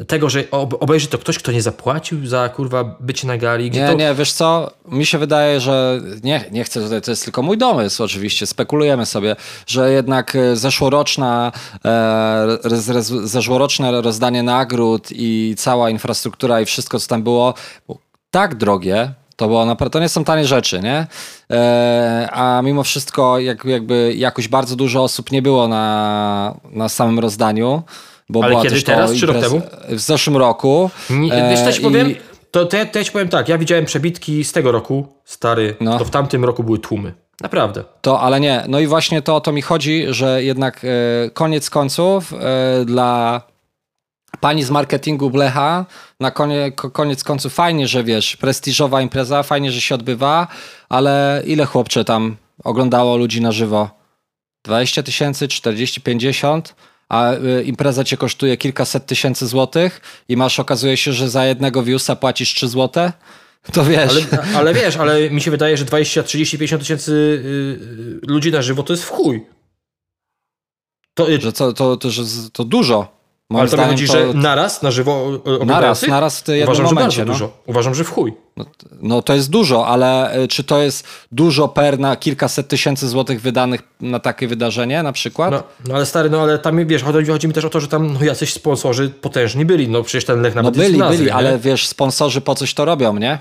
[0.07, 0.43] tego, że
[0.79, 3.71] obejrzy to ktoś, kto nie zapłacił za, kurwa, bycie na gali.
[3.71, 3.93] nie, to...
[3.93, 7.57] nie, wiesz co, mi się wydaje, że nie, nie chcę tutaj, to jest tylko mój
[7.57, 9.35] domysł oczywiście, spekulujemy sobie,
[9.67, 11.51] że jednak e, zeszłoroczna,
[11.85, 12.57] e,
[13.23, 17.53] zeszłoroczne rozdanie nagród i cała infrastruktura i wszystko, co tam było,
[18.31, 21.07] tak drogie, to było naprawdę, to nie są tanie rzeczy, nie?
[21.51, 27.19] E, a mimo wszystko jak, jakby jakoś bardzo dużo osób nie było na, na samym
[27.19, 27.83] rozdaniu.
[28.29, 29.61] Bo Ale kiedy teraz, czy rok temu?
[29.89, 30.89] W zeszłym roku.
[31.09, 32.15] Nie, wiesz, ci powiem?
[32.51, 35.75] To, to, ja, to ja ci powiem tak, ja widziałem przebitki z tego roku, stary,
[35.81, 35.99] no.
[35.99, 37.13] to w tamtym roku były tłumy.
[37.41, 37.83] Naprawdę.
[38.01, 38.63] To, ale nie.
[38.67, 43.41] No i właśnie to o to mi chodzi, że jednak e, koniec końców e, dla
[44.41, 45.85] pani z marketingu Blecha
[46.19, 50.47] na koniec, koniec końców fajnie, że wiesz, prestiżowa impreza, fajnie, że się odbywa,
[50.89, 53.89] ale ile chłopcze tam oglądało ludzi na żywo?
[54.65, 56.75] 20 tysięcy, 40, 50?
[57.09, 61.83] a y, impreza cię kosztuje kilkaset tysięcy złotych i masz, okazuje się, że za jednego
[61.83, 63.13] viewsa płacisz 3 złote,
[63.73, 64.11] to wiesz.
[64.31, 68.61] Ale, ale, wiesz, ale mi się wydaje, że 20, 30, 50 tysięcy y, ludzi na
[68.61, 69.45] żywo to jest w chuj.
[71.13, 73.18] To, że to, to, to, że to dużo.
[73.49, 74.13] Moim Ale to mi chodzi, to...
[74.13, 77.15] że naraz na żywo Naraz, naraz w jednym Uważam, momencie.
[77.15, 77.33] Że no.
[77.33, 77.51] dużo.
[77.65, 78.33] Uważam, że w chuj.
[78.57, 78.65] No,
[79.01, 83.41] no, to jest dużo, ale e, czy to jest dużo per na kilkaset tysięcy złotych
[83.41, 85.51] wydanych na takie wydarzenie na przykład?
[85.51, 87.87] No, no ale stary, no ale tam wiesz, chodzi, chodzi mi też o to, że
[87.87, 89.87] tam no, jacyś sponsorzy potężni byli.
[89.87, 91.35] No przecież ten Lech nawet No byli, nazwy, byli, nie?
[91.35, 93.39] ale wiesz, sponsorzy po coś to robią, nie?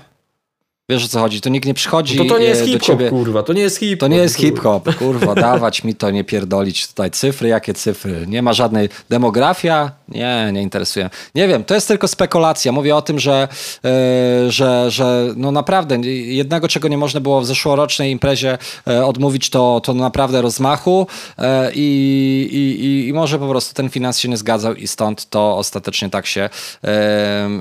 [0.89, 1.41] Wiesz o co chodzi?
[1.41, 2.17] To nikt nie przychodzi.
[2.17, 3.43] No to, to nie jest e, hip-hop, kurwa.
[3.43, 3.99] To nie jest hip-hop.
[3.99, 5.35] To nie jest hip-hop, kurwa.
[5.49, 7.49] dawać mi to, nie pierdolić tutaj cyfry.
[7.49, 8.25] Jakie cyfry?
[8.27, 9.91] Nie ma żadnej demografia?
[10.07, 11.09] Nie, nie interesuje.
[11.35, 12.71] Nie wiem, to jest tylko spekulacja.
[12.71, 13.47] Mówię o tym, że,
[13.83, 18.57] yy, że, że no naprawdę jednego, czego nie można było w zeszłorocznej imprezie
[18.87, 21.07] yy, odmówić, to, to naprawdę rozmachu
[21.37, 21.45] yy,
[21.75, 26.25] i, i może po prostu ten finans się nie zgadzał i stąd to ostatecznie tak
[26.25, 26.49] się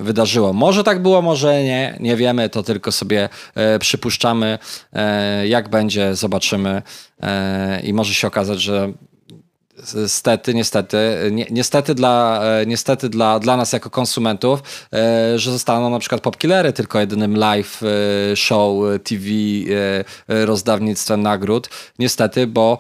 [0.02, 0.52] wydarzyło.
[0.52, 1.96] Może tak było, może nie.
[2.00, 4.59] Nie wiemy, to tylko sobie sobie e, przypuszczamy,
[4.93, 6.82] e, jak będzie, zobaczymy
[7.23, 8.93] e, i może się okazać, że
[9.95, 10.99] Niestety, niestety,
[11.32, 14.62] ni niestety, dla, niestety dla, dla nas jako konsumentów,
[15.36, 17.81] że zostaną na przykład popkillery tylko jedynym live
[18.35, 19.24] show TV
[20.28, 21.69] rozdawnictwem nagród.
[21.99, 22.78] Niestety, bo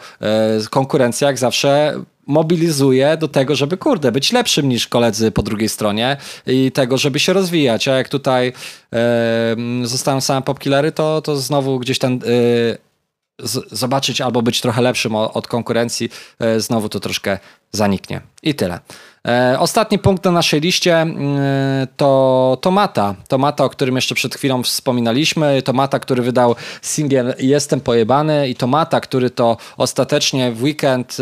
[0.70, 1.94] konkurencja jak zawsze
[2.28, 7.18] mobilizuje do tego, żeby kurde, być lepszym niż koledzy po drugiej stronie i tego, żeby
[7.18, 7.88] się rozwijać.
[7.88, 8.52] A jak tutaj
[8.92, 12.88] e, zostaną same popkillery, to, to znowu gdzieś tam e,
[13.72, 17.38] zobaczyć albo być trochę lepszym od konkurencji, e, znowu to troszkę
[17.72, 18.20] zaniknie.
[18.42, 18.80] I tyle.
[19.28, 23.14] E, ostatni punkt na naszej liście e, to Tomata.
[23.28, 25.62] Tomata, o którym jeszcze przed chwilą wspominaliśmy.
[25.62, 31.16] Tomata, który wydał singiel Jestem pojebany i Tomata, który to ostatecznie w weekend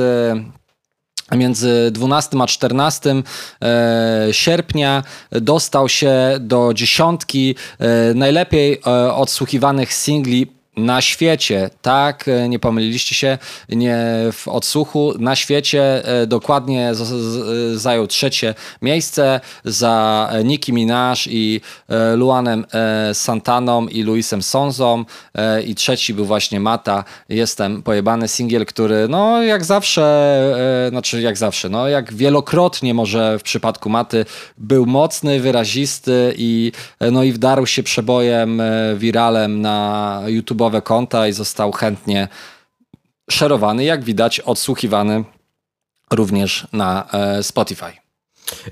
[1.33, 3.23] między 12 a 14
[3.63, 12.49] e, sierpnia dostał się do dziesiątki e, najlepiej e, odsłuchiwanych singli na świecie, tak, e,
[12.49, 13.39] nie pomyliliście się,
[13.69, 13.99] nie
[14.33, 21.61] w odsłuchu, na świecie e, dokładnie z, z, zajął trzecie miejsce za Nicki Minaj i
[21.89, 22.65] e, Luanem
[23.13, 25.05] Santaną i Luisem Sonzą
[25.67, 31.69] i trzeci był właśnie Mata, Jestem pojebany singiel, który no jak zawsze, znaczy jak zawsze,
[31.69, 34.25] no jak wielokrotnie może w przypadku Maty
[34.59, 36.73] był mocny, wyrazisty i
[37.13, 38.63] no i wdarł się przebojem,
[38.97, 42.29] wiralem na YouTube konta i został chętnie
[43.31, 45.25] szerowany, jak widać odsłuchiwany
[46.11, 47.93] również na e, Spotify.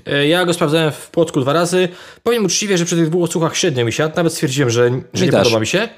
[0.05, 1.89] E, ja go sprawdzałem w Płocku dwa razy.
[2.23, 4.11] Powiem uczciwie, że przy tych dwóch odsłuchach średnio mi się.
[4.15, 5.89] Nawet stwierdziłem, że, że nie podoba mi się.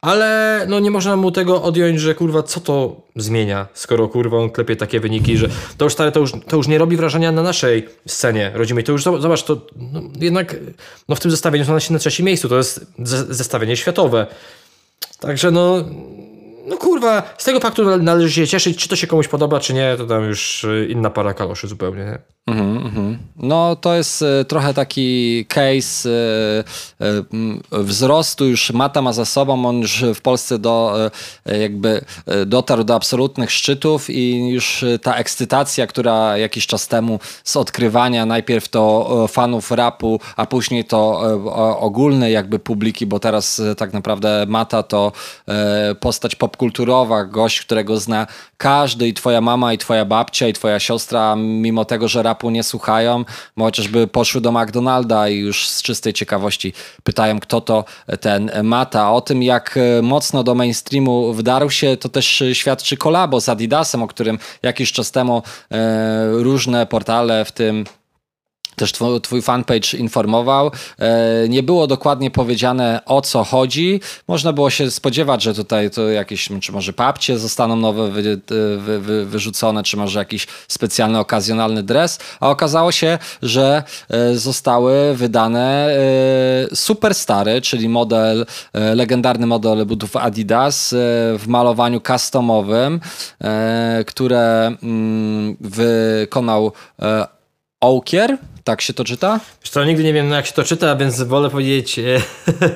[0.00, 4.50] Ale no nie można mu tego odjąć, że kurwa, co to zmienia, skoro kurwa on
[4.50, 7.42] klepie takie wyniki, że to już stare, to już, to już nie robi wrażenia na
[7.42, 8.84] naszej scenie rodzimej.
[8.84, 10.56] To już zobacz, to no, jednak
[11.08, 12.48] no w tym zestawieniu są na trzecim miejscu.
[12.48, 12.86] To jest
[13.28, 14.26] zestawienie światowe.
[15.20, 15.84] Także no,
[16.66, 19.94] no kurwa, z tego faktu należy się cieszyć, czy to się komuś podoba, czy nie,
[19.98, 22.04] to tam już y, inna para kaloszy zupełnie.
[22.04, 22.35] Nie?
[22.46, 23.16] Mm -hmm.
[23.36, 27.04] No to jest y, trochę taki case y,
[27.72, 30.96] y, wzrostu, już Mata ma za sobą, on już w Polsce do,
[31.46, 32.04] jakby
[32.46, 38.68] dotarł do absolutnych szczytów i już ta ekscytacja, która jakiś czas temu z odkrywania najpierw
[38.68, 41.20] to fanów rapu, a później to
[41.80, 45.12] ogólnej jakby publiki, bo teraz tak naprawdę Mata to
[46.00, 51.36] postać popkulturowa, gość, którego zna każdy i twoja mama i twoja babcia i twoja siostra,
[51.36, 53.24] mimo tego, że rap rapu nie słuchają,
[53.56, 56.72] bo chociażby poszły do McDonalda i już z czystej ciekawości
[57.02, 57.84] pytają, kto to
[58.20, 59.12] ten Mata.
[59.12, 64.06] O tym, jak mocno do mainstreamu wdarł się, to też świadczy kolabo z Adidasem, o
[64.06, 67.84] którym jakiś czas temu e, różne portale, w tym
[68.76, 70.70] też twój, twój fanpage informował.
[70.98, 74.00] E, nie było dokładnie powiedziane o co chodzi.
[74.28, 78.40] Można było się spodziewać, że tutaj to jakieś, czy może papcie zostaną nowe wy,
[78.78, 85.14] wy, wy, wyrzucone, czy może jakiś specjalny, okazjonalny dres, a okazało się, że e, zostały
[85.14, 85.88] wydane
[86.72, 90.94] e, super stary, czyli model, legendarny model butów Adidas
[91.38, 93.00] w malowaniu customowym,
[94.06, 96.72] które mm, wykonał
[97.80, 99.40] Ołkier, tak się to czyta?
[99.62, 102.20] Wiesz co, nigdy nie wiem jak się to czyta, więc wolę powiedzieć, e,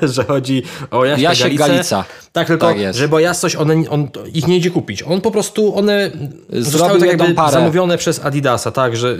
[0.14, 2.04] że chodzi o Jasia Jasiek Galica.
[2.32, 5.02] Tak, tylko, tak że bo Jasność, one, on, ich nie idzie kupić.
[5.02, 6.10] On po prostu, one
[6.48, 7.52] Zrobił zostały tak jakby parę.
[7.52, 9.16] zamówione przez Adidasa, tak, że,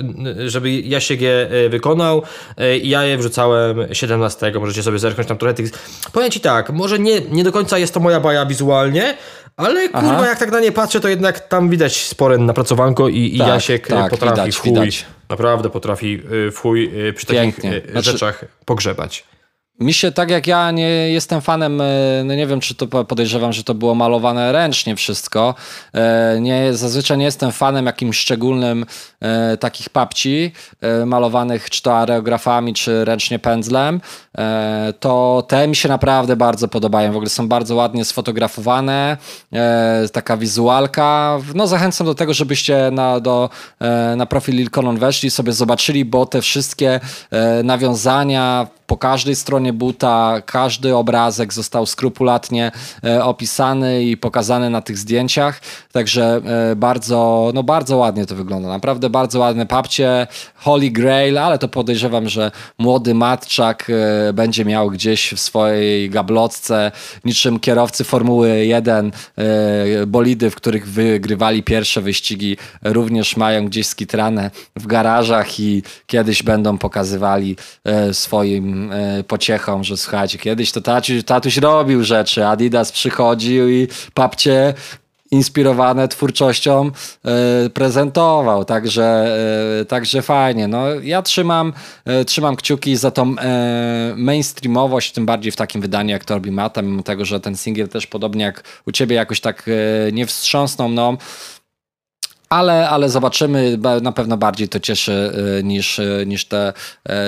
[0.47, 2.23] żeby Jasiek je e, wykonał
[2.57, 5.71] e, i ja je wrzucałem 17, możecie sobie zerknąć tam trochę tych...
[6.13, 9.17] Powiem Ci tak, może nie, nie do końca jest to moja baja wizualnie,
[9.57, 10.27] ale kurwa, Aha.
[10.29, 13.87] jak tak na nie patrzę, to jednak tam widać spore napracowanko i, tak, i Jasiek
[13.89, 14.71] tak, potrafi widać, w chuj.
[14.71, 15.07] Widać.
[15.29, 17.71] Naprawdę potrafi y, w chuj y, przy Pięknie.
[17.73, 19.25] takich y, znaczy, rzeczach pogrzebać.
[19.81, 21.85] Mi się, tak jak ja nie jestem fanem, e,
[22.25, 25.55] no nie wiem, czy to podejrzewam, że to było malowane ręcznie wszystko.
[25.95, 28.87] E, nie, zazwyczaj nie jestem fanem jakimś szczególnym
[29.21, 30.53] e, takich papci
[31.07, 34.01] malowanych czy to aerografami, czy ręcznie pędzlem.
[35.01, 37.13] To te mi się naprawdę bardzo podobają.
[37.13, 39.17] W ogóle są bardzo ładnie sfotografowane.
[40.13, 41.39] Taka wizualka.
[41.55, 43.51] No zachęcam do tego, żebyście na, do,
[44.17, 47.01] na profil Lilkonon weszli, sobie zobaczyli, bo te wszystkie
[47.65, 52.73] nawiązania po każdej stronie buta, każdy obrazek został skrupulatnie
[53.05, 55.61] e, opisany i pokazany na tych zdjęciach,
[55.93, 56.41] także
[56.73, 58.69] e, bardzo, no bardzo ładnie to wygląda.
[58.69, 64.91] Naprawdę bardzo ładne papcie, Holy Grail, ale to podejrzewam, że młody matczak e, będzie miał
[64.91, 66.93] gdzieś w swojej gablotce,
[67.25, 69.13] niczym kierowcy Formuły 1,
[70.07, 76.79] bolidy, w których wygrywali pierwsze wyścigi, również mają gdzieś skitrane w garażach i kiedyś będą
[76.79, 77.57] pokazywali
[78.13, 79.25] swoim e,
[79.61, 84.75] pociechą, że słuchajcie, kiedyś to tatuś, tatuś robił rzeczy, Adidas przychodził i papcie
[85.31, 86.91] inspirowane twórczością
[87.25, 89.37] e, prezentował, także,
[89.81, 90.69] e, także fajnie.
[90.69, 91.73] No, ja trzymam,
[92.05, 93.35] e, trzymam kciuki za tą
[94.17, 97.89] mainstreamowość, tym bardziej w takim wydaniu jak to robi Mata, mimo tego, że ten singiel
[97.89, 99.71] też podobnie jak u ciebie jakoś tak
[100.13, 101.17] nie wstrząsnął mną,
[102.49, 105.33] ale, ale zobaczymy, na pewno bardziej to cieszy
[105.65, 106.73] niż, niż te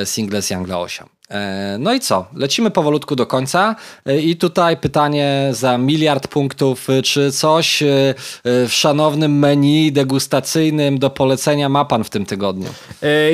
[0.04, 1.11] single z Youngla 8.
[1.32, 2.26] E, no i co?
[2.36, 3.76] Lecimy powolutku do końca
[4.06, 6.90] e, i tutaj pytanie za miliard punktów.
[6.90, 7.82] E, czy coś
[8.44, 12.68] w szanownym menu degustacyjnym do polecenia ma pan w tym tygodniu?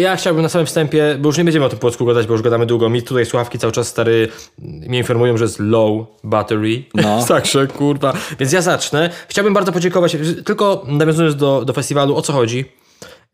[0.00, 2.42] Ja chciałbym na samym wstępie, bo już nie będziemy o tym polsku gadać, bo już
[2.42, 2.88] gadamy długo.
[2.88, 6.84] Mi tutaj słuchawki cały czas stary mnie informują, że jest low battery.
[6.94, 7.24] No.
[7.28, 8.12] Także kurwa.
[8.40, 9.10] Więc ja zacznę.
[9.28, 12.64] Chciałbym bardzo podziękować, tylko nawiązując do, do festiwalu, o co chodzi?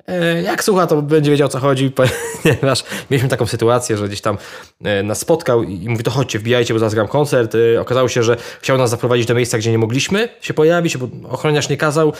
[0.09, 1.91] E, jak słucha, to będzie wiedział o co chodzi,
[2.43, 4.39] ponieważ mieliśmy taką sytuację, że gdzieś tam
[4.85, 7.55] e, nas spotkał i mówi, to chodźcie, wbijajcie, bo zaraz gram koncert.
[7.55, 11.09] E, okazało się, że chciał nas zaprowadzić do miejsca, gdzie nie mogliśmy się pojawić, bo
[11.29, 12.13] ochroniarz nie kazał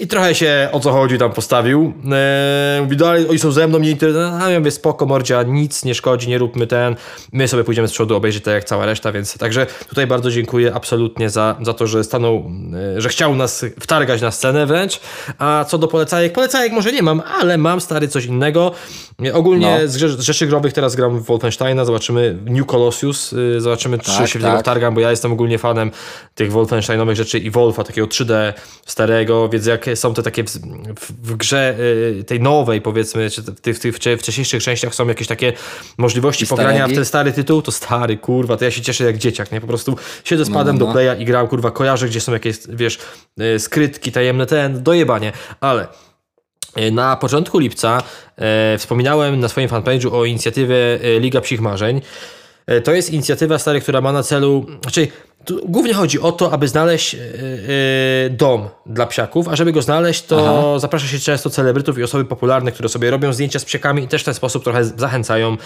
[0.00, 1.92] i trochę się o co chodzi tam postawił.
[2.82, 4.38] Mówi, dalej, oni są ze mną, nie interesują.
[4.42, 6.96] A ja mówię, spoko, mordzia, nic nie szkodzi, nie róbmy ten.
[7.32, 10.74] My sobie pójdziemy z przodu, obejrzeć tak jak cała reszta, więc także tutaj bardzo dziękuję
[10.74, 12.50] absolutnie za, za to, że stanął,
[12.96, 15.00] że chciał nas wtargać na scenę wręcz.
[15.38, 18.72] A co do polecajek, polecajek może nie mam, ale mam stary coś innego.
[19.32, 19.88] Ogólnie no.
[19.88, 24.38] z, rzeczy growych teraz gram w Wolfensteina, zobaczymy New Colossus, yy, zobaczymy czy tak, się
[24.38, 24.60] w niego tak.
[24.60, 25.90] wtargam, bo ja jestem ogólnie fanem
[26.34, 28.52] tych Wolfensteinowych rzeczy i Wolfa, takiego 3D
[28.86, 31.76] starego, więc jak są te takie w, w, w grze
[32.16, 35.52] yy, tej nowej powiedzmy, czy w tych, tych wcześniejszych częściach są jakieś takie
[35.98, 39.18] możliwości I pogrania w ten stary tytuł, to stary, kurwa, to ja się cieszę jak
[39.18, 39.60] dzieciak, nie?
[39.60, 40.86] Po prostu siedzę z padem no, no.
[40.86, 42.98] do playa i gram, kurwa, kojarzę, gdzie są jakieś, wiesz,
[43.36, 45.86] yy, skrytki tajemne, ten, dojebanie, ale
[46.92, 48.02] na początku lipca
[48.36, 52.00] e, wspominałem na swoim fanpage'u o inicjatywie e, Liga Psich Marzeń.
[52.66, 55.08] E, to jest inicjatywa stary, która ma na celu, znaczy
[55.64, 60.22] głównie chodzi o to, aby znaleźć e, e, dom dla psiaków, a żeby go znaleźć,
[60.22, 60.78] to Aha.
[60.78, 64.22] zaprasza się często celebrytów i osoby popularne, które sobie robią zdjęcia z psiakami i też
[64.22, 65.56] w ten sposób trochę zachęcają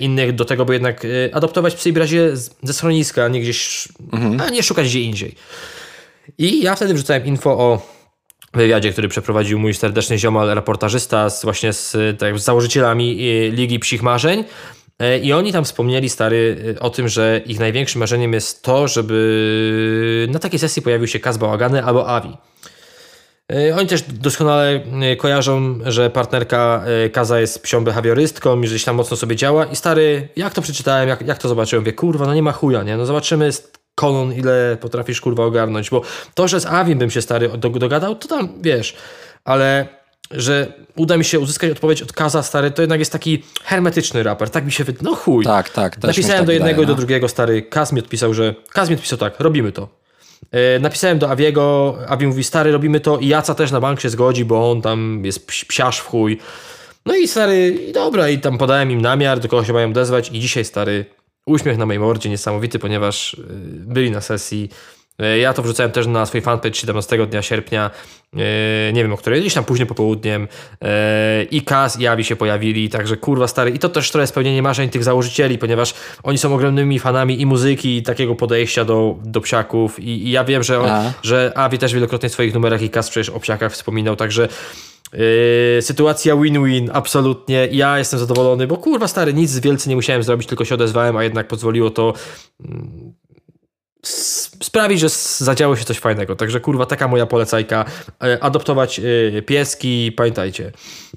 [0.00, 4.40] innych do tego, by jednak adoptować psy w razie ze schroniska, a nie gdzieś, mhm.
[4.40, 5.34] a nie szukać gdzie indziej.
[6.38, 7.82] I ja wtedy wrzucałem info o
[8.54, 13.78] wywiadzie, który przeprowadził mój serdeczny ziomal, reportażysta z, właśnie z, tak, z założycielami e, Ligi
[13.78, 14.44] Psich Marzeń.
[14.98, 18.88] E, I oni tam wspomnieli, stary, e, o tym, że ich największym marzeniem jest to,
[18.88, 22.36] żeby na takiej sesji pojawił się Kaz Bałagany albo Avi.
[23.78, 24.80] Oni też doskonale
[25.18, 29.64] kojarzą, że partnerka Kaza jest psią behawiorystką i że tam mocno sobie działa.
[29.64, 32.82] I stary, jak to przeczytałem, jak, jak to zobaczyłem, wie, kurwa, no nie ma chuja,
[32.82, 32.96] nie?
[32.96, 33.50] No zobaczymy,
[33.94, 36.02] Konon, ile potrafisz kurwa ogarnąć, bo
[36.34, 38.96] to, że z Avim bym się stary dogadał, to tam wiesz,
[39.44, 39.88] ale
[40.30, 44.50] że uda mi się uzyskać odpowiedź od Kaza, stary, to jednak jest taki hermetyczny raper,
[44.50, 45.44] tak mi się wydaje, no chuj.
[45.44, 46.02] Tak, tak.
[46.02, 46.96] Napisałem tak do jednego wydaje, i do no.
[46.96, 49.88] drugiego, stary, Kaz mi odpisał, że, Kaz mi odpisał tak, robimy to.
[50.52, 54.10] Yy, napisałem do Aviego, Avi mówi, stary, robimy to i Jaca też na bank się
[54.10, 56.38] zgodzi, bo on tam jest psiarz w chuj.
[57.06, 60.30] No i stary, i dobra, i tam podałem im namiar, do kogo się mają odezwać
[60.32, 61.04] i dzisiaj, stary,
[61.46, 63.38] Uśmiech na mojej mordzie niesamowity, ponieważ y,
[63.70, 64.68] byli na sesji.
[65.22, 67.90] Y, ja to wrzucałem też na swój fanpage 17 dnia sierpnia,
[68.34, 68.38] y,
[68.92, 70.48] nie wiem o której, gdzieś tam później popołudniem.
[71.50, 73.70] I Kaz i Avi się pojawili, także kurwa stary.
[73.70, 77.96] I to też trochę spełnienie marzeń tych założycieli, ponieważ oni są ogromnymi fanami i muzyki
[77.96, 80.00] i takiego podejścia do, do psiaków.
[80.00, 83.10] I, i ja wiem, że, on, że Avi też wielokrotnie w swoich numerach i Kaz
[83.10, 84.48] przecież o psiakach wspominał, także
[85.12, 87.68] Yy, sytuacja win-win, absolutnie.
[87.70, 91.24] Ja jestem zadowolony, bo kurwa stary, nic wielce nie musiałem zrobić, tylko się odezwałem, a
[91.24, 92.14] jednak pozwoliło to
[92.64, 93.12] mm,
[94.62, 95.08] sprawić, że
[95.38, 96.36] zadziało się coś fajnego.
[96.36, 97.84] Także kurwa, taka moja polecajka.
[98.24, 99.00] E, adoptować
[99.38, 100.72] e, pieski, pamiętajcie.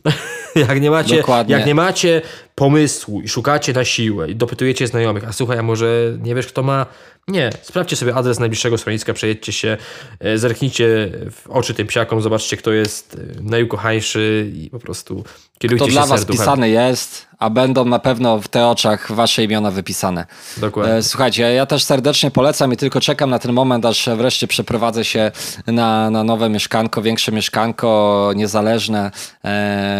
[0.68, 2.22] jak, nie macie, jak nie macie
[2.56, 6.64] pomysłu i szukacie na siłę i dopytujecie znajomych, a słuchaj, a może nie wiesz kto
[6.64, 6.86] ma
[7.27, 9.77] nie, sprawdźcie sobie adres najbliższego schroniska, przejedźcie się,
[10.19, 15.23] e, zerknijcie w oczy tym psiakom, zobaczcie kto jest e, najukochańszy i po prostu
[15.60, 19.43] kierujcie kto się dla was pisany jest, a będą na pewno w te oczach wasze
[19.43, 20.26] imiona wypisane.
[20.57, 20.93] Dokładnie.
[20.93, 25.05] E, słuchajcie, ja też serdecznie polecam i tylko czekam na ten moment, aż wreszcie przeprowadzę
[25.05, 25.31] się
[25.67, 29.11] na, na nowe mieszkanko, większe mieszkanko, niezależne,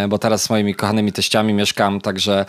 [0.10, 2.46] bo teraz z moimi kochanymi teściami mieszkam, także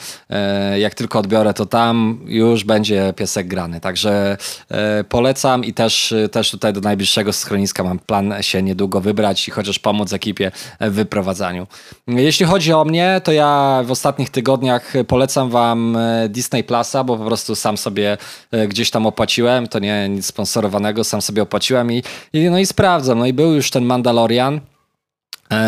[0.78, 3.81] jak tylko odbiorę to tam już będzie piesek grany.
[3.81, 4.36] Także
[4.70, 9.51] E, polecam i też, też tutaj do najbliższego schroniska mam plan się niedługo wybrać i
[9.51, 11.66] chociaż pomóc ekipie w wyprowadzaniu.
[12.06, 17.17] Jeśli chodzi o mnie, to ja w ostatnich tygodniach polecam wam e, Disney Plusa, bo
[17.17, 18.19] po prostu sam sobie
[18.51, 22.03] e, gdzieś tam opłaciłem, to nie nic sponsorowanego, sam sobie opłaciłem i,
[22.33, 23.19] i no i sprawdzam.
[23.19, 24.61] No i był już ten Mandalorian,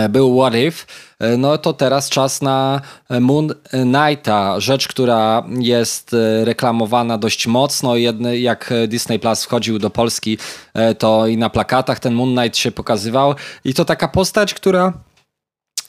[0.08, 0.84] był What If,
[1.18, 2.80] E, no to teraz czas na
[3.20, 7.96] Moon Knighta, rzecz, która jest e, reklamowana dość mocno.
[8.32, 10.38] Jak Disney Plus wchodził do Polski,
[10.74, 13.34] e, to i na plakatach ten Moon Knight się pokazywał
[13.64, 14.92] i to taka postać, która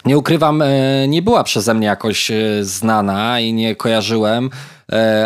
[0.05, 0.63] nie ukrywam,
[1.07, 2.31] nie była przeze mnie jakoś
[2.61, 4.45] znana i nie kojarzyłem.
[4.45, 4.78] E,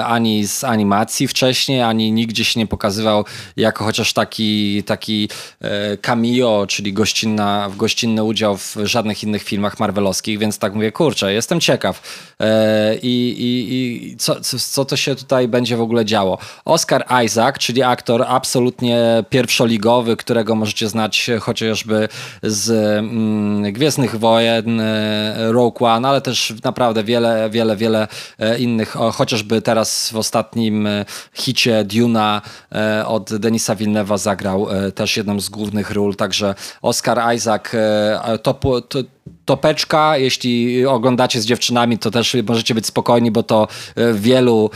[0.06, 3.26] ani z animacji wcześniej, ani nigdzie się nie pokazywał
[3.58, 5.30] jako chociaż taki, taki
[5.62, 11.34] e, cameo, czyli gościnna, gościnny udział w żadnych innych filmach marvelowskich, więc tak mówię, kurczę,
[11.34, 12.02] jestem ciekaw
[12.40, 16.38] e, i, i, i co, co to się tutaj będzie w ogóle działo.
[16.66, 22.10] Oscar Isaac, czyli aktor absolutnie pierwszoligowy, którego możecie znać chociażby
[22.44, 22.70] z
[23.00, 24.82] mm, Gwiezdnych Wojen,
[25.38, 28.08] Rogue One, ale też naprawdę wiele, wiele, wiele
[28.60, 35.18] innych, chociażby teraz w ostatnim e, hicie Duna e, od Denisa Villeneuve'a zagrał e, też
[35.18, 37.64] jedną z głównych ról, także Oscar Isaac
[38.44, 39.00] to, to
[39.46, 40.18] topeczka.
[40.18, 43.68] Jeśli oglądacie z dziewczynami, to też możecie być spokojni, bo to
[44.14, 44.70] wielu,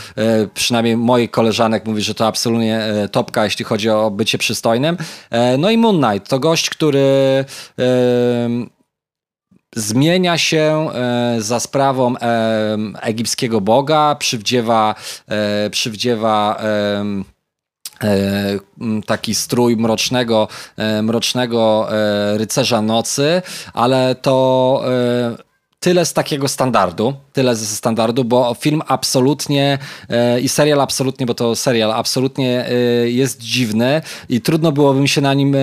[0.54, 2.82] przynajmniej moich koleżanek mówi, że to absolutnie
[3.12, 4.98] topka, jeśli chodzi o bycie przystojnym.
[5.58, 7.46] No i Moon Knight to gość, który
[9.76, 10.90] zmienia się
[11.38, 12.16] za sprawą
[13.02, 14.96] egipskiego boga, przywdziewa,
[15.72, 16.60] przywdziewa
[18.04, 18.60] E,
[19.06, 23.42] taki strój mrocznego, e, mrocznego e, rycerza nocy,
[23.74, 24.84] ale to
[25.80, 29.78] tyle z takiego standardu, tyle ze standardu, bo film absolutnie
[30.10, 32.74] e, i serial absolutnie, bo to serial absolutnie e,
[33.10, 35.60] jest dziwny i trudno byłoby mi się na nim, e,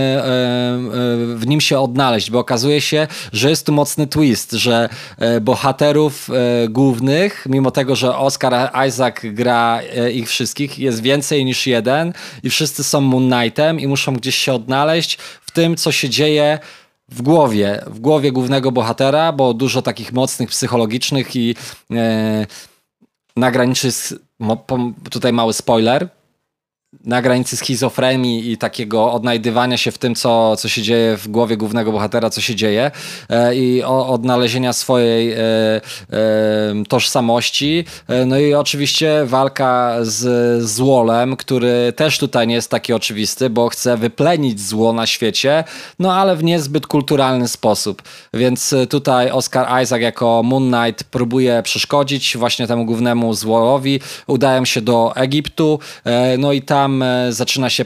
[1.35, 4.89] w nim się odnaleźć, bo okazuje się, że jest tu mocny twist, że
[5.41, 6.31] bohaterów
[6.69, 9.81] głównych, mimo tego, że Oscar Isaac gra
[10.13, 12.13] ich wszystkich, jest więcej niż jeden
[12.43, 16.59] i wszyscy są Moon Knightem i muszą gdzieś się odnaleźć w tym, co się dzieje
[17.09, 21.55] w głowie, w głowie głównego bohatera, bo dużo takich mocnych, psychologicznych i
[21.93, 22.47] e,
[23.37, 24.19] na granicy,
[25.11, 26.09] tutaj mały spoiler,
[27.05, 31.57] na granicy schizofrenii i takiego odnajdywania się w tym, co, co się dzieje w głowie
[31.57, 32.91] głównego bohatera, co się dzieje
[33.29, 35.81] e, i o, odnalezienia swojej e, e,
[36.89, 37.85] tożsamości.
[38.09, 43.69] E, no i oczywiście walka z złolem, który też tutaj nie jest taki oczywisty, bo
[43.69, 45.65] chce wyplenić zło na świecie,
[45.99, 48.03] no ale w niezbyt kulturalny sposób.
[48.35, 54.01] Więc tutaj Oscar Isaac jako Moon Knight próbuje przeszkodzić właśnie temu głównemu złolowi.
[54.27, 57.85] Udają się do Egiptu, e, no i tam tam e, zaczyna się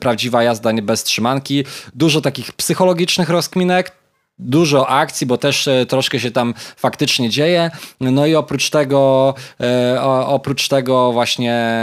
[0.00, 1.64] prawdziwa jazda bez trzymanki.
[1.94, 3.92] Dużo takich psychologicznych rozkminek,
[4.38, 7.70] dużo akcji, bo też e, troszkę się tam faktycznie dzieje.
[8.00, 11.74] No i oprócz tego, e, oprócz tego właśnie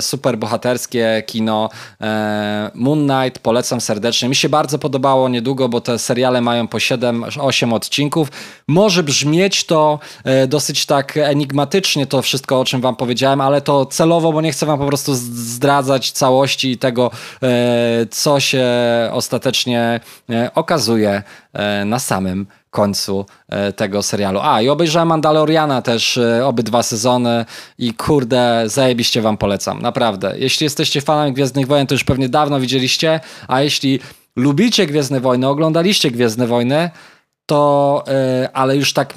[0.00, 1.68] super bohaterskie kino
[2.00, 4.28] e, Moon Knight polecam serdecznie.
[4.28, 8.28] Mi się bardzo podobało niedługo, bo te seriale mają po 7-8 odcinków.
[8.68, 9.98] Może brzmieć to
[10.48, 14.66] dosyć tak enigmatycznie, to wszystko o czym wam powiedziałem, ale to celowo, bo nie chcę
[14.66, 17.10] wam po prostu zdradzać całości tego,
[18.10, 18.66] co się
[19.12, 20.00] ostatecznie
[20.54, 21.22] okazuje
[21.86, 24.40] na samym końcu e, tego serialu.
[24.42, 27.44] A, i obejrzałem Mandaloriana też e, obydwa sezony
[27.78, 30.34] i kurde, zajebiście wam polecam, naprawdę.
[30.36, 34.00] Jeśli jesteście fanami Gwiezdnych Wojen, to już pewnie dawno widzieliście, a jeśli
[34.36, 36.90] lubicie Gwiezdne Wojny, oglądaliście Gwiezdne Wojny,
[37.46, 39.14] to, yy, ale już tak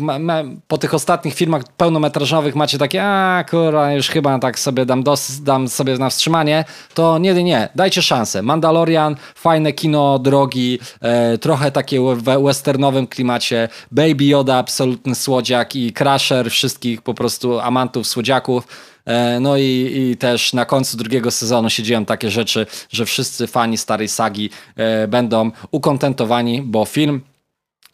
[0.68, 5.42] po tych ostatnich filmach pełnometrażowych macie takie, a kurwa, już chyba tak sobie dam, dos,
[5.44, 8.42] dam sobie na wstrzymanie, to nie, nie, dajcie szansę.
[8.42, 10.80] Mandalorian, fajne kino, drogi,
[11.32, 17.60] yy, trochę takie w westernowym klimacie, Baby Yoda, absolutny słodziak i Crusher wszystkich po prostu
[17.60, 18.68] amantów słodziaków.
[19.06, 23.78] E, no i, i, też na końcu drugiego sezonu się takie rzeczy, że wszyscy fani
[23.78, 24.50] starej sagi
[25.08, 27.22] będą ukontentowani, bo film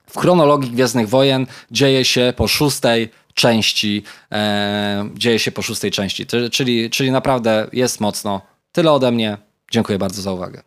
[0.09, 6.25] w chronologii Gwiezdnych Wojen dzieje się po szóstej części, e, dzieje się po szóstej części,
[6.51, 8.41] czyli, czyli naprawdę jest mocno.
[8.71, 9.37] Tyle ode mnie.
[9.71, 10.61] Dziękuję bardzo za uwagę.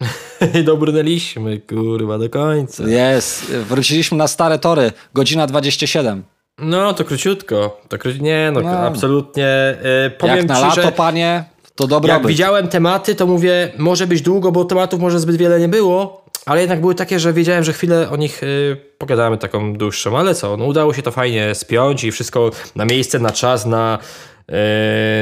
[0.64, 2.88] Dobrnęliśmy, kurwa, do końca.
[2.88, 6.24] Jest, wróciliśmy na stare tory, godzina 27.
[6.58, 7.80] No, to króciutko.
[7.88, 8.12] To kró...
[8.20, 8.70] Nie, no, no.
[8.70, 9.76] absolutnie.
[10.04, 10.92] Yy, powiem Jak na ci, lato, że...
[10.92, 11.44] panie,
[11.74, 12.12] to dobry.
[12.12, 16.24] Jak widziałem tematy, to mówię, może być długo, bo tematów może zbyt wiele nie było,
[16.46, 20.34] ale jednak były takie, że wiedziałem, że chwilę o nich y, pogadamy taką dłuższą, ale
[20.34, 23.98] co, no udało się to fajnie spiąć i wszystko na miejsce, na czas, na,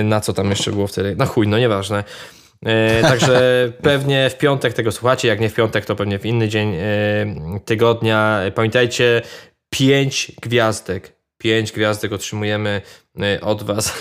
[0.01, 2.05] y, na co tam jeszcze było wtedy, na chuj, no nieważne.
[2.99, 3.41] Y, także
[3.83, 6.81] pewnie w piątek tego słuchacie, jak nie w piątek, to pewnie w inny dzień y,
[7.65, 8.41] tygodnia.
[8.55, 9.23] Pamiętajcie,
[9.71, 11.17] pięć gwiazdek.
[11.39, 12.83] Pięć gwiazdek otrzymujemy
[13.21, 13.93] y, od was.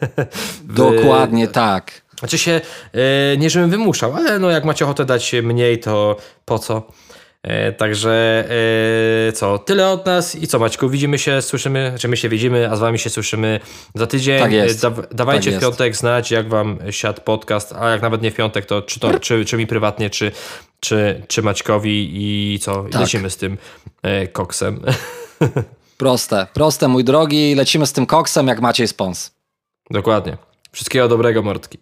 [0.64, 1.99] Dokładnie tak.
[2.20, 2.60] Znaczy się,
[2.92, 6.82] e, nie żebym wymuszał, ale no jak macie ochotę dać mniej, to po co?
[7.42, 8.44] E, także
[9.28, 12.70] e, co, tyle od nas i co Maćku, widzimy się, słyszymy, czy my się widzimy,
[12.70, 13.60] a z wami się słyszymy
[13.94, 14.40] za tydzień.
[14.40, 14.82] Tak jest.
[14.82, 18.34] Da, dawajcie tak w piątek znać, jak wam siadł podcast, a jak nawet nie w
[18.34, 20.32] piątek, to czy, to, czy, czy mi prywatnie, czy,
[20.80, 23.00] czy, czy Maćkowi i co, tak.
[23.00, 23.58] lecimy z tym
[24.32, 24.80] koksem.
[25.98, 29.30] Proste, proste mój drogi, lecimy z tym koksem jak Maciej Spons.
[29.90, 30.36] Dokładnie.
[30.72, 31.78] Wszystkiego dobrego, Mordki.